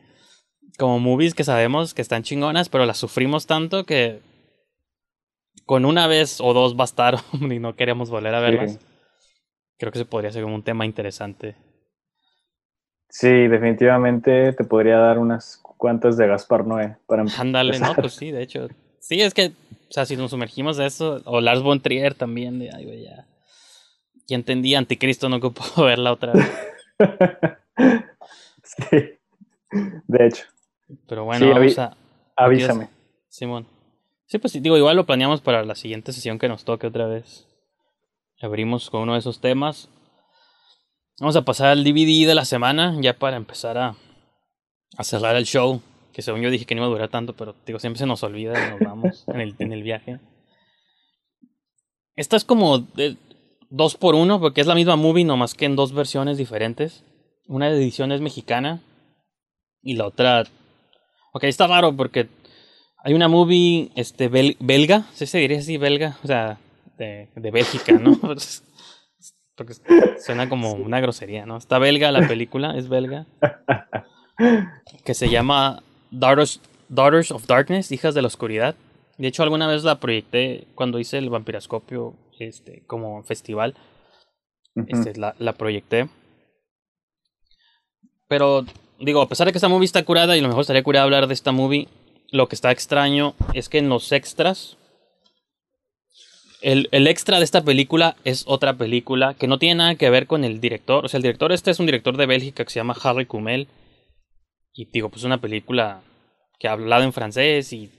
[0.79, 4.21] Como movies que sabemos que están chingonas, pero las sufrimos tanto que
[5.65, 8.75] con una vez o dos bastar y no queremos volver a verlas.
[8.75, 8.79] Sí.
[9.79, 11.57] Creo que se podría ser como un tema interesante.
[13.09, 18.31] Sí, definitivamente te podría dar unas cuantas de Gaspar Noé para Ándale, no, pues sí,
[18.31, 18.69] de hecho.
[19.01, 19.49] Sí, es que,
[19.89, 23.05] o sea, si nos sumergimos de eso, o Lars von Trier también, de, ay, güey,
[23.05, 23.27] ya.
[24.29, 26.51] Ya entendí, Anticristo no ocupo verla otra vez.
[28.63, 28.97] sí,
[30.07, 30.45] de hecho,
[31.07, 31.97] Pero bueno, Sí, vamos a.
[32.37, 32.89] avísame.
[33.29, 33.67] Simón.
[34.27, 37.07] Sí, pues sí, digo, igual lo planeamos para la siguiente sesión que nos toque otra
[37.07, 37.47] vez.
[38.41, 39.89] Abrimos con uno de esos temas.
[41.21, 43.95] Vamos a pasar al DVD de la semana, ya para empezar a,
[44.97, 45.81] a cerrar el show.
[46.13, 48.23] Que según yo dije que no iba a durar tanto, pero digo, siempre se nos
[48.23, 50.19] olvida y nos vamos en, el, en el viaje.
[52.17, 53.17] Esta es como de
[53.71, 57.05] dos por uno, porque es la misma movie, nomás que en dos versiones diferentes.
[57.47, 58.81] Una edición es mexicana
[59.83, 60.45] y la otra.
[61.33, 62.29] Ok, está raro porque
[63.05, 66.19] hay una movie este, bel- belga, ¿sí se diría así, belga?
[66.25, 66.59] O sea,
[66.99, 68.19] de, de Bélgica, ¿no?
[69.57, 69.73] Porque
[70.19, 71.57] suena como una grosería, ¿no?
[71.57, 73.25] Está belga la película, es belga.
[75.05, 76.61] Que se llama Daughters,
[76.91, 78.75] Daughters of Darkness, Hijas de la Oscuridad.
[79.17, 83.75] De hecho, alguna vez la proyecté cuando hice el vampiroscopio este, como festival.
[84.75, 84.87] Ujú.
[84.89, 86.09] Este, la, la proyecté.
[88.29, 88.65] Pero,
[88.99, 91.05] digo, a pesar de que esta movie está curada, y a lo mejor estaría curada
[91.05, 91.89] hablar de esta movie,
[92.33, 94.77] lo que está extraño es que en los extras.
[96.63, 100.27] El, el extra de esta película es otra película que no tiene nada que ver
[100.27, 101.05] con el director.
[101.05, 103.69] O sea, el director este es un director de Bélgica que se llama Harry Kumel.
[104.73, 106.03] Y digo, pues una película
[106.59, 107.73] que ha hablado en francés.
[107.73, 107.93] Y,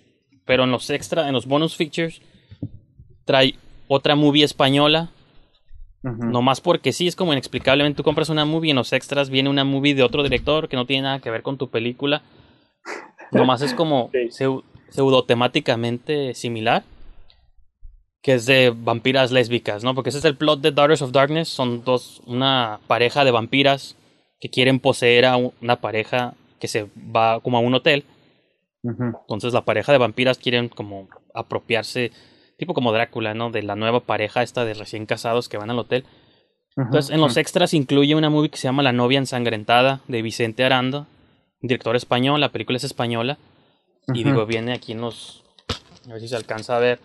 [0.45, 2.21] pero en los extras, en los bonus features,
[3.25, 3.55] trae
[3.87, 5.09] otra movie española
[6.03, 6.25] Ujú.
[6.25, 9.29] no más porque sí, es como inexplicablemente tú compras una movie y en los extras
[9.29, 12.21] viene una movie de otro director que no tiene nada que ver con tu película.
[13.31, 14.29] Nomás es como Sí.
[14.43, 16.83] seu- pseudotemáticamente similar.
[18.21, 19.95] Que es de vampiras lésbicas, ¿no?
[19.95, 21.47] Porque ese es el plot de Daughters of Darkness.
[21.49, 23.95] Son dos, una pareja de vampiras
[24.39, 28.03] que quieren poseer a una pareja que se va como a un hotel.
[28.83, 32.11] Entonces la pareja de vampiras quieren como apropiarse,
[32.57, 33.51] tipo como Drácula, ¿no?
[33.51, 36.05] De la nueva pareja esta de recién casados que van al hotel.
[36.75, 40.63] Entonces, en los extras incluye una movie que se llama La novia ensangrentada de Vicente
[40.63, 41.07] Aranda,
[41.59, 43.39] director español, la película es española.
[44.13, 45.43] Y digo, viene aquí en los.
[46.07, 46.99] A ver si se alcanza a ver.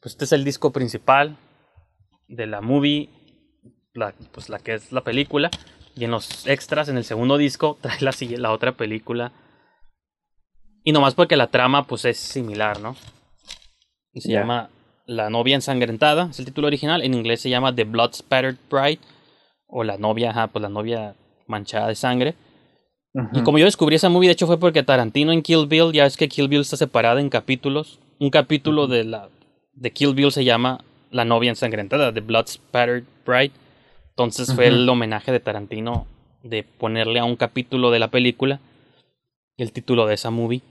[0.00, 1.36] Pues este es el disco principal
[2.28, 3.10] de la movie,
[3.94, 5.50] la, pues la que es la película.
[5.96, 9.32] Y en los extras, en el segundo disco, trae la, la otra película.
[10.82, 12.96] Y nomás porque la trama, pues es similar, ¿no?
[14.14, 14.70] Y se llama
[15.06, 17.02] La novia ensangrentada, es el título original.
[17.02, 19.00] En inglés se llama The Blood Spattered Bride.
[19.66, 21.14] O la novia, ajá, pues la novia
[21.46, 22.34] manchada de sangre.
[23.32, 26.04] Y como yo descubrí esa movie, de hecho fue porque Tarantino en Kill Bill, ya
[26.04, 28.00] es que Kill Bill está separada en capítulos.
[28.18, 29.28] Un capítulo de la
[29.72, 33.52] de Kill Bill se llama La novia ensangrentada, The Blood Spattered Bride.
[34.10, 36.06] Entonces fue el homenaje de Tarantino
[36.42, 38.60] de ponerle a un capítulo de la película
[39.56, 40.62] el título de esa movie.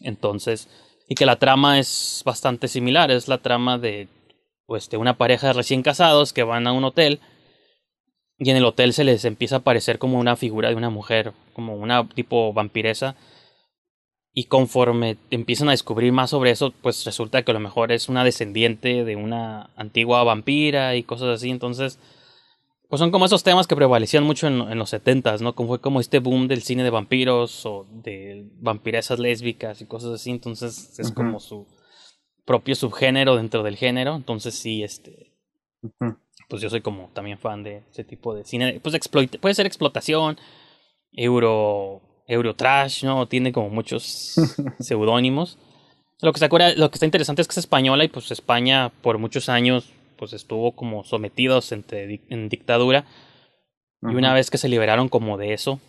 [0.00, 0.68] Entonces,
[1.12, 4.08] y que la trama es bastante similar, es la trama de
[4.64, 7.20] pues de una pareja de recién casados que van a un hotel
[8.38, 11.34] y en el hotel se les empieza a aparecer como una figura de una mujer,
[11.52, 13.14] como una tipo vampiresa.
[14.32, 18.08] Y conforme empiezan a descubrir más sobre eso, pues resulta que a lo mejor es
[18.08, 21.50] una descendiente de una antigua vampira y cosas así.
[21.50, 21.98] Entonces,
[22.92, 25.54] pues son como esos temas que prevalecían mucho en, en los setentas, ¿no?
[25.54, 30.12] Como fue como este boom del cine de vampiros o de vampiresas lésbicas y cosas
[30.12, 30.30] así.
[30.30, 31.66] Entonces es como su
[32.44, 34.14] propio subgénero dentro del género.
[34.14, 35.32] Entonces sí, este,
[36.50, 38.78] pues yo soy como también fan de ese tipo de cine.
[38.82, 40.36] Pues exploit puede ser explotación,
[41.12, 43.26] euro, eurotrash, ¿no?
[43.26, 44.34] Tiene como muchos
[44.80, 45.56] seudónimos.
[46.20, 48.92] Lo que, está, cura- lo que está interesante es que es española y pues España
[49.00, 53.04] por muchos años pues estuvo como sometidos entre, en dictadura.
[54.02, 55.80] Y una vez que se liberaron como de eso,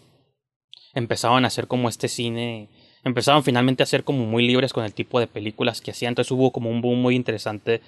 [0.94, 2.70] empezaban a hacer como este cine,
[3.04, 6.12] empezaron finalmente a ser como muy libres con el tipo de películas que hacían.
[6.12, 7.82] Entonces hubo como un boom muy interesante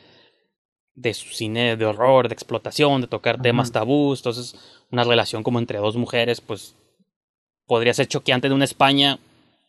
[0.95, 4.55] de su cine de horror, de explotación, de tocar temas tabús, entonces
[4.91, 6.75] una relación como entre dos mujeres, pues
[7.67, 9.19] podría ser choqueante de una España.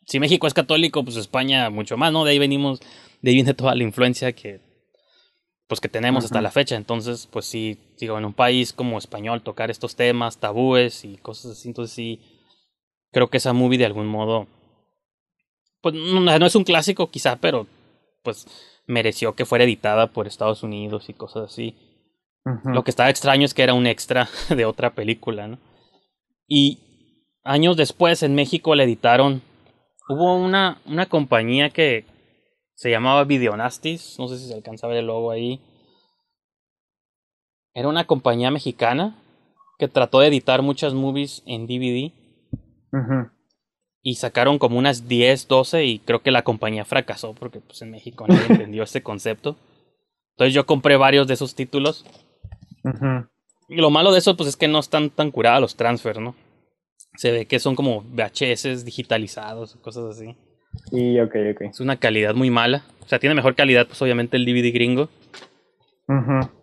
[0.06, 2.24] Si México es católico, pues España mucho más, ¿no?
[2.24, 2.80] De ahí venimos,
[3.22, 4.60] de ahí viene toda la influencia que
[5.68, 6.76] pues que tenemos hasta la fecha.
[6.76, 11.52] Entonces, pues sí, digo, en un país como español tocar estos temas, tabúes y cosas
[11.52, 12.20] así, entonces sí,
[13.10, 14.46] creo que esa movie de algún modo,
[15.80, 17.66] pues no, no es un clásico quizá, pero
[18.22, 18.46] pues
[18.86, 21.74] mereció que fuera editada por Estados Unidos y cosas así.
[22.64, 25.58] Lo que estaba extraño es que era un extra de otra película, ¿no?
[26.46, 26.78] Y
[27.42, 29.42] años después en México la editaron.
[30.08, 32.04] Hubo una, una compañía que
[32.76, 35.60] se llamaba Videonastis, no sé si se alcanza a ver el logo ahí.
[37.72, 39.16] Era una compañía mexicana
[39.78, 42.12] que trató de editar muchas movies en DVD.
[44.02, 47.90] Y sacaron como unas 10, 12 y creo que la compañía fracasó porque pues en
[47.90, 49.56] México no entendió ese concepto.
[50.34, 52.04] Entonces yo compré varios de esos títulos.
[53.68, 56.34] Y lo malo de eso pues es que no están tan curados los transfers, ¿no?
[57.16, 60.36] Se ve que son como VHS digitalizados, cosas así.
[60.92, 61.60] Y ok, ok.
[61.62, 62.84] Es una calidad muy mala.
[63.04, 65.08] O sea, tiene mejor calidad pues obviamente el DVD gringo.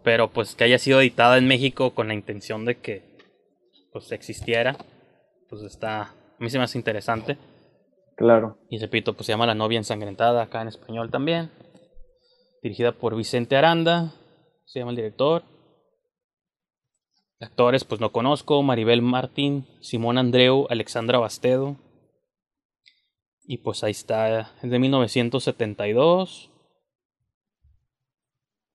[0.04, 3.04] Pero pues que haya sido editada en México con la intención de que
[3.92, 4.78] pues existiera,
[5.50, 7.38] pues está a mí se me hace interesante.
[8.16, 8.58] Claro.
[8.70, 11.52] Y repito, pues se llama La novia ensangrentada, acá en español también.
[12.62, 14.14] Dirigida por Vicente Aranda,
[14.66, 15.44] se llama el director.
[17.40, 21.78] Actores, pues no conozco, Maribel Martín, Simón Andreu, Alexandra Bastedo.
[23.46, 26.50] Y pues ahí está, es de 1972.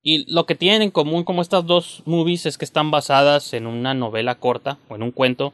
[0.02, 3.66] Y lo que tienen en común como estas dos movies es que están basadas en
[3.66, 5.52] una novela corta o en un cuento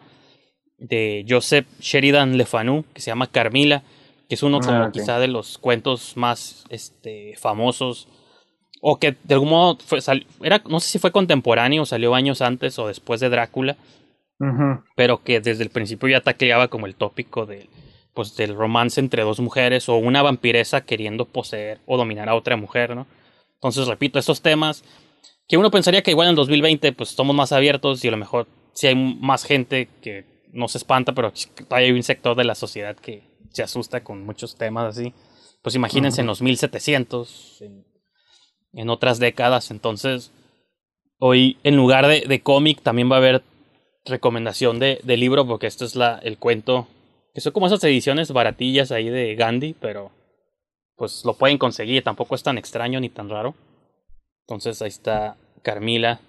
[0.79, 3.83] de Joseph Sheridan Le Fanu, que se llama Carmila,
[4.29, 8.09] que es uno como Ah, quizá de los cuentos más este, famosos,
[8.81, 12.43] o que de algún modo fue, sal- era, no sé si fue contemporáneo, salió años
[12.43, 13.77] antes o después de Drácula,
[14.97, 17.69] pero que desde el principio ya tacleaba como el tópico del,
[18.15, 22.57] pues, del romance entre dos mujeres o una vampiresa queriendo poseer o dominar a otra
[22.57, 23.07] mujer, ¿no?
[23.55, 24.85] Entonces, repito, estos temas
[25.49, 28.47] que uno pensaría que igual en 2020 pues somos más abiertos y a lo mejor
[28.73, 31.33] si hay más gente que no se espanta, pero
[31.71, 35.13] hay un sector de la sociedad que se asusta con muchos temas así.
[35.63, 37.87] Pues imagínense en los 1700, en,
[38.73, 40.33] en otras décadas, entonces
[41.19, 43.43] hoy en lugar de, de cómic también va a haber
[44.05, 46.87] recomendación de, de libro porque esto es la, el cuento,
[47.35, 50.13] que son como esas ediciones baratillas ahí de Gandhi, pero
[50.97, 53.57] pues lo pueden conseguir, tampoco es tan extraño ni tan raro.
[54.43, 56.21] Entonces ahí está Carmila.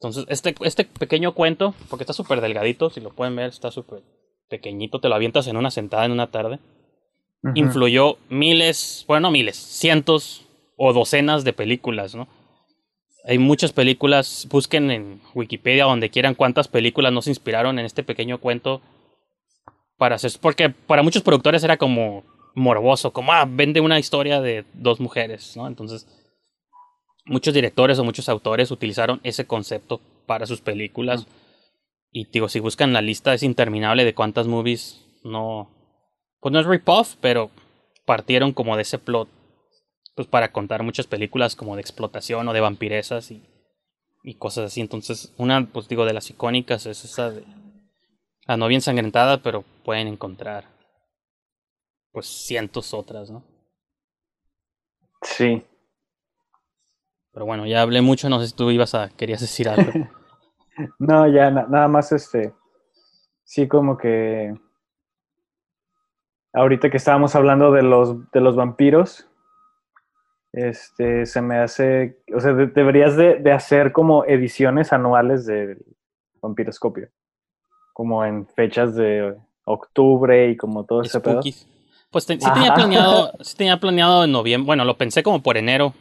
[0.00, 4.02] Entonces este, este pequeño cuento, porque está súper delgadito, si lo pueden ver, está súper
[4.48, 6.58] pequeñito, te lo avientas en una sentada en una tarde.
[7.54, 10.44] Influyó miles, bueno, no miles, cientos
[10.76, 12.26] o docenas de películas, ¿no?
[13.24, 18.38] Hay muchas películas, busquen en Wikipedia donde quieran cuántas películas nos inspiraron en este pequeño
[18.38, 18.80] cuento
[20.00, 22.24] para hacer, porque para muchos productores era como
[22.54, 25.66] morboso, como ah, vende una historia de dos mujeres, ¿no?
[25.66, 26.06] Entonces,
[27.26, 31.26] muchos directores o muchos autores utilizaron ese concepto para sus películas.
[32.10, 35.68] Y digo, si buscan la lista es interminable de cuántas movies no,
[36.40, 37.50] pues no es rip-off, pero
[38.06, 39.28] partieron como de ese plot
[40.14, 43.42] pues para contar muchas películas como de explotación o de vampiresas y,
[44.24, 44.80] y cosas así.
[44.80, 47.44] Entonces, una, pues digo, de las icónicas es esa de
[48.50, 50.64] La novia ensangrentada, pero pueden encontrar
[52.10, 53.44] pues cientos otras, ¿no?
[55.22, 55.64] Sí.
[57.30, 59.92] Pero bueno, ya hablé mucho, no sé si tú ibas a, querías decir algo.
[60.98, 62.52] No, ya na- nada más este.
[63.44, 64.52] Sí, como que.
[66.52, 69.28] Ahorita que estábamos hablando de los, de los vampiros,
[70.52, 72.22] este, se me hace.
[72.34, 75.84] O sea, de- deberías de, de hacer como ediciones anuales del
[76.40, 77.10] vampiroscopio.
[77.92, 79.34] Como en fechas de
[79.64, 81.40] octubre y como todo ese pedo.
[82.10, 85.56] Pues te- sí tenía planeado, sí tenía planeado en noviembre, bueno, lo pensé como por
[85.56, 85.94] enero,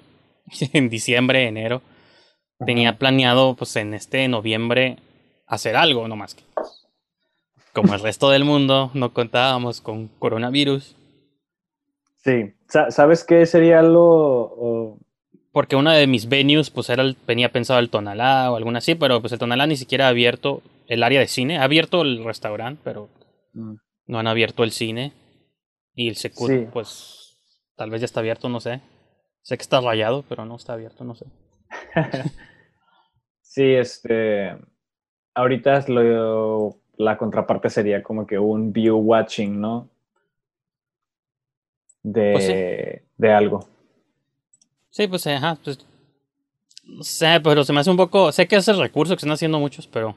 [0.73, 1.81] en diciembre, enero.
[2.65, 4.97] Tenía planeado, pues en este noviembre,
[5.47, 6.43] hacer algo, no más que.
[7.73, 10.95] Como el resto del mundo, no contábamos con coronavirus.
[12.23, 12.53] Sí.
[12.67, 14.97] Sa- ¿Sabes qué sería lo.
[15.51, 18.95] Porque una de mis venues, pues era el, venía pensado el Tonalá o alguna así,
[18.95, 21.57] pero pues el Tonalá ni siquiera ha abierto el área de cine.
[21.57, 23.07] Ha abierto el restaurante, pero
[23.53, 23.75] Mm.
[24.07, 25.13] no han abierto el cine.
[25.95, 26.67] Y el Secut, Sí.
[26.71, 27.37] pues
[27.75, 28.81] tal vez ya está abierto, no sé.
[29.41, 31.25] Sé que está rayado, pero no está abierto, no sé.
[33.41, 34.55] Sí, este.
[35.33, 39.89] Ahorita lo, la contraparte sería como que un view watching, ¿no?
[42.03, 43.07] De, Pues sí.
[43.17, 43.67] de algo.
[44.91, 45.79] Sí, pues ajá, pues
[46.85, 48.31] No sé, pero se me hace un poco.
[48.31, 50.15] Sé que es el recurso que están haciendo muchos, pero.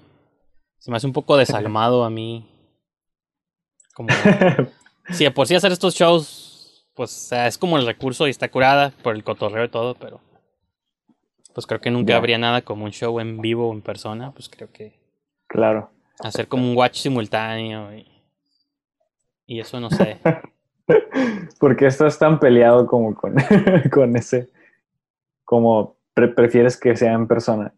[0.83, 2.45] Se me hace un poco desalmado a mí.
[3.95, 4.09] Como.
[5.11, 6.89] si de por sí hacer estos shows.
[6.97, 10.21] Pues es como el recurso y está curada por el cotorreo y todo, pero.
[11.55, 14.33] Pues creo que nunca habría nada como un show en vivo o en persona.
[14.33, 14.99] Pues creo que.
[15.47, 15.93] Claro.
[16.19, 18.05] Hacer como un watch simultáneo y.
[19.47, 20.19] Y eso no sé.
[21.61, 23.37] ¿Por qué estás tan peleado como con,
[23.93, 24.51] con ese?
[25.45, 27.73] Como pre- prefieres que sea en persona.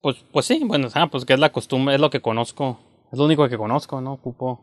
[0.00, 2.78] Pues, pues sí, bueno, ah, pues que es la costumbre, es lo que conozco.
[3.12, 4.14] Es lo único que conozco, ¿no?
[4.14, 4.60] Ocupo.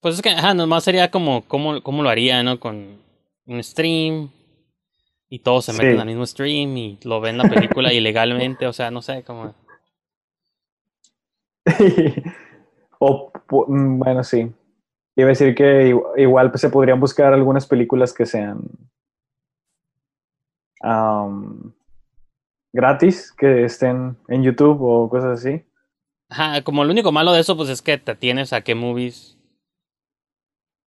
[0.00, 2.60] Pues es que, ajá, nomás sería como, cómo, cómo lo haría, ¿no?
[2.60, 2.98] Con
[3.46, 4.30] un stream.
[5.28, 5.78] Y todos se Sí.
[5.78, 9.52] meten al mismo stream y lo ven la película ilegalmente, o sea, no sé, como.
[13.00, 13.32] o,
[13.66, 14.50] mm, bueno, sí.
[15.16, 18.62] Iba a decir que igu- igual pues, se podrían buscar algunas películas que sean
[20.80, 21.72] am,
[22.72, 25.64] gratis, que estén en YouTube o cosas así.
[26.30, 29.36] Ajá, como lo único malo de eso, pues es que te tienes a qué movies.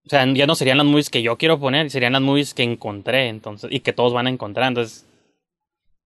[0.07, 2.63] O sea, ya no serían las movies que yo quiero poner, serían las movies que
[2.63, 4.69] encontré, entonces, y que todos van a encontrar.
[4.69, 5.07] Entonces,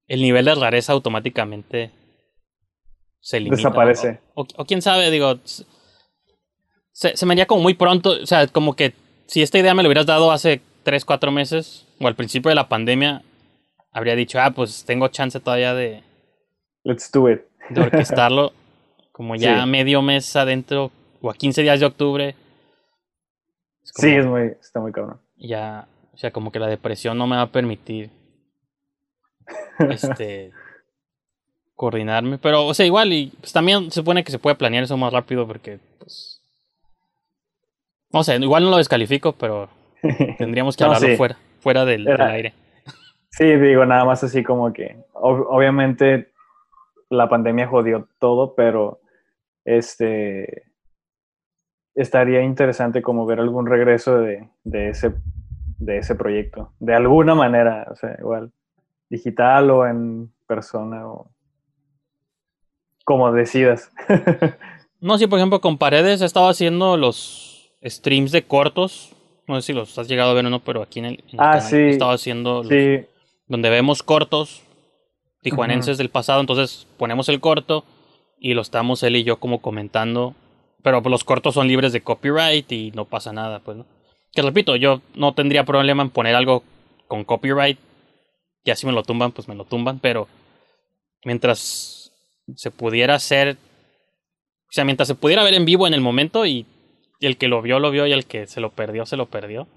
[0.06, 1.90] el nivel de rareza automáticamente
[3.20, 3.56] se elimina.
[3.56, 4.20] Desaparece.
[4.34, 5.38] O, o- o quién sabe, digo,
[6.92, 8.92] se, se me haría como muy pronto, o sea, como que
[9.26, 12.54] si esta idea me lo hubieras dado hace 3, 4 meses, o al principio de
[12.56, 13.22] la pandemia,
[13.94, 16.02] habría dicho, ah, pues tengo chance todavía de,
[16.82, 17.40] Let's do it.
[17.70, 18.52] de orquestarlo
[19.12, 19.70] como ya Sí.
[19.70, 20.90] medio mes adentro
[21.22, 22.34] o a 15 días de octubre.
[23.82, 25.18] Es como Sí, es muy, está muy cabrón.
[25.36, 28.10] ya, o sea, como que la depresión no me va a permitir
[29.90, 30.52] este
[31.74, 34.96] coordinarme, pero o sea, igual y pues también se supone que se puede planear eso
[34.96, 36.40] más rápido porque pues
[38.12, 39.68] no sé, igual no lo descalifico, pero
[40.38, 41.16] tendríamos que No, hablarlo sí.
[41.16, 42.52] fuera fuera del, aire.
[43.36, 46.30] Sí, digo, nada más así como que, ob- obviamente
[47.10, 49.00] la pandemia jodió todo, pero
[49.64, 50.64] este
[51.94, 55.14] estaría interesante como ver algún regreso de, de ese
[55.78, 58.52] de ese proyecto, de alguna manera, o sea, igual
[59.10, 61.28] digital o en persona o
[63.04, 63.90] como decidas.
[65.00, 69.14] No, sí, por ejemplo, con Paredes he estado haciendo los streams de cortos.
[69.46, 71.34] No sé si los has llegado a ver o no, pero aquí en el, en
[71.34, 71.76] el Ah, canal sí.
[71.76, 73.04] he estado haciendo los- sí,
[73.46, 74.62] donde vemos cortos
[75.42, 76.40] tijuanenses del pasado.
[76.40, 77.84] Entonces ponemos el corto
[78.38, 80.34] y lo estamos él y yo como comentando.
[80.82, 83.86] Pero los cortos son libres de copyright y no pasa nada, pues, ¿no?
[84.32, 86.62] Que repito, yo no tendría problema en poner algo
[87.06, 87.78] con copyright.
[88.64, 90.28] Ya si me lo tumban, pues me lo tumban, pero
[91.24, 92.12] mientras
[92.56, 96.66] se pudiera hacer, o sea, mientras se pudiera ver en vivo en el momento y,
[97.20, 99.26] y el que lo vio, lo vio y el que se lo perdió, se lo
[99.26, 99.68] perdió.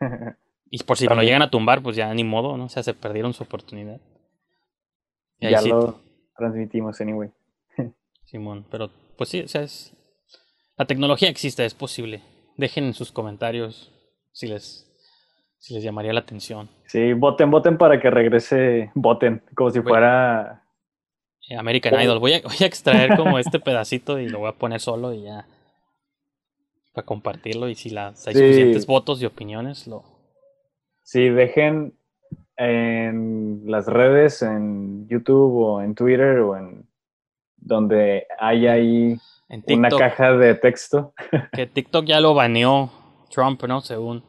[0.70, 1.26] Y por si me lo También.
[1.28, 2.64] llegan a tumbar, pues ya ni modo, ¿no?
[2.64, 4.00] O sea, se perdieron su oportunidad.
[5.38, 6.00] Y ya sí, lo
[6.36, 7.30] transmitimos anyway.
[8.24, 9.92] Simón, pero pues sí, o sea, es...
[10.76, 12.22] La tecnología existe, es posible.
[12.56, 13.92] Dejen en sus comentarios
[14.32, 14.86] si les,
[15.58, 16.68] si les llamaría la atención.
[16.86, 20.64] Sí, voten, voten para que regrese, voten, como si fuera
[21.48, 22.00] Eh, American Oh.
[22.00, 25.12] Idol, voy a, voy a extraer como este pedacito y lo voy a poner solo
[25.14, 25.46] y ya.
[26.92, 28.40] Para compartirlo y si las hay Sí.
[28.40, 30.15] suficientes votos y opiniones, lo...
[31.06, 31.96] Sí, dejen
[32.56, 36.84] en las redes, en YouTube o en Twitter o en
[37.56, 39.16] donde hay ahí
[39.48, 41.14] En una caja de texto.
[41.52, 42.90] que TikTok ya lo baneó
[43.30, 43.82] Trump, ¿no?
[43.82, 44.24] Según...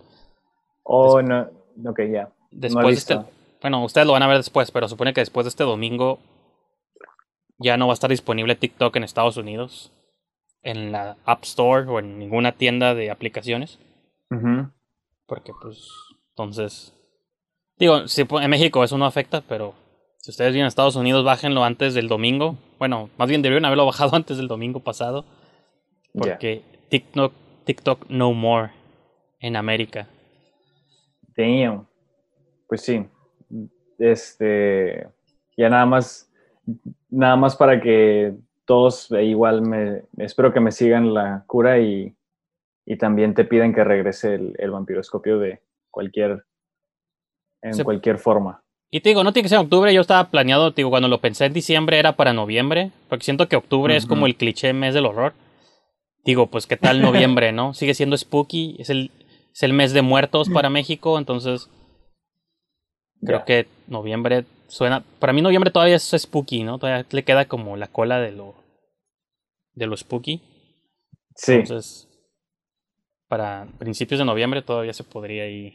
[0.83, 1.49] Oh, no,
[1.83, 2.29] ok, ya.
[2.51, 5.49] Después de este, bueno, ustedes lo van a ver después, pero supone que después de
[5.49, 6.19] este domingo
[7.57, 9.91] ya no va a estar disponible TikTok en Estados Unidos,
[10.61, 13.79] en la App Store o en ninguna tienda de aplicaciones,
[15.25, 15.89] porque pues
[16.37, 16.93] entonces
[17.79, 19.73] digo, si en México eso no afecta, pero
[20.17, 22.57] si ustedes vienen a Estados Unidos, bájenlo antes del domingo.
[22.77, 25.25] Bueno, más bien deberían haberlo bajado antes del domingo pasado,
[26.13, 27.33] porque TikTok
[27.65, 28.71] TikTok no more
[29.39, 30.07] en América.
[31.35, 31.87] Damn.
[32.67, 33.05] Pues sí.
[33.97, 35.07] Este,
[35.57, 36.31] ya nada más,
[37.09, 38.35] nada más para que
[38.65, 42.15] todos igual me, espero que me sigan la cura y,
[42.85, 45.61] y también te piden que regrese el, el vampiroscopio de
[45.97, 46.43] cualquier,
[47.63, 48.61] en Se- cualquier forma.
[48.91, 51.19] Y te digo, no tiene que ser octubre, yo estaba planeado, te digo, cuando lo
[51.19, 54.93] pensé en diciembre era para noviembre, porque siento que octubre es como el cliché mes
[54.93, 55.33] del horror.
[56.23, 57.73] Digo, pues qué tal noviembre, ¿no?
[57.73, 59.09] Sigue siendo spooky, es el,
[59.53, 61.69] es el mes de muertos para México, entonces
[63.25, 66.77] creo que noviembre suena, para mí noviembre todavía es spooky, ¿no?
[66.77, 68.55] Todavía le queda como la cola de lo,
[69.73, 70.41] de lo spooky.
[71.35, 72.07] Sí, Entonces,
[73.27, 75.73] para principios de noviembre todavía se podría ir.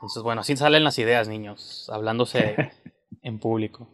[0.00, 2.56] Entonces, bueno, así salen las ideas, niños, hablándose
[3.22, 3.88] en público.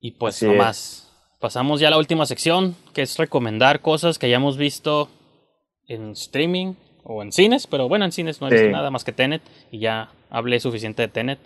[0.00, 4.26] Y pues Así nomás, pasamos ya a la última sección, que es recomendar cosas que
[4.26, 5.08] hayamos visto
[5.88, 8.56] en streaming o en cines, pero bueno, en cines no he Sí.
[8.56, 11.38] visto nada más que Tenet y ya hablé suficiente de Tenet.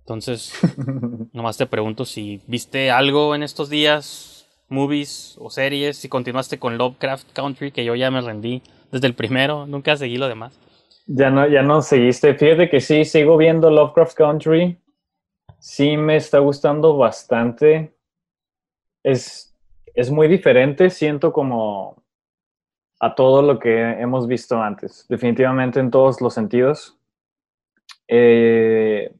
[0.00, 0.52] Entonces,
[1.32, 6.76] nomás te pregunto si viste algo en estos días, movies o series, si continuaste con
[6.78, 10.58] Lovecraft Country, que yo ya me rendí desde el primero, nunca seguí lo demás.
[11.06, 12.34] Ya no, ya no seguiste.
[12.34, 14.78] Fíjate que sí, sigo viendo Lovecraft Country.
[15.58, 17.94] Sí me está gustando bastante.
[19.02, 19.54] Es,
[19.94, 22.02] es muy diferente, siento como
[23.00, 25.06] a todo lo que hemos visto antes.
[25.08, 26.98] Definitivamente en todos los sentidos.
[28.06, 29.14] Eh,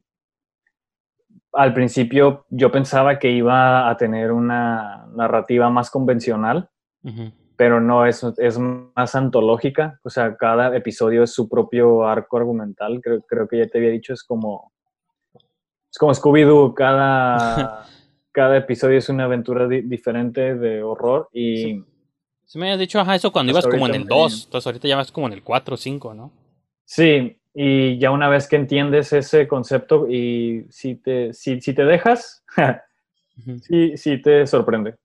[1.51, 6.69] al principio yo pensaba que iba a tener una narrativa más convencional
[7.03, 7.31] Ujú.
[7.55, 12.99] Pero no, es, es más antológica, o sea, cada episodio es su propio arco argumental,
[13.01, 14.71] creo, creo que ya te había dicho, es como,
[15.91, 17.85] es como Scooby-Doo, cada,
[18.31, 21.85] cada episodio es una aventura di- diferente de horror y Sí.
[22.45, 24.31] Sí me habías dicho, ajá, eso cuando Hasta ibas como en el ahorita muy 2,
[24.33, 24.43] bien.
[24.45, 26.31] entonces ahorita ya vas como en el 4 o 5, ¿no?
[26.85, 31.85] sí, y ya una vez que entiendes ese concepto y si te, si, si te
[31.85, 32.43] dejas,
[33.61, 34.95] sí, sí te sorprende.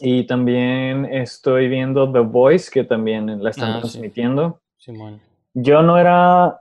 [0.00, 3.80] Y también estoy viendo The Voice, que también la están Ah, sí.
[3.80, 4.60] transmitiendo.
[4.76, 5.20] Simón.
[5.54, 6.58] Yo no era.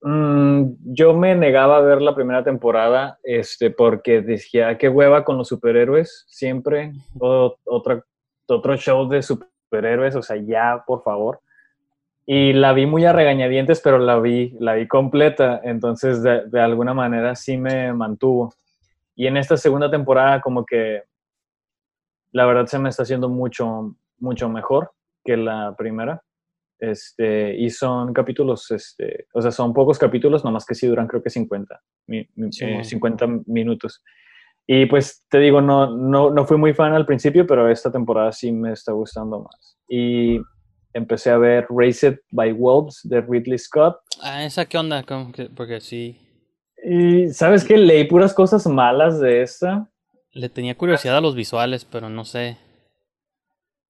[0.00, 0.62] mm,
[0.94, 5.48] yo me negaba a ver la primera temporada este, porque decía, qué hueva con los
[5.48, 6.92] superhéroes, siempre.
[7.18, 8.04] O- otra,
[8.46, 11.40] otro show de superhéroes, o sea, ya, por favor.
[12.26, 16.60] Y la vi muy a regañadientes, pero la vi, la vi completa, entonces de, de
[16.60, 18.54] alguna manera sí me mantuvo.
[19.16, 21.02] Y en esta segunda temporada, como que
[22.32, 24.92] la verdad se me está haciendo mucho, mucho mejor
[25.24, 26.22] que la primera.
[26.80, 31.22] Este, y son capítulos, este, o sea, son pocos capítulos, nomás que sí duran creo
[31.22, 32.84] que 50, mi- Sí, eh, bueno.
[32.84, 34.02] 50 minutos.
[34.66, 38.30] Y pues te digo, no, no, no fui muy fan al principio, pero esta temporada
[38.32, 39.76] sí me está gustando más.
[39.88, 40.38] Y
[40.92, 43.96] empecé a ver Raised by Wolves de Ridley Scott.
[44.22, 45.02] Ah, ¿esa qué onda?
[45.02, 46.20] ¿Cómo que- Porque sí,
[46.84, 49.90] Y sabes que leí puras cosas malas de esta.
[50.38, 52.56] Le tenía curiosidad a los visuales, pero no sé.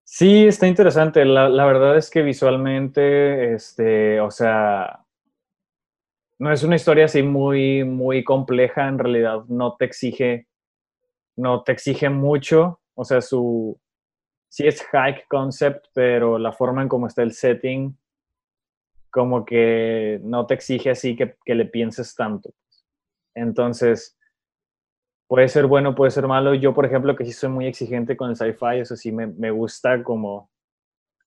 [0.03, 1.25] Sí, está interesante.
[1.27, 5.05] La, verdad es que visualmente, este, o sea,
[6.39, 8.89] no es una historia así muy, muy compleja.
[8.89, 10.49] En realidad, no te exige,
[11.37, 12.81] no te exige mucho.
[12.95, 13.79] O sea, su,
[14.49, 17.95] sí es high concept, pero la forma en cómo está el setting,
[19.11, 22.55] como que no te exige así que, que le pienses tanto.
[23.35, 24.18] Entonces,
[25.29, 26.55] puede ser bueno, puede ser malo.
[26.55, 29.51] Yo, por ejemplo, que sí soy muy exigente con el sci-fi, eso sí me, me
[29.51, 30.51] gusta como,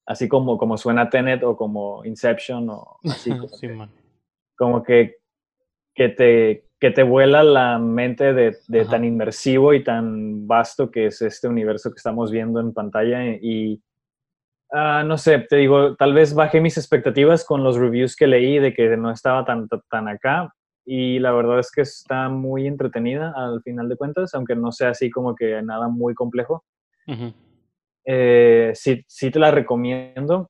[0.06, 3.92] así como, como suena Tenet o como Inception o así, como, que, Simón.
[4.58, 5.18] como que,
[5.96, 11.06] que te, que te vuela la mente de, de tan inmersivo y tan vasto que
[11.06, 13.82] es este universo que estamos viendo en pantalla y
[14.72, 18.58] ah, no sé, te digo, tal vez bajé mis expectativas con los reviews que leí
[18.58, 20.54] de que no estaba tan, tan acá,
[20.86, 24.90] y la verdad es que está muy entretenida al final de cuentas, aunque no sea
[24.90, 26.64] así como que nada muy complejo.
[28.06, 30.50] Eh, sí, sí te la recomiendo.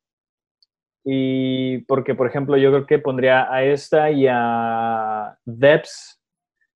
[1.04, 6.22] Y porque, por ejemplo, yo creo que pondría a esta y a Debs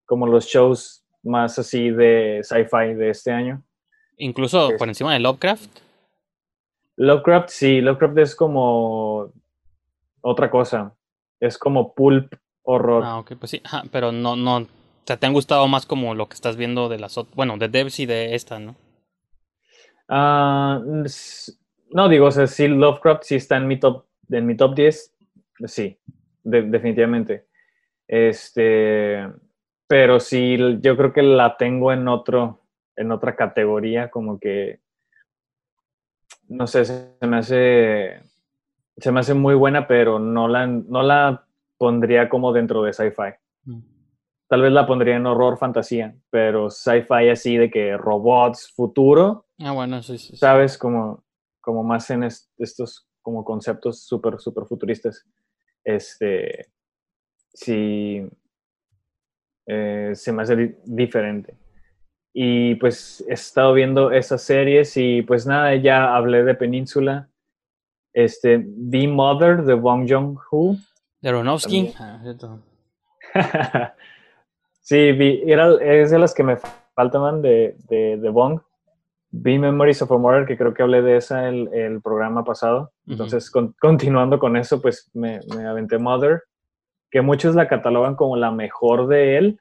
[0.05, 3.63] como los shows más así de sci-fi de este año.
[4.17, 5.79] Incluso por encima de Lovecraft.
[6.97, 9.31] Lovecraft, sí, Lovecraft es como
[10.21, 10.95] otra cosa.
[11.39, 12.33] Es como pulp
[12.65, 13.07] horror.
[13.07, 14.67] Ah, ok, pues sí, ajá, pero no, no, o
[15.05, 17.67] sea, te han gustado más como lo que estás viendo de las, ot- bueno, de
[17.69, 18.75] Devs y de esta, ¿no?
[20.07, 20.81] Ah,
[21.91, 25.13] no, digo, o sea, sí, Lovecraft sí está en mi top, en mi top 10,
[25.65, 25.97] sí,
[26.43, 27.45] de- definitivamente.
[28.07, 29.27] Este,
[29.87, 32.61] pero sí, yo creo que la tengo en otro,
[32.95, 34.81] en otra categoría, como que,
[36.49, 38.19] no sé, se me hace,
[38.97, 41.44] se me hace muy buena, pero no la, no la
[41.85, 43.35] pondría como dentro de sci-fi.
[43.65, 43.79] Mm.
[44.49, 49.71] Tal vez la pondría en horror fantasía, pero sci-fi así de que robots, futuro, Ah,
[49.71, 50.29] bueno, sí, sí.
[50.29, 50.37] sí.
[50.37, 50.77] ¿sabes?
[50.79, 51.23] Como,
[51.61, 55.23] como más en est- estos como conceptos súper, súper futuristas.
[55.83, 56.71] Este,
[57.53, 58.27] sí,
[59.67, 61.55] eh, se me hace di- diferente.
[62.33, 67.29] Y pues he estado viendo esas series y pues nada, ya hablé de Península.
[68.13, 70.75] Este, The Mother de Bong Joon-ho.
[71.25, 71.91] De Aronofsky.
[71.99, 72.19] Ah,
[74.81, 76.55] sí, vi, era, es de las que me
[76.95, 78.59] faltaban de, de, de Bong.
[79.31, 82.91] vi Memories of a Murder, que creo que hablé de esa el, el programa pasado.
[83.07, 86.43] Entonces, con- continuando con eso, pues me, me aventé Mother,
[87.09, 89.59] que muchos la catalogan como la mejor de él.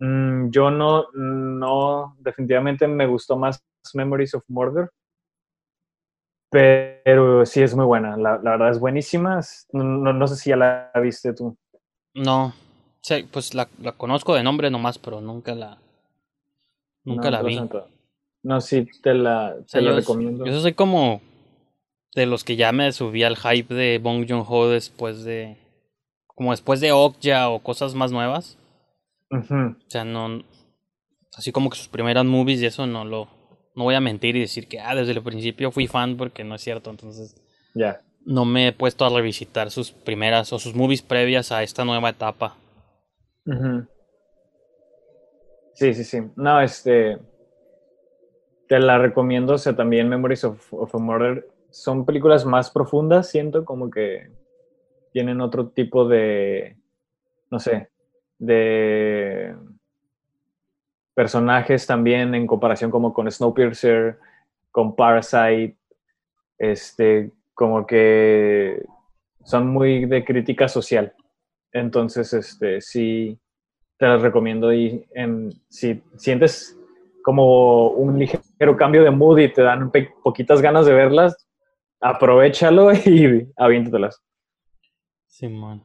[0.00, 3.64] Mm, yo no, no, definitivamente me gustó más
[3.94, 4.90] Memories of Murder.
[6.52, 9.40] Pero sí es muy buena, la, la verdad es buenísima.
[9.72, 11.56] No, no- no sé si ya la viste tú.
[12.14, 12.52] No,
[13.00, 15.78] sí, pues la, la conozco de nombre nomás, pero nunca la,
[17.04, 17.60] nunca No, la vi.
[18.42, 20.44] No, sí, te la, O sea, te la yo, recomiendo.
[20.44, 21.22] yo soy como
[22.14, 25.56] de los que ya me subí al hype de Bong Joon-ho después de,
[26.26, 28.58] como después de Okja o cosas más nuevas.
[29.30, 30.42] O sea, no,
[31.36, 33.28] así como que sus primeras movies y eso no lo,
[33.74, 36.54] no voy a mentir y decir que ah, desde el principio fui fan porque no
[36.54, 36.90] es cierto.
[36.90, 37.34] Entonces,
[37.74, 38.00] Ya.
[38.24, 42.10] no me he puesto a revisitar sus primeras o sus movies previas a esta nueva
[42.10, 42.56] etapa.
[45.74, 46.18] Sí, sí, sí.
[46.36, 47.18] No, este.
[48.68, 49.54] Te la recomiendo.
[49.54, 54.30] O sea, también Memories of, of a Murder son películas más profundas, siento, como que
[55.12, 56.76] tienen otro tipo de.
[57.50, 57.88] No sé.
[58.38, 59.54] De.
[61.14, 64.18] Personajes también en comparación como con Snowpiercer,
[64.70, 65.76] con Parasite.
[66.58, 67.30] Este.
[67.54, 68.82] Como que
[69.44, 71.14] son muy de crítica social.
[71.72, 73.38] Entonces, este, sí,
[73.98, 76.76] te las recomiendo y en, si sientes
[77.22, 81.46] como un ligero cambio de mood y te dan poquitas ganas de verlas,
[82.00, 84.20] aprovechalo y aviéntatelas.
[85.26, 85.82] Simón.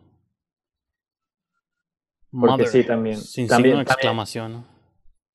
[2.31, 4.53] Porque sí, también- Sin también- signo de también- exclamación.
[4.53, 4.76] ¿no?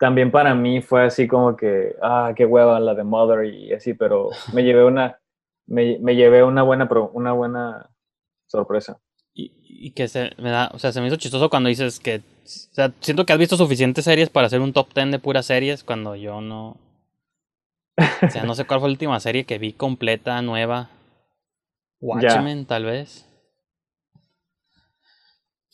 [0.03, 3.95] También para mí fue así como que, ah, qué hueva la de Mother y así,
[3.95, 5.21] pero me llevé una,
[5.69, 7.89] me, me llevé una buena, pro- una buena
[8.49, 8.99] sorpresa.
[9.33, 12.17] Y, y que se me da, o sea, se me hizo chistoso cuando dices que,
[12.17, 12.23] o
[12.75, 15.85] sea, siento que has visto suficientes series para hacer un top 10 de puras series
[15.85, 16.77] cuando yo no,
[18.27, 20.91] o sea, no sé cuál fue la última serie que vi completa, nueva.
[22.01, 23.25] Watchmen, tal vez.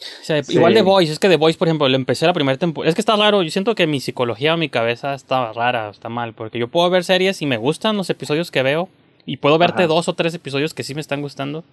[0.01, 0.55] O sea, Sí.
[0.55, 2.89] igual The Voice, es que The Voice, por ejemplo, le empecé la primera temporada.
[2.89, 6.09] Es que está raro, yo siento que mi psicología o mi cabeza está rara, está
[6.09, 8.89] mal, porque yo puedo ver series y me gustan los episodios que veo,
[9.27, 9.89] y puedo verte Ajá.
[9.89, 11.65] dos o tres episodios que sí me están gustando,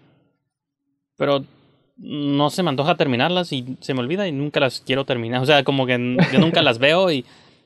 [1.17, 1.45] pero
[1.97, 5.41] no se me antoja terminarlas y se me olvida y nunca las quiero terminar.
[5.41, 5.93] O sea, como que
[6.33, 7.23] yo nunca las veo y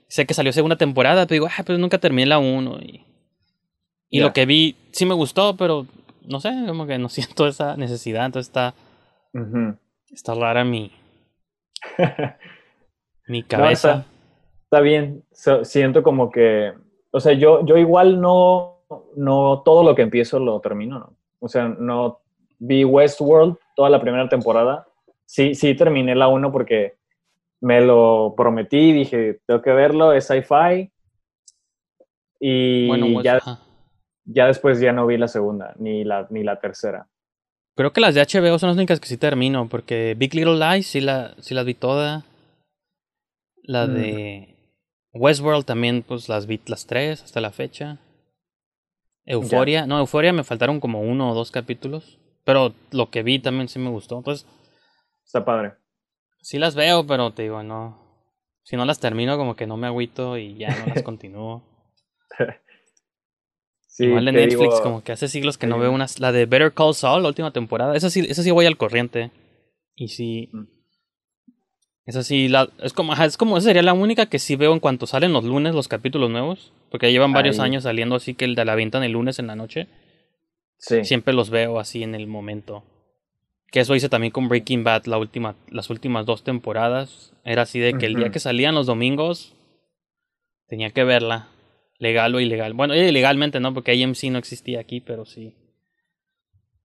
[0.07, 2.77] sé que salió segunda temporada, pero digo, ah, pero nunca terminé la uno.
[2.81, 3.01] Y,
[4.09, 4.25] y Ya.
[4.25, 5.87] lo que vi sí me gustó, pero
[6.27, 8.75] no sé, como que no siento esa necesidad, entonces está,
[9.33, 9.75] Ujú.
[10.11, 10.91] Está rara mi,
[13.27, 13.91] mi No, cabeza.
[13.91, 14.05] está,
[14.63, 15.23] está bien.
[15.31, 16.73] So- siento como que,
[17.11, 18.83] o sea, yo, yo igual no,
[19.15, 21.13] no todo lo que empiezo lo termino, ¿no?
[21.39, 22.19] O sea, no
[22.59, 24.85] vi Westworld toda la primera temporada.
[25.25, 26.97] Sí, sí terminé la 1 porque
[27.61, 30.91] me lo prometí, dije, tengo que verlo, es sci-fi.
[32.39, 33.59] Y bueno, pues, ya, ajá.
[34.25, 37.07] ya después ya no vi la segunda, ni la, ni la tercera.
[37.79, 40.85] Creo que las de HBO son las únicas que sí termino, porque Big Little Lies
[40.87, 42.25] sí, la, sí las vi toda.
[43.63, 43.93] La Mm.
[43.93, 44.55] de
[45.13, 47.99] Westworld también, pues las vi las tres hasta la fecha.
[49.25, 53.69] Euforia, no, Euforia me faltaron como uno o dos capítulos, pero lo que vi también
[53.69, 54.17] sí me gustó.
[54.17, 54.45] Entonces,
[55.23, 55.73] Está padre.
[56.41, 57.97] sí las veo, pero te digo, no.
[58.63, 61.63] Si no las termino, como que no me agüito y ya no las continúo.
[63.99, 66.21] Sí, Igual de Netflix, digo, como que hace siglos que no veo unas.
[66.21, 67.97] La de Better Call Saul, la última temporada.
[67.97, 69.29] Esa sí, esa sí voy al corriente.
[69.93, 70.47] Y sí.
[70.53, 70.67] Mm.
[72.05, 74.79] Esa sí, la, es como, es como, esa sería la única que sí veo en
[74.79, 76.71] cuanto salen los lunes los capítulos nuevos.
[76.89, 77.65] Porque llevan varios Ahí.
[77.65, 79.89] años saliendo así que el de la avientan el lunes en la noche.
[80.77, 81.03] Sí.
[81.03, 82.85] Siempre los veo así en el momento.
[83.69, 87.33] Que eso hice también con Breaking Bad la última, las últimas dos temporadas.
[87.43, 89.57] Era así de que el día que salían los domingos
[90.69, 91.49] tenía que verla.
[91.99, 92.73] Legal o ilegal.
[92.73, 95.55] Bueno, eh, ilegalmente no, porque AMC no existía aquí, pero sí.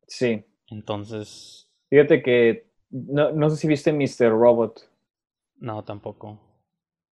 [0.06, 0.44] Sí.
[0.68, 4.30] Entonces, Fíjate que no, no sé si viste Mr.
[4.30, 4.88] Robot.
[5.58, 6.38] no, tampoco.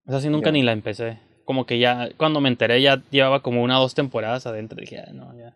[0.07, 1.19] Esa sí nunca ni la empecé.
[1.45, 4.81] Como que ya, cuando me enteré, ya llevaba como una o dos temporadas adentro.
[4.81, 5.55] Dije, "Ah, no, ya.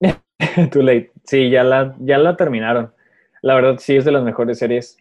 [0.72, 1.12] Too late.
[1.24, 2.92] Sí, ya la, ya la terminaron.
[3.42, 4.96] La verdad, sí es de las mejores series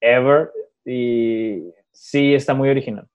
[0.00, 0.50] ever.
[0.86, 3.06] Y sí está muy original.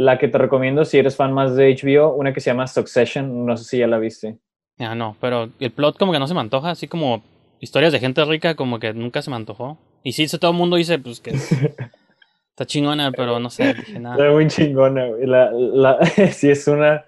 [0.00, 3.44] La que te recomiendo si eres fan más de HBO, una que se llama Succession.
[3.44, 4.38] No sé si ya la viste.
[4.78, 6.70] Ya no, pero el plot como que no se me antoja.
[6.70, 7.22] Así como
[7.60, 9.76] historias de gente rica, como que nunca se me antojó.
[10.02, 11.52] Y sí, todo el mundo dice, pues que es-
[12.50, 14.16] está chingona, pero no sé, dije nada.
[14.16, 15.26] Está muy chingona, güey.
[15.26, 15.98] La, la,
[16.32, 17.04] sí, es una,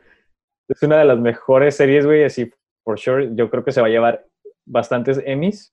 [0.69, 2.25] es una de las mejores series, güey.
[2.25, 2.51] Así,
[2.85, 3.31] for sure.
[3.35, 4.27] Yo creo que se va a llevar
[4.67, 5.73] bastantes Emmys.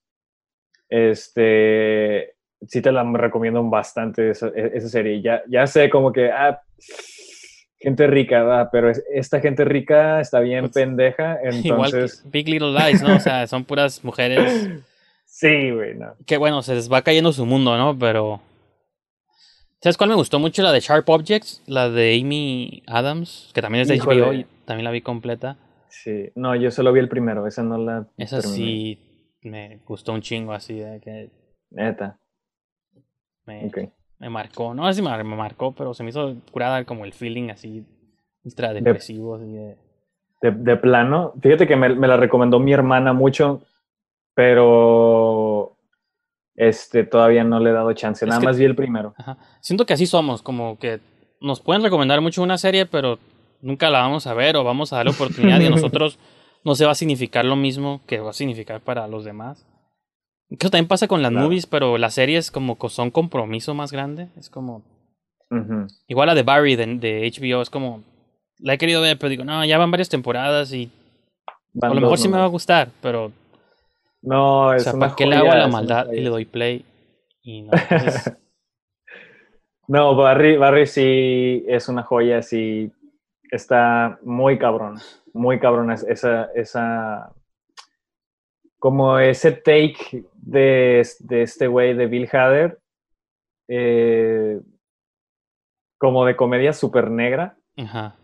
[0.87, 2.35] Este,
[2.67, 5.21] sí te la recomiendo bastante esa, esa serie.
[5.21, 6.61] Ya, ya sé como que, ah,
[7.79, 8.69] gente rica, ¿verdad?
[8.71, 12.23] pero es- esta gente rica está bien Pues, pendeja, Igual entonces...
[12.29, 13.15] Big Little Lies, ¿no?
[13.15, 14.69] O sea, son puras mujeres
[15.25, 16.15] Sí, güey, no.
[16.25, 17.97] que, bueno, se les va cayendo su mundo, ¿no?
[17.97, 18.41] Pero...
[19.81, 20.61] ¿Sabes cuál me gustó mucho?
[20.61, 24.21] La de Sharp Objects, la de Amy Adams, que también es de Híjole.
[24.21, 25.55] HBO y también la vi completa.
[25.87, 28.55] Sí, no, yo solo vi el primero, esa no la Esa terminé.
[28.57, 28.99] sí
[29.43, 31.29] me gustó un chingo, así de que
[31.71, 32.19] Neta,
[34.19, 34.73] me, marcó.
[34.73, 37.85] No sé si me, me marcó, pero se me hizo curada como el feeling así
[38.43, 39.35] ultra depresivo.
[39.35, 39.77] Así de...
[40.41, 43.61] De, de plano, fíjate que me, me la recomendó mi hermana mucho,
[44.33, 45.75] pero
[46.55, 49.13] este todavía no le he dado chance, Es nada que- más vi el primero.
[49.17, 49.37] Ajá.
[49.61, 50.99] Siento que así somos, como que
[51.41, 53.19] nos pueden recomendar mucho una serie, pero
[53.61, 56.17] nunca la vamos a ver o vamos a darle oportunidad y a nosotros
[56.63, 59.65] no se va a significar lo mismo que va a significar para los demás.
[60.49, 61.45] Eso también pasa con las Claro.
[61.45, 64.29] movies, pero las series como son compromiso más grande.
[64.37, 64.81] Es como,
[66.07, 68.03] igual la de Barry de, de HBO, es como,
[68.57, 70.91] la he querido ver, pero digo, no, ya van varias temporadas y
[71.73, 73.31] Van a lo mejor sí me va a gustar, pero,
[74.21, 76.83] No, o es sea, una ¿para qué le hago la maldad y le doy play?
[77.43, 78.33] Y no, entonces,
[79.87, 82.91] No, Barry, Barry sí es una joya, sí
[83.51, 84.99] está muy cabrón,
[85.33, 87.31] muy cabrón es- esa, esa,
[88.79, 92.79] como ese take de, de este güey de Bill Hader,
[93.69, 94.59] eh,
[95.97, 98.15] como de comedia súper negra, ajá.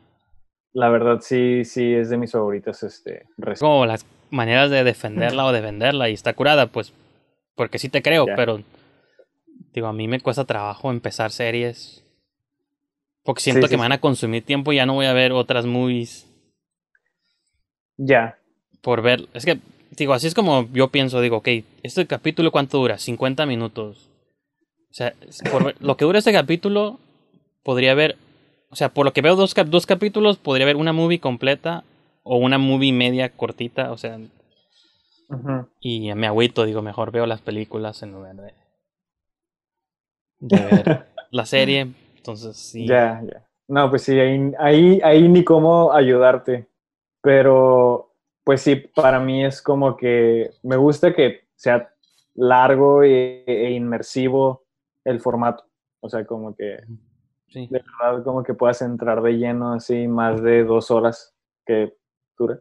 [0.74, 3.26] la verdad sí, sí es de mis favoritas, este,
[3.58, 6.94] como las maneras de defenderla o de venderla y está curada, pues,
[7.56, 8.62] porque sí te creo, pero
[9.74, 12.04] digo, a mí me cuesta trabajo empezar series.
[13.24, 15.12] Porque siento Sí, que sí, me van a consumir tiempo y ya no voy a
[15.14, 16.28] ver otras movies
[17.98, 18.38] Ya,
[18.82, 19.28] por ver.
[19.34, 19.60] Es que,
[19.92, 21.50] digo, así es como yo pienso, digo, ok,
[21.84, 22.98] este capítulo cuánto dura?
[22.98, 24.10] 50 minutos.
[24.92, 25.14] O sea,
[25.50, 27.00] por lo que dura este capítulo,
[27.64, 28.18] podría ver,
[28.70, 31.84] o sea, por lo que veo dos, cap- dos capítulos, podría ver una movie completa
[32.24, 34.20] o una movie media cortita, o sea,
[35.30, 35.68] ujú.
[35.80, 38.54] Y me agüito, digo, mejor veo las películas en lugar de,
[40.40, 40.90] de ver
[41.32, 41.88] la serie.
[42.18, 42.86] Entonces, sí.
[42.88, 43.48] Ya, ya.
[43.68, 46.68] No, pues sí, ahí, ahí, ahí ni cómo ayudarte.
[47.22, 48.12] Pero,
[48.46, 51.90] pues sí, para mí es como que me gusta que sea
[52.36, 54.64] largo e, e inmersivo
[55.04, 55.66] el formato.
[56.00, 56.78] O sea, como que
[57.50, 57.68] sí.
[57.68, 61.34] de verdad como que puedas entrar de lleno así más de dos horas
[61.66, 61.94] que
[62.38, 62.60] dura.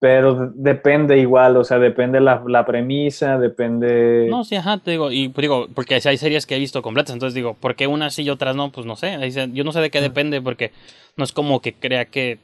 [0.00, 4.26] Pero de- depende igual, o sea, depende la, la premisa, depende...
[4.28, 7.14] No, sí, ajá, te digo, y pues, digo, porque hay series que he visto completas,
[7.14, 8.72] entonces digo, ¿por qué unas sí y otras no?
[8.72, 9.16] Pues no sé,
[9.52, 10.72] yo no sé de qué depende, porque
[11.16, 12.38] no es como que crea que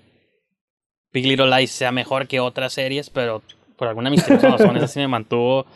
[1.12, 3.43] Big Little Lies sea mejor que otras series, pero
[3.77, 5.66] por alguna misteriosa razón esa sí me mantuvo,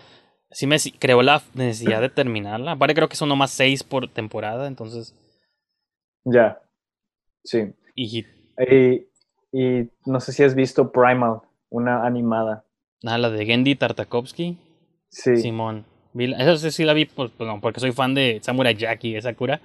[0.51, 2.73] sí me creó la necesidad de terminarla.
[2.73, 5.15] Aparte creo que son nomás seis por temporada, entonces,
[6.25, 6.61] Ya,
[7.43, 7.73] sí.
[7.95, 8.25] y
[8.71, 9.07] Y,
[9.53, 11.41] y no sé si has visto Primal,
[11.71, 12.65] una animada.
[13.03, 14.57] nada, la de Gendy Tartakovsky.
[15.09, 15.85] Sí, Simón.
[16.17, 19.61] Esa sí, la vi pues, no, porque soy fan de Samurai Jack y esa cura.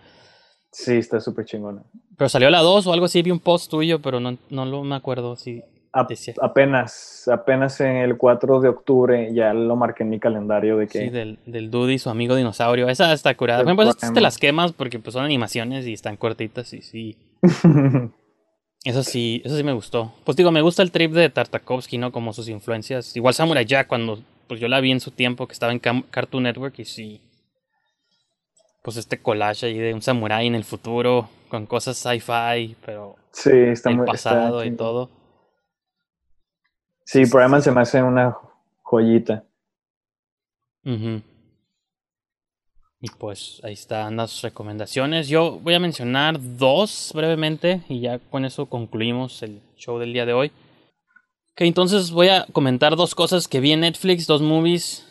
[0.72, 1.84] Sí, está súper chingona.
[2.18, 4.84] Pero salió la 2 o algo así, vi un post tuyo, pero no, no lo
[4.84, 5.64] me acuerdo si
[5.94, 6.06] A-
[6.42, 11.00] apenas, apenas en el 4 de octubre ya lo marqué en mi calendario de que...
[11.00, 12.88] Sí, del, del Dude y su amigo dinosaurio.
[12.90, 13.60] Esa está curada.
[13.64, 17.18] Por ejemplo, esas te las quemas porque pues, son animaciones y están cortitas y sí.
[18.86, 20.14] Eso sí, eso sí me gustó.
[20.24, 22.14] Pues digo, me gusta el trip de Tartakovsky, ¿no?
[22.14, 23.14] Como sus influencias.
[23.18, 26.06] Igual Samurai Jack, cuando pues yo la vi en su tiempo que estaba en Cam-
[26.10, 27.22] Cartoon Network y sí.
[28.90, 33.52] Pues este collage ahí de un samurái en el futuro con cosas sci-fi, pero sí,
[33.52, 34.06] está el muy...
[34.06, 35.12] está pasado y todo.
[37.06, 38.36] Sí, Primal se me hace una
[38.82, 39.44] joyita.
[40.84, 41.22] Ujú.
[43.00, 45.28] Y pues ahí están las recomendaciones.
[45.28, 50.26] Yo voy a mencionar dos brevemente y ya con eso concluimos el show del día
[50.26, 50.48] de hoy.
[51.52, 55.06] Ok, entonces voy a comentar dos cosas que vi en Netflix, dos movies.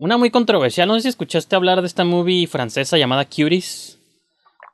[0.00, 3.98] Una muy controversial, no sé si escuchaste hablar de esta movie francesa llamada Cuties.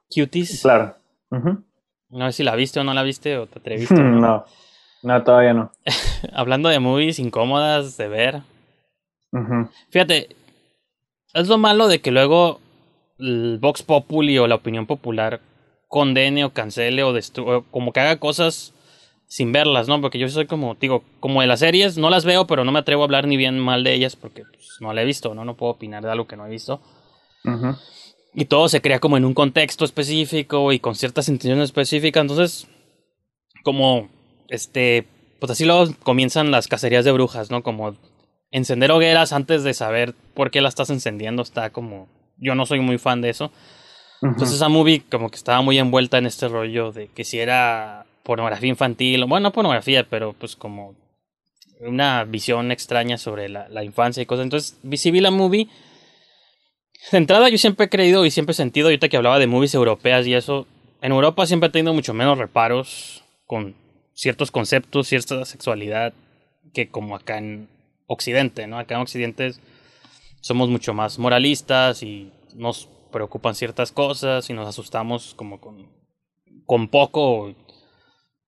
[0.08, 0.62] Cuties.
[0.62, 0.94] Claro.
[1.32, 1.64] Ujú.
[2.10, 3.94] No sé si la viste o no la viste o te atreviste.
[3.94, 4.20] o no.
[4.20, 4.44] No,
[5.02, 5.72] no, todavía no.
[6.32, 8.42] Hablando de movies incómodas de ver.
[9.90, 10.28] Fíjate,
[11.34, 12.60] es lo malo de que luego
[13.18, 15.40] el Vox Populi o la opinión popular
[15.88, 18.72] condene o cancele o destruya, como que haga cosas
[19.26, 20.00] sin verlas, ¿no?
[20.00, 22.78] Porque yo soy como, digo, como de las series, no las veo, pero no me
[22.78, 25.44] atrevo a hablar ni bien mal de ellas porque pues, no la he visto, ¿no?
[25.44, 26.80] No puedo opinar de algo que no he visto.
[28.34, 32.22] Y todo se crea como en un contexto específico y con ciertas intenciones específicas.
[32.22, 32.66] Entonces,
[33.62, 34.08] como,
[34.48, 35.06] este,
[35.40, 37.62] pues así luego comienzan las cacerías de brujas, ¿no?
[37.62, 37.96] Como
[38.50, 41.42] encender hogueras antes de saber por qué la estás encendiendo.
[41.42, 43.52] Está como, yo no soy muy fan de eso.
[44.22, 48.05] Entonces esa movie como que estaba muy envuelta en este rollo de que si era
[48.26, 50.96] pornografía infantil, bueno, no pornografía, pero pues como
[51.80, 54.44] una visión extraña sobre la, infancia y cosas.
[54.44, 55.68] Entonces, vi la movie.
[57.12, 59.74] De entrada, yo siempre he creído y siempre he sentido, ahorita que hablaba de movies
[59.74, 60.66] europeas y eso,
[61.02, 63.76] en Europa siempre he tenido mucho menos reparos con
[64.12, 66.12] ciertos conceptos, cierta sexualidad,
[66.74, 67.68] que como acá en
[68.08, 68.78] Occidente, ¿no?
[68.78, 69.52] Acá en Occidente
[70.40, 75.86] somos mucho más moralistas y nos preocupan ciertas cosas y nos asustamos como con,
[76.64, 77.54] con poco.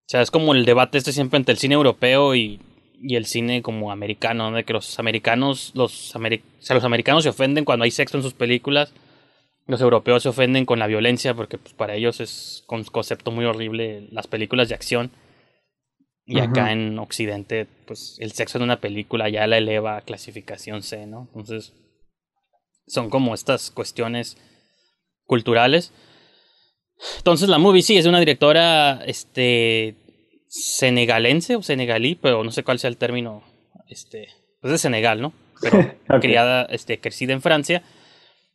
[0.09, 2.63] O sea, es como el debate este siempre entre el cine europeo y,
[2.99, 7.85] y el cine como americano, De que los americanos, los, los americanos se ofenden cuando
[7.85, 8.95] hay sexo en sus películas,
[9.67, 13.45] los europeos se ofenden con la violencia porque pues, para ellos es un concepto muy
[13.45, 15.11] horrible las películas de acción.
[16.25, 20.83] Y acá en Occidente, pues el sexo en una película ya la eleva a clasificación
[20.83, 21.29] C, ¿no?
[21.35, 21.75] Entonces,
[22.87, 24.39] son como estas cuestiones
[25.25, 25.93] culturales.
[27.19, 29.95] Entonces, la movie sí es de una directora este,
[30.49, 33.43] senegalense o senegalí, pero no sé cuál sea el término.
[33.89, 34.29] Este,
[34.61, 35.33] pues de Senegal, ¿no?
[35.61, 37.83] Pero criada, este, crecida en Francia.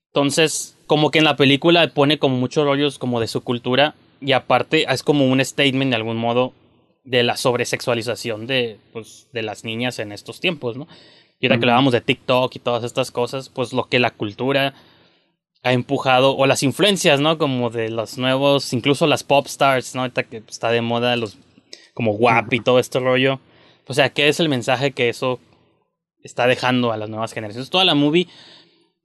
[0.07, 4.33] Entonces, como que en la película pone como muchos rollos como de su cultura y
[4.33, 6.53] aparte es como un statement de algún modo
[7.03, 10.87] de la sobresexualización de, pues, de las niñas en estos tiempos, ¿no?
[11.39, 14.73] Y ahora que hablábamos de TikTok y todas estas cosas, pues lo que la cultura
[15.63, 17.37] ha empujado, o las influencias, ¿no?
[17.37, 20.01] Como de los nuevos, incluso las pop stars, ¿no?
[20.01, 21.37] Ahorita que está de moda los,
[21.93, 23.39] como WAP y todo este rollo.
[23.87, 25.39] O sea, ¿qué es el mensaje que eso
[26.21, 27.69] está dejando a las nuevas generaciones?
[27.69, 28.27] Toda la movie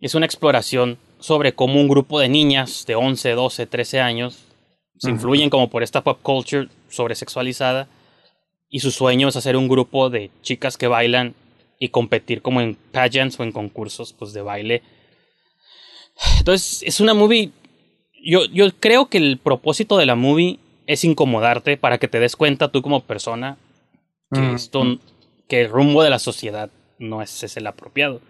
[0.01, 4.45] es una exploración sobre cómo un grupo de niñas de 11, 12, 13 años
[4.99, 7.89] se influyen como por esta pop culture sobresexualizada
[8.69, 11.35] y su sueño es hacer un grupo de chicas que bailan
[11.79, 14.83] y competir como en pageants o en concursos pues de baile.
[16.39, 17.51] Entonces es una movie,
[18.25, 22.37] yo, yo creo que el propósito de la movie es incomodarte para que te des
[22.37, 23.59] cuenta tú como persona
[24.33, 24.99] que esto,
[25.49, 28.21] que el rumbo de la sociedad no es, es el apropiado.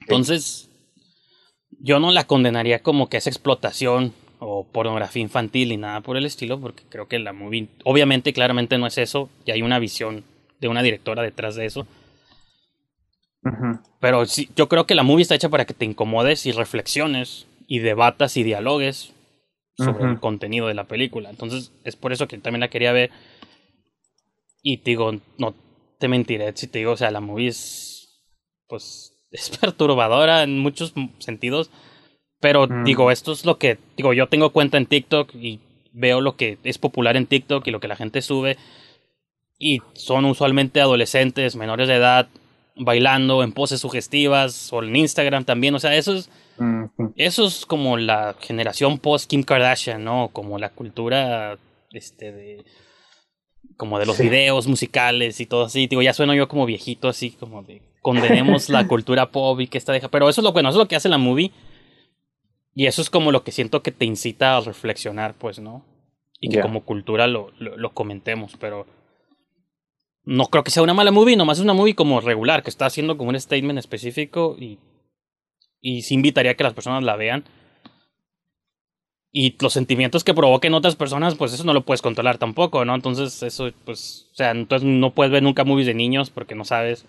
[0.00, 0.70] Entonces,
[1.78, 6.24] yo no la condenaría como que es explotación o pornografía infantil y nada por el
[6.24, 10.24] estilo, porque creo que la movie, obviamente, claramente no es eso, y hay una visión
[10.60, 11.86] de una directora detrás de eso.
[14.00, 17.46] Pero sí, yo creo que la movie está hecha para que te incomodes y reflexiones
[17.66, 19.12] y debatas y dialogues
[19.76, 21.30] sobre el contenido de la película.
[21.30, 23.10] Entonces, es por eso que también la quería ver.
[24.62, 25.54] Y te digo, no
[25.98, 28.20] te mentiré si te digo, o sea, la movie es,
[28.68, 31.70] pues, es perturbadora en muchos sentidos
[32.40, 32.84] pero mm.
[32.84, 35.60] digo, esto es lo que, digo, yo tengo cuenta en TikTok y
[35.92, 38.56] veo lo que es popular en TikTok y lo que la gente sube.
[39.58, 42.28] Y son usualmente adolescentes, menores de edad,
[42.76, 45.74] bailando en poses sugestivas o en Instagram también.
[45.74, 46.30] O sea, eso es,
[47.16, 50.28] eso es como la generación post Kim Kardashian, ¿no?
[50.32, 51.58] Como la cultura,
[51.92, 52.64] este, de,
[53.76, 55.86] como de los videos musicales y todo así.
[55.86, 59.78] Digo, ya sueno yo como viejito, así como de condenemos la cultura pop y que
[59.78, 60.08] esta deja.
[60.08, 61.52] Pero eso es lo bueno, eso es lo que hace la movie
[62.74, 65.84] y eso es como lo que siento que te incita a reflexionar, pues, ¿no?
[66.40, 68.86] Y que como cultura lo, lo, comentemos, pero
[70.24, 72.86] no creo que sea una mala movie, nomás es una movie como regular, que está
[72.86, 74.78] haciendo como un statement específico y,
[75.80, 77.44] y sí invitaría a que las personas la vean.
[79.32, 82.96] Y los sentimientos que provoquen otras personas, pues eso no lo puedes controlar tampoco, ¿no?
[82.96, 86.64] Entonces, eso, pues, o sea, entonces no puedes ver nunca movies de niños porque no
[86.64, 87.06] sabes.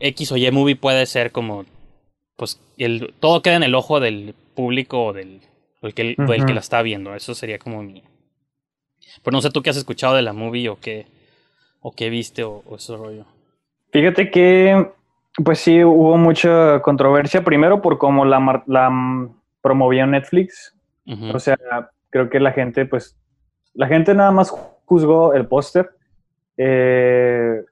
[0.00, 1.64] X o Y movie puede ser como
[2.38, 5.40] pues el, todo queda en el ojo del público o del,
[5.94, 7.14] que, que la está viendo.
[7.16, 8.04] Eso sería como mi...
[9.24, 11.06] Pero no sé tú qué has escuchado de la movie o qué,
[11.80, 13.24] o qué viste o, ese rollo.
[13.92, 14.90] Fíjate que,
[15.44, 17.44] pues sí, hubo mucha controversia.
[17.44, 19.30] Primero por cómo la, la
[19.60, 20.74] promovía Netflix.
[21.32, 21.56] O sea,
[22.10, 23.16] creo que la gente, pues,
[23.72, 24.50] la gente nada más
[24.84, 25.88] juzgó el póster.
[26.58, 27.64] Eh,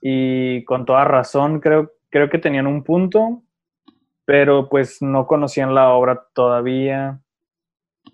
[0.00, 3.42] y con toda razón, creo, creo que tenían un punto
[4.30, 7.18] pero pues no conocían la obra todavía.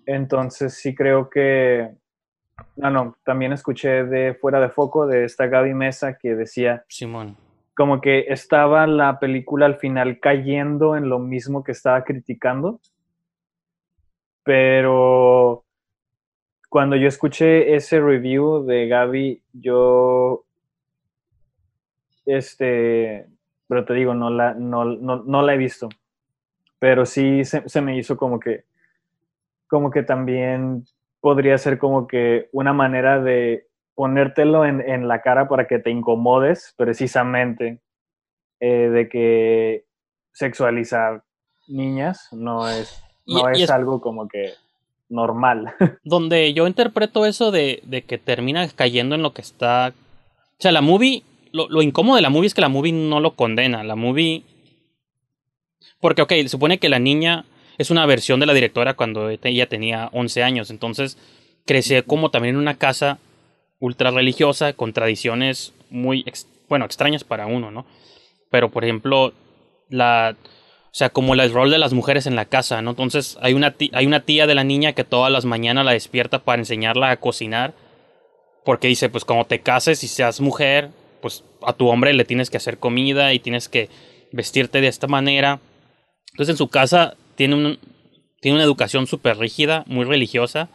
[0.07, 1.91] Entonces sí creo que,
[2.81, 7.37] ah, no, también escuché de Fuera de Foco de esta Gaby Mesa que decía, Simón,
[7.75, 12.79] como que estaba la película al final cayendo en lo mismo que estaba criticando,
[14.43, 15.65] pero
[16.69, 20.45] cuando yo escuché ese review de Gaby, yo,
[22.25, 23.27] este,
[23.67, 25.89] pero te digo, no la, no, no la he visto
[26.79, 28.65] pero sí se, me hizo como que,
[29.67, 30.85] como que también
[31.27, 36.73] podría ser como que una manera de ponértelo en, la cara para que te incomodes
[36.77, 37.81] precisamente
[38.61, 39.83] eh, de que
[40.31, 41.25] sexualizar
[41.67, 44.53] niñas no es, no y es, es- algo como que
[45.09, 45.73] normal.
[46.05, 49.89] donde yo interpreto eso de, de que termina cayendo en lo que está.
[49.89, 51.23] O sea, la movie.
[51.51, 53.83] Lo, lo incómodo de la movie es que la movie no lo condena.
[53.83, 54.43] La movie.
[55.99, 57.43] Porque, ok, supone que la niña
[57.77, 60.69] es una versión de la directora cuando ella tenía 11 años.
[60.69, 61.17] Entonces,
[61.65, 63.19] creció como también en una casa
[63.79, 67.85] ultra religiosa con tradiciones muy, ex- bueno, extrañas para uno, ¿no?
[68.49, 69.33] Pero, por ejemplo,
[69.89, 70.35] la.
[70.85, 72.91] O sea, como el rol de las mujeres en la casa, ¿no?
[72.91, 75.91] Entonces, hay una, ti- hay una tía de la niña que todas las mañanas la
[75.91, 77.73] despierta para enseñarla a cocinar.
[78.65, 80.89] Porque dice, pues cuando te cases y seas mujer,
[81.21, 83.89] pues a tu hombre le tienes que hacer comida y tienes que
[84.31, 85.59] vestirte de esta manera.
[86.31, 87.79] Entonces, en su casa tiene, un,
[88.41, 90.67] tiene una educación súper rígida, muy religiosa.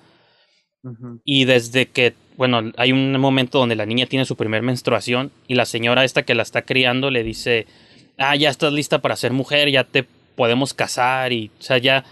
[1.25, 5.55] Y desde que, bueno, hay un momento donde la niña tiene su primer menstruación y
[5.55, 7.67] la señora esta que la está criando le dice,
[8.19, 12.05] ah, ya estás lista para ser mujer, ya te podemos casar y, o sea, ya,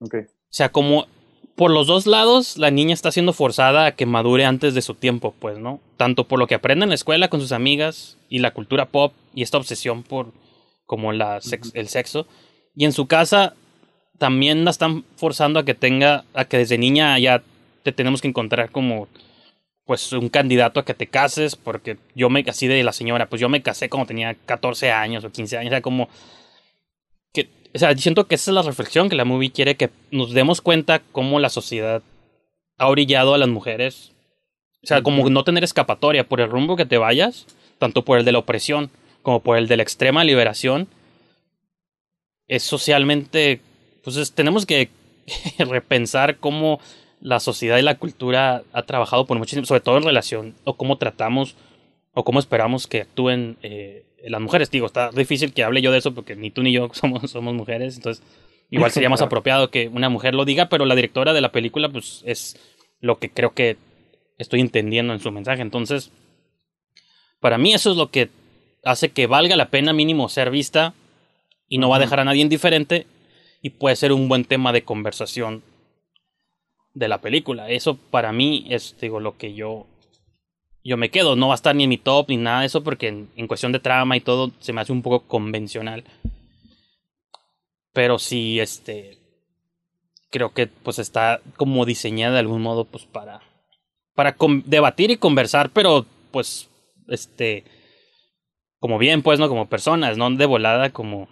[0.00, 0.14] Ok.
[0.26, 1.06] o sea, como
[1.54, 4.92] por los dos lados la niña está siendo forzada a que madure antes de su
[4.94, 5.80] tiempo, pues, ¿no?
[5.96, 9.14] Tanto por lo que aprende en la escuela con sus amigas y la cultura pop
[9.34, 10.32] y esta obsesión por
[10.84, 12.26] como la sex- el sexo.
[12.74, 13.54] Y en su casa
[14.18, 17.42] también la están forzando a que tenga, a que desde niña ya
[17.82, 19.08] te tenemos que encontrar como
[19.84, 23.40] pues un candidato a que te cases, porque yo me, así de la señora, pues
[23.40, 26.08] yo me casé cuando tenía 14 años o 15 años, o sea, como
[27.32, 30.32] que, o sea, siento que esa es la reflexión que la movie quiere que nos
[30.32, 32.02] demos cuenta cómo la sociedad
[32.78, 34.12] ha orillado a las mujeres,
[34.82, 37.46] o sea, como no tener escapatoria por el rumbo que te vayas,
[37.78, 38.90] tanto por el de la opresión
[39.22, 40.88] como por el de la extrema liberación,
[42.48, 43.60] es socialmente,
[44.06, 44.88] pues es- tenemos que
[45.58, 46.80] repensar cómo
[47.20, 50.76] la sociedad y la cultura ha trabajado por mucho tiempo, sobre todo en relación o
[50.76, 51.56] cómo tratamos
[52.12, 54.70] o cómo esperamos que actúen eh, las mujeres.
[54.70, 57.52] Digo, está difícil que hable yo de eso porque ni tú ni yo somos, somos
[57.54, 58.22] mujeres, entonces
[58.70, 61.88] igual sería más apropiado que una mujer lo diga, pero la directora de la película
[61.88, 62.56] pues es
[63.00, 63.76] lo que creo que
[64.38, 65.62] estoy entendiendo en su mensaje.
[65.62, 66.12] Entonces,
[67.40, 68.28] para mí eso es lo que
[68.84, 70.94] hace que valga la pena mínimo ser vista
[71.68, 73.06] y no va a dejar a nadie indiferente
[73.62, 75.62] y puede ser un buen tema de conversación
[76.94, 77.70] de la película.
[77.70, 79.86] Eso para mí es digo lo que yo
[80.82, 82.84] yo me quedo, no va a estar ni en mi top ni nada de eso
[82.84, 86.04] porque en, cuestión de trama y todo se me hace un poco convencional.
[87.92, 89.18] Pero sí este
[90.30, 93.40] creo que pues está como diseñada de algún modo pues para
[94.14, 96.68] para debatir y conversar, pero pues
[97.08, 97.64] este
[98.78, 101.28] como bien pues no como personas, no de volada como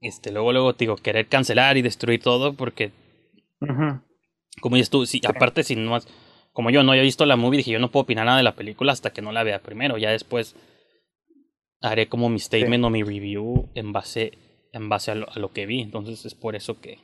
[0.00, 2.92] este luego luego te digo querer cancelar y destruir todo porque
[4.60, 6.08] como dices tú, si, aparte si no has-
[6.52, 8.54] como yo no había visto la movie, dije yo no puedo opinar nada de la
[8.54, 10.56] película hasta que no la vea primero, ya después
[11.80, 14.24] haré como mi statement o mi review en base
[14.74, 16.98] en base a lo, a lo que vi, entonces es por eso que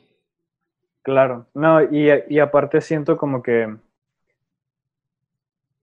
[1.01, 3.77] Claro, no, y, y aparte siento como que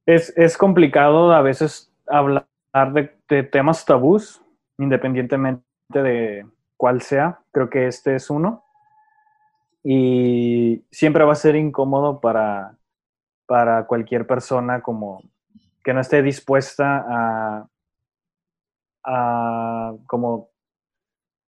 [0.07, 2.47] es, es complicado a veces hablar
[2.93, 4.43] de, de temas tabús,
[4.79, 6.47] independientemente de
[6.81, 7.41] cuál sea.
[7.53, 8.65] Creo que este es uno.
[9.85, 12.79] Y siempre va a ser incómodo para,
[13.45, 15.23] para cualquier persona como
[15.85, 17.69] que no esté dispuesta a,
[19.05, 20.49] a como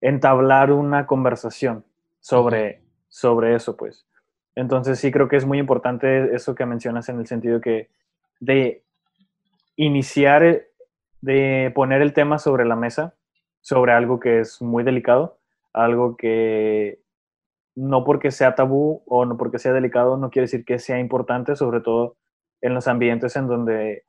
[0.00, 1.84] entablar una conversación
[2.18, 4.08] sobre, sobre eso, pues.
[4.56, 7.88] Entonces sí creo que es muy importante eso que mencionas en el sentido que
[8.40, 8.82] de
[9.76, 10.70] iniciar, eh,
[11.20, 13.14] de poner el tema sobre la mesa,
[13.60, 15.38] sobre algo que es muy delicado,
[15.72, 17.00] algo que
[17.74, 21.56] no porque sea tabú o no porque sea delicado no quiere decir que sea importante,
[21.56, 22.16] sobre todo
[22.60, 24.04] en los ambientes en donde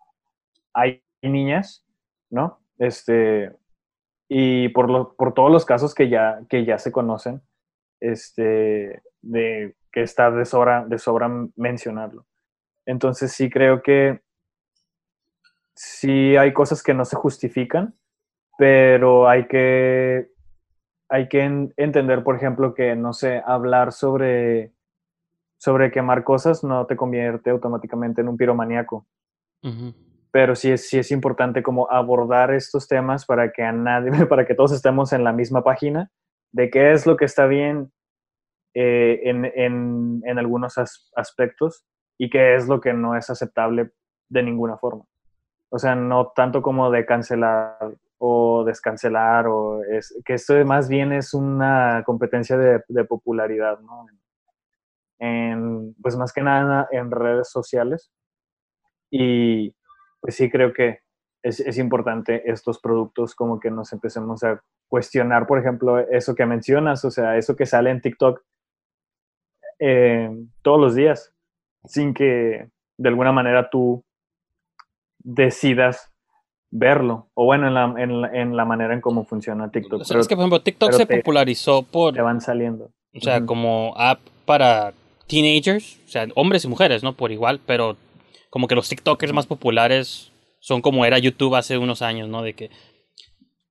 [0.73, 1.85] hay niñas,
[2.29, 2.59] ¿no?
[2.77, 3.55] Este,
[4.27, 7.41] y por, lo, por todos los casos que ya, que ya se conocen,
[7.99, 12.25] este, de que está de sobra, de sobra mencionarlo.
[12.85, 14.21] Entonces sí creo que
[15.75, 17.95] sí hay cosas que no se justifican,
[18.57, 20.29] pero hay que,
[21.09, 24.73] hay que en- entender, por ejemplo, que, no sé, hablar sobre,
[25.59, 29.05] sobre quemar cosas no te convierte automáticamente en un piromaníaco
[30.31, 34.45] pero sí es, sí es importante como abordar estos temas para que a nadie, para
[34.45, 36.09] que todos estemos en la misma página
[36.53, 37.91] de qué es lo que está bien
[38.73, 41.85] eh, en, en, en algunos as- aspectos
[42.17, 43.91] y qué es lo que no es aceptable
[44.29, 45.03] de ninguna forma.
[45.69, 47.77] O sea, no tanto como de cancelar
[48.23, 54.05] o descancelar, o es, que esto más bien es una competencia de, de popularidad, ¿no?
[55.17, 58.11] En, pues más que nada en redes sociales.
[59.09, 59.75] Y,
[60.19, 60.99] pues sí creo que
[61.41, 66.45] es, es importante estos productos como que nos empecemos a cuestionar, por ejemplo, eso que
[66.45, 68.39] mencionas, o sea, eso que sale en TikTok
[69.79, 70.29] eh,
[70.61, 71.33] todos los días,
[71.85, 74.05] sin que de alguna manera tú
[75.17, 76.10] decidas
[76.73, 80.01] verlo, o bueno, en la, en la, en la manera en cómo funciona TikTok.
[80.01, 82.91] O sea, es que, por ejemplo, TikTok pero se te- popularizó por, Te van saliendo.
[83.13, 84.93] o sea, como app para
[85.27, 87.13] teenagers, o sea, hombres y mujeres, ¿no?
[87.13, 87.97] Por igual, pero
[88.49, 92.41] como que los TikTokers más populares son como era YouTube hace unos años, ¿no?
[92.41, 92.69] De que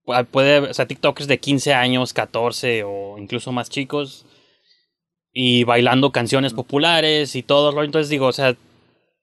[0.05, 4.27] pu- puede, o sea, TikTokers de 15 años, 14 o incluso más chicos
[5.33, 8.57] y bailando canciones populares y todo, entonces digo, o sea,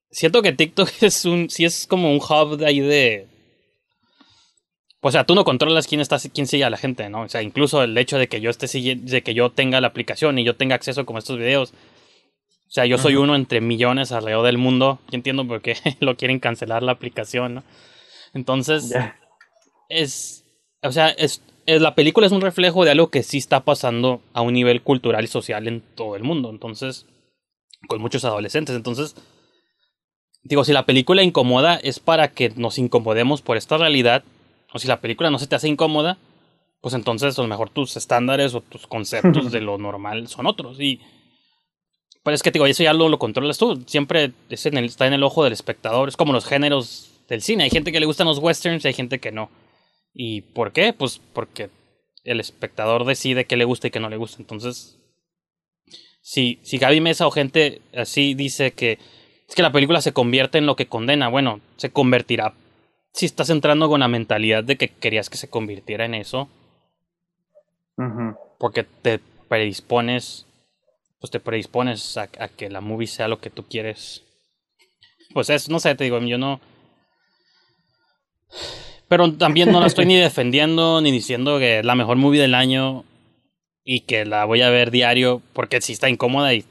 [0.10, 3.28] siento que TikTok es un, sí es como un hub de ahí de,
[5.08, 7.22] o sea, tú no controlas quién está, quién sigue a la gente, ¿no?
[7.22, 9.88] O sea, incluso el hecho de que yo esté siguiendo, de que yo tenga la
[9.88, 11.72] aplicación y yo tenga acceso como a estos videos.
[11.72, 13.24] O sea, yo soy Ujú.
[13.24, 15.00] uno entre millones alrededor del mundo.
[15.10, 17.64] Yo entiendo por qué lo quieren cancelar la aplicación, ¿no?
[18.34, 19.18] Entonces, Ya.
[19.90, 20.44] es,
[20.84, 24.22] o sea, es, es- la película es un reflejo de algo que sí está pasando
[24.34, 26.50] a un nivel cultural y social en todo el mundo.
[26.50, 27.06] Entonces,
[27.88, 28.76] con muchos adolescentes.
[28.76, 29.16] Entonces,
[30.44, 34.24] digo, si la película incomoda es para que nos incomodemos por esta realidad,
[34.74, 36.18] o si la película no se te hace incómoda,
[36.82, 40.80] pues entonces a lo mejor tus estándares o tus conceptos de lo normal son otros.
[40.80, 41.00] Y
[42.24, 43.82] pero es que te digo, eso ya lo, lo controlas tú.
[43.88, 46.10] Siempre es en el- está en el ojo del espectador.
[46.10, 47.64] Es como los géneros del cine.
[47.64, 49.50] Hay gente que le gustan los westerns y hay gente que no.
[50.14, 50.92] ¿Y por qué?
[50.92, 51.70] Pues porque
[52.26, 54.38] el espectador decide qué le gusta y qué no le gusta.
[54.42, 54.98] Entonces,
[56.22, 59.00] si, si Gaby Mesa o gente así dice que
[59.48, 62.54] es que la película se convierte en lo que condena, bueno, se convertirá
[63.18, 66.48] si estás entrando con la mentalidad de que querías que se convirtiera en eso,
[68.60, 69.20] porque te
[69.50, 70.46] predispones,
[71.20, 74.24] pues te predispones a, a que la movie sea lo que tú quieres.
[75.34, 76.62] Pues es, no sé, te digo, yo no.
[79.08, 82.54] Pero también no la estoy ni defendiendo ni diciendo que es la mejor movie del
[82.54, 83.04] año
[83.84, 86.66] y que la voy a ver diario porque sí está incómoda y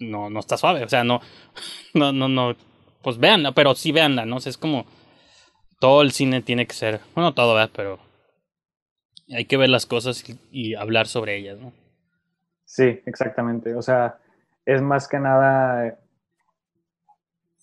[0.00, 0.82] no, no está suave.
[0.82, 1.20] O sea, no,
[1.94, 2.56] no, no, no.
[3.02, 4.38] Pues véanla, pero sí véanla, ¿no?
[4.38, 4.84] O sea, es como
[5.78, 7.70] todo el cine tiene que ser, bueno, todo, ¿verdad?
[7.74, 7.98] Pero
[9.34, 11.72] hay que ver las cosas y, hablar sobre ellas, ¿no?
[12.64, 13.74] Sí, exactamente.
[13.74, 14.18] O sea,
[14.64, 15.98] es más que nada.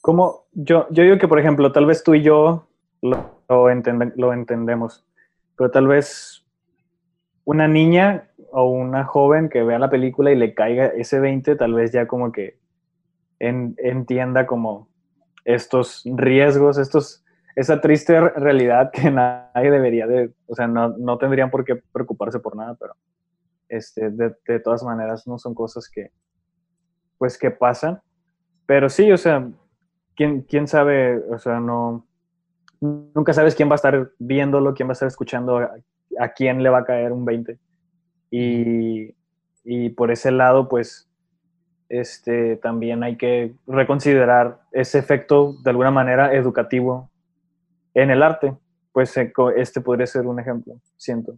[0.02, 2.68] Como yo, yo digo que, por ejemplo, tal vez tú y yo
[3.02, 5.06] lo, lo, entende- lo entendemos,
[5.58, 6.44] pero tal vez
[7.46, 11.74] una niña o una joven que vea la película y le caiga ese 20, tal
[11.74, 12.58] vez ya como que
[13.40, 14.90] en- entienda como
[15.46, 17.23] estos riesgos, estos,
[17.56, 21.76] esa triste re- realidad que nadie debería de, o sea, no, no tendrían por qué
[21.92, 22.96] preocuparse por nada, pero
[23.70, 26.12] este, de, de todas maneras no son cosas que,
[27.18, 28.02] pues, que pasan.
[28.66, 29.48] Pero sí, o sea,
[30.16, 31.18] ¿quién, quién sabe?
[31.32, 32.06] O sea, no,
[32.80, 35.72] nunca sabes quién va a estar viéndolo, quién va a estar escuchando, a,
[36.20, 37.60] a quién le va a caer un 20.
[38.32, 39.16] Y,
[39.64, 41.10] y por ese lado, pues,
[41.90, 47.12] este, también hay que reconsiderar ese efecto de alguna manera educativo
[47.94, 48.54] en el arte.
[48.92, 51.36] Pues este podría ser un ejemplo, siento.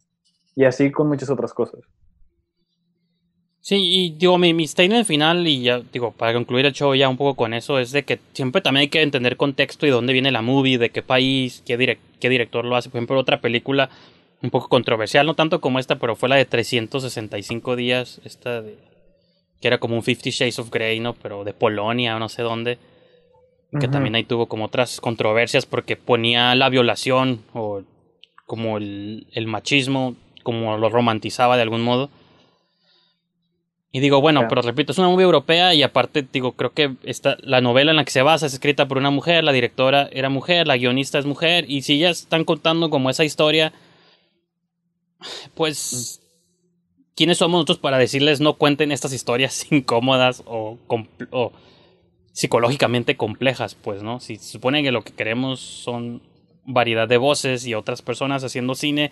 [0.56, 1.80] Y así con muchas otras cosas.
[3.62, 7.10] Sí, y digo, mi, mi statement final, y ya digo, para concluir el show ya
[7.10, 10.14] un poco con eso, es de que siempre también hay que entender contexto y dónde
[10.14, 12.90] viene la movie, de qué país, qué, direc- qué director lo hace.
[12.92, 13.90] Por ejemplo, otra película
[14.44, 18.78] un poco controversial, no tanto como esta, pero fue la de 365 días, esta de
[19.60, 21.14] que era como un Fifty Shades of Grey, ¿no?
[21.14, 22.78] Pero de Polonia no sé dónde.
[23.80, 27.84] Que también ahí tuvo como otras controversias porque ponía la violación o
[28.46, 32.10] como el, el machismo, como lo romantizaba de algún modo.
[33.96, 37.38] Y digo, bueno, pero repito, es una movie europea y aparte, digo, creo que esta,
[37.40, 40.28] la novela en la que se basa es escrita por una mujer, la directora era
[40.28, 43.72] mujer, la guionista es mujer, y si ya están contando como esa historia,
[45.54, 46.22] pues,
[47.16, 50.78] ¿quiénes somos nosotros para decirles no cuenten estas historias incómodas o,
[51.32, 51.54] o
[52.36, 53.76] psicológicamente complejas?
[53.76, 54.20] Pues, ¿no?
[54.20, 56.22] Si se supone que lo que queremos son
[56.66, 59.12] variedad de voces y otras personas haciendo cine,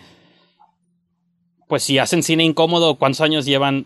[1.70, 3.86] pues si hacen cine incómodo, ¿cuántos años llevan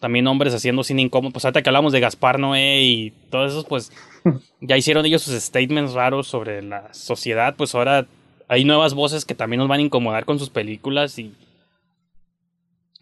[0.00, 1.32] también hombres haciendo cine incómodo?
[1.32, 3.92] Pues ahorita que hablamos de Gaspar Noé y todos esos, pues
[4.62, 8.06] ya hicieron ellos sus statements raros sobre la sociedad, pues ahora
[8.48, 11.34] hay nuevas voces que también nos van a incomodar con sus películas y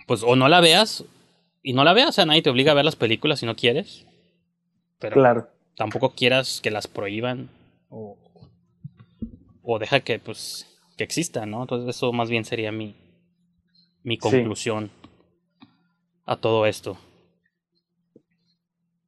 [0.08, 1.04] pues o no la veas
[1.62, 3.54] y no la veas, o sea, nadie te obliga a ver las películas si no
[3.54, 4.04] quieres,
[4.98, 5.56] pero Claro.
[5.77, 7.48] Tampoco quieras que las prohíban
[7.90, 8.16] o,
[9.62, 10.66] o deja que pues
[10.97, 11.62] que exista, ¿no?
[11.62, 12.94] Entonces eso más bien sería mi
[14.03, 14.20] mi Sí.
[14.20, 14.90] conclusión
[16.24, 16.97] a todo esto.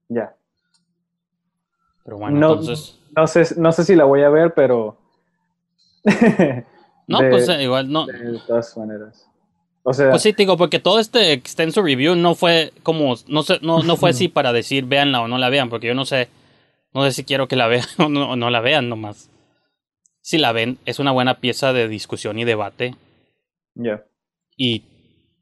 [0.09, 0.35] Ya.
[2.05, 4.97] Pero bueno, no, entonces no, sé, no sé si la voy a ver, pero.
[7.07, 9.28] no, de, pues eh, igual no de todas maneras.
[9.82, 13.43] O sea, Pues sí, te digo, porque todo este extenso review no fue como, no
[13.43, 16.05] sé, no, no fue así para decir véanla o no la vean, porque yo no
[16.05, 16.28] sé,
[16.94, 19.31] no sé si quiero que la vean o no, no la vean nomás.
[20.20, 22.94] Si la ven, es una buena pieza de discusión y debate
[23.74, 24.05] ya.
[24.56, 24.85] y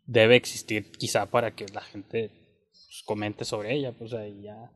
[0.04, 2.28] debe existir quizá para que la gente
[2.70, 4.70] pues, comente sobre ella, pues ahí ya.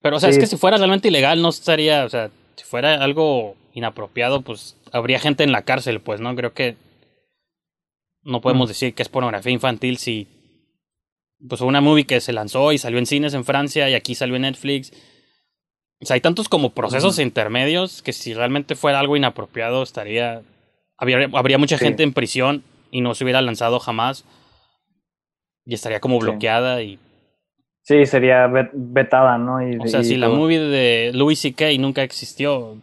[0.00, 0.36] Pero o sea, Sí.
[0.36, 4.76] es que si fuera realmente ilegal no estaría, o sea, si fuera algo inapropiado, pues
[4.92, 6.34] habría gente en la cárcel, pues, ¿no?
[6.36, 6.76] Creo que
[8.22, 8.70] no podemos Mm.
[8.70, 10.28] decir que es pornografía infantil si
[11.46, 14.14] pues fue una movie que se lanzó y salió en cines en Francia y aquí
[14.14, 14.92] salió en Netflix.
[16.00, 20.42] O sea, hay tantos como procesos intermedios que si realmente fuera algo inapropiado estaría
[20.96, 21.84] habría, habría mucha Sí.
[21.84, 24.24] gente en prisión y no se hubiera lanzado jamás
[25.64, 26.26] y estaría como Sí.
[26.26, 26.98] bloqueada y
[27.82, 29.66] Sí, sería vet- vetada, ¿no?
[29.66, 31.66] Y, o sea, y si la movie de Louis C.K.
[31.78, 32.76] nunca existió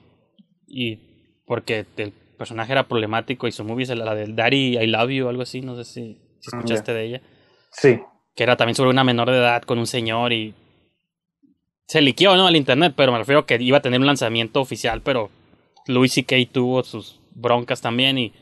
[0.68, 0.98] y
[1.46, 5.26] porque el personaje era problemático y su movie es la del Daddy I Love You
[5.28, 7.22] o algo así, no sé si, si Mm, escuchaste de ella,
[7.72, 8.00] Sí,
[8.36, 10.54] que era también sobre una menor de edad con un señor y
[11.88, 12.48] se liqueó, ¿no?
[12.48, 15.30] Al internet, pero me refiero que iba a tener un lanzamiento oficial, pero
[15.88, 16.36] Louis C.K.
[16.52, 18.34] tuvo sus broncas también y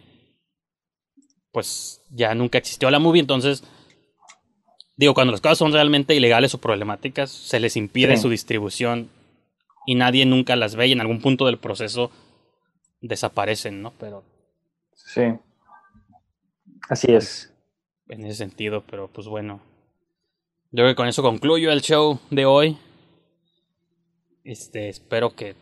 [1.52, 3.64] pues ya nunca existió la movie, entonces
[4.96, 8.24] digo, cuando las cosas son realmente ilegales o problemáticas, se les impide Sí.
[8.24, 9.10] su distribución
[9.86, 12.10] y nadie nunca las ve y en algún punto del proceso
[13.02, 13.92] desaparecen, ¿no?
[14.00, 14.24] Pero
[14.94, 15.22] sí.
[16.90, 17.50] Así es.
[18.10, 19.62] en ese sentido, pero pues bueno.
[20.76, 22.78] Yo creo que con eso concluyo el show de hoy.
[24.44, 25.56] Este, espero que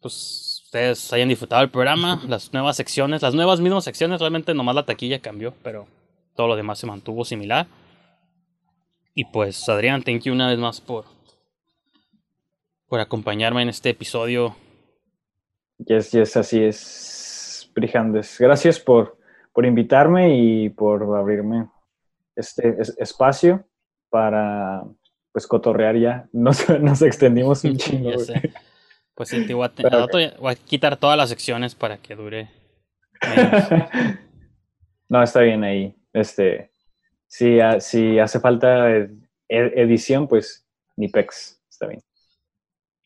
[0.00, 4.74] pues ustedes hayan disfrutado el programa, las nuevas secciones, las nuevas mismas secciones, realmente nomás
[4.74, 5.86] la taquilla cambió, pero
[6.34, 7.66] todo lo demás se mantuvo similar.
[9.14, 11.04] Y pues Adrián, thank you una vez más por
[12.88, 14.56] por acompañarme en este episodio.
[15.78, 18.36] Yes, yes, así es, Brijandes.
[18.38, 19.18] Gracias por,
[19.52, 21.68] por invitarme y por abrirme
[22.34, 23.66] este es- espacio
[24.14, 24.84] para
[25.32, 26.28] pues cotorrear ya.
[26.32, 28.10] Nos, nos extendimos un chingo.
[28.10, 28.26] Ya güey.
[28.26, 28.52] sé.
[29.16, 30.06] Pues sí, te voy a, Pero
[30.38, 32.48] voy quitar todas las secciones para que dure
[35.08, 35.96] no, está bien ahí.
[36.12, 36.70] Este,
[37.26, 39.10] si, si hace falta ed-
[39.48, 40.64] edición, pues
[40.96, 42.00] ni pex, está bien.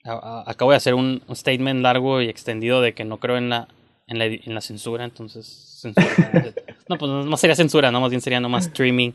[0.05, 3.69] Acabo de hacer un, un statement largo y extendido de que no creo en la,
[4.07, 5.47] en la, edi- en la censura, entonces
[5.81, 6.53] censura.
[6.89, 9.13] no, pues no sería censura, no, más bien sería nomás streaming.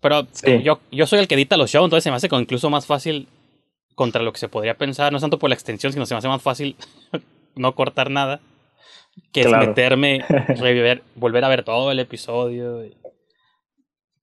[0.00, 0.62] Pero Sí.
[0.62, 3.28] yo, yo soy el que edita los shows, entonces se me hace incluso más fácil
[3.94, 6.18] contra lo que se podría pensar, no es tanto por la extensión, sino se me
[6.18, 6.76] hace más fácil
[7.54, 8.40] no cortar nada,
[9.32, 12.96] que es meterme, reviver, volver a ver todo el episodio y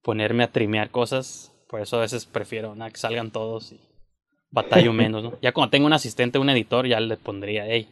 [0.02, 1.52] ponerme a trimear cosas.
[1.70, 3.80] Por eso a veces prefiero nada, que salgan todos y
[4.50, 5.38] batallo menos, ¿no?
[5.42, 7.88] Ya cuando tengo un asistente, un editor, ya le pondría, hey,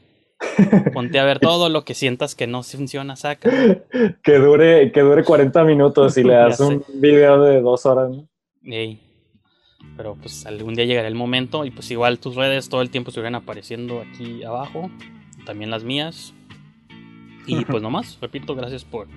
[0.94, 3.50] ponte a ver todo lo que sientas que no funciona, saca.
[4.24, 8.10] Que dure, que dure 40 minutos y le das un video de dos horas.
[8.12, 8.28] ¿no?
[8.64, 9.02] Ey.
[9.98, 13.10] Pero pues algún día llegará el momento y pues igual tus redes todo el tiempo
[13.10, 14.90] estuvieran apareciendo aquí abajo,
[15.46, 16.34] también las mías.
[17.48, 19.08] Y pues nomás, repito, gracias por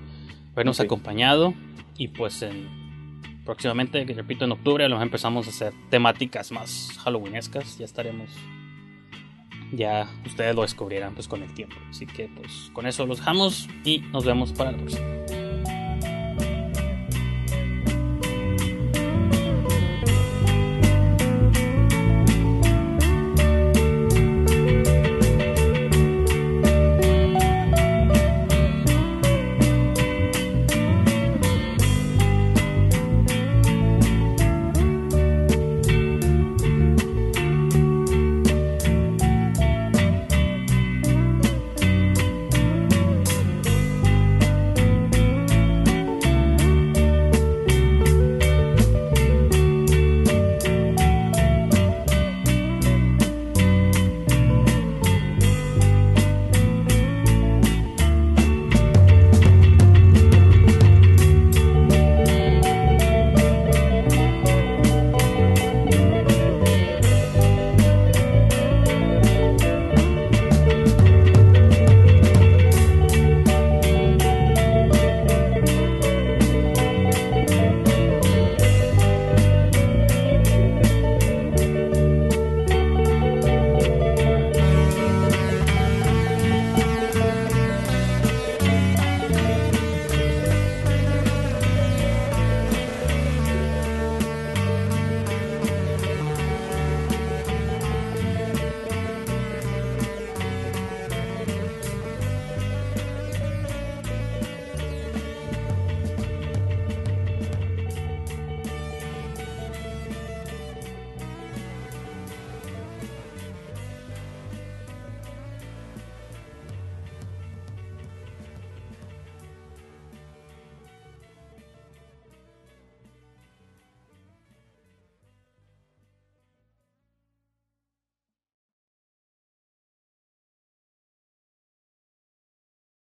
[0.52, 1.54] habernos acompañado
[1.96, 2.68] y pues en
[3.44, 8.28] próximamente, repito, en octubre a lo mejor empezamos a hacer temáticas más halloweenescas, ya estaremos
[9.72, 11.76] ya ustedes lo descubrirán pues con el tiempo.
[11.90, 15.17] Así que pues con eso los dejamos y nos vemos para la próxima.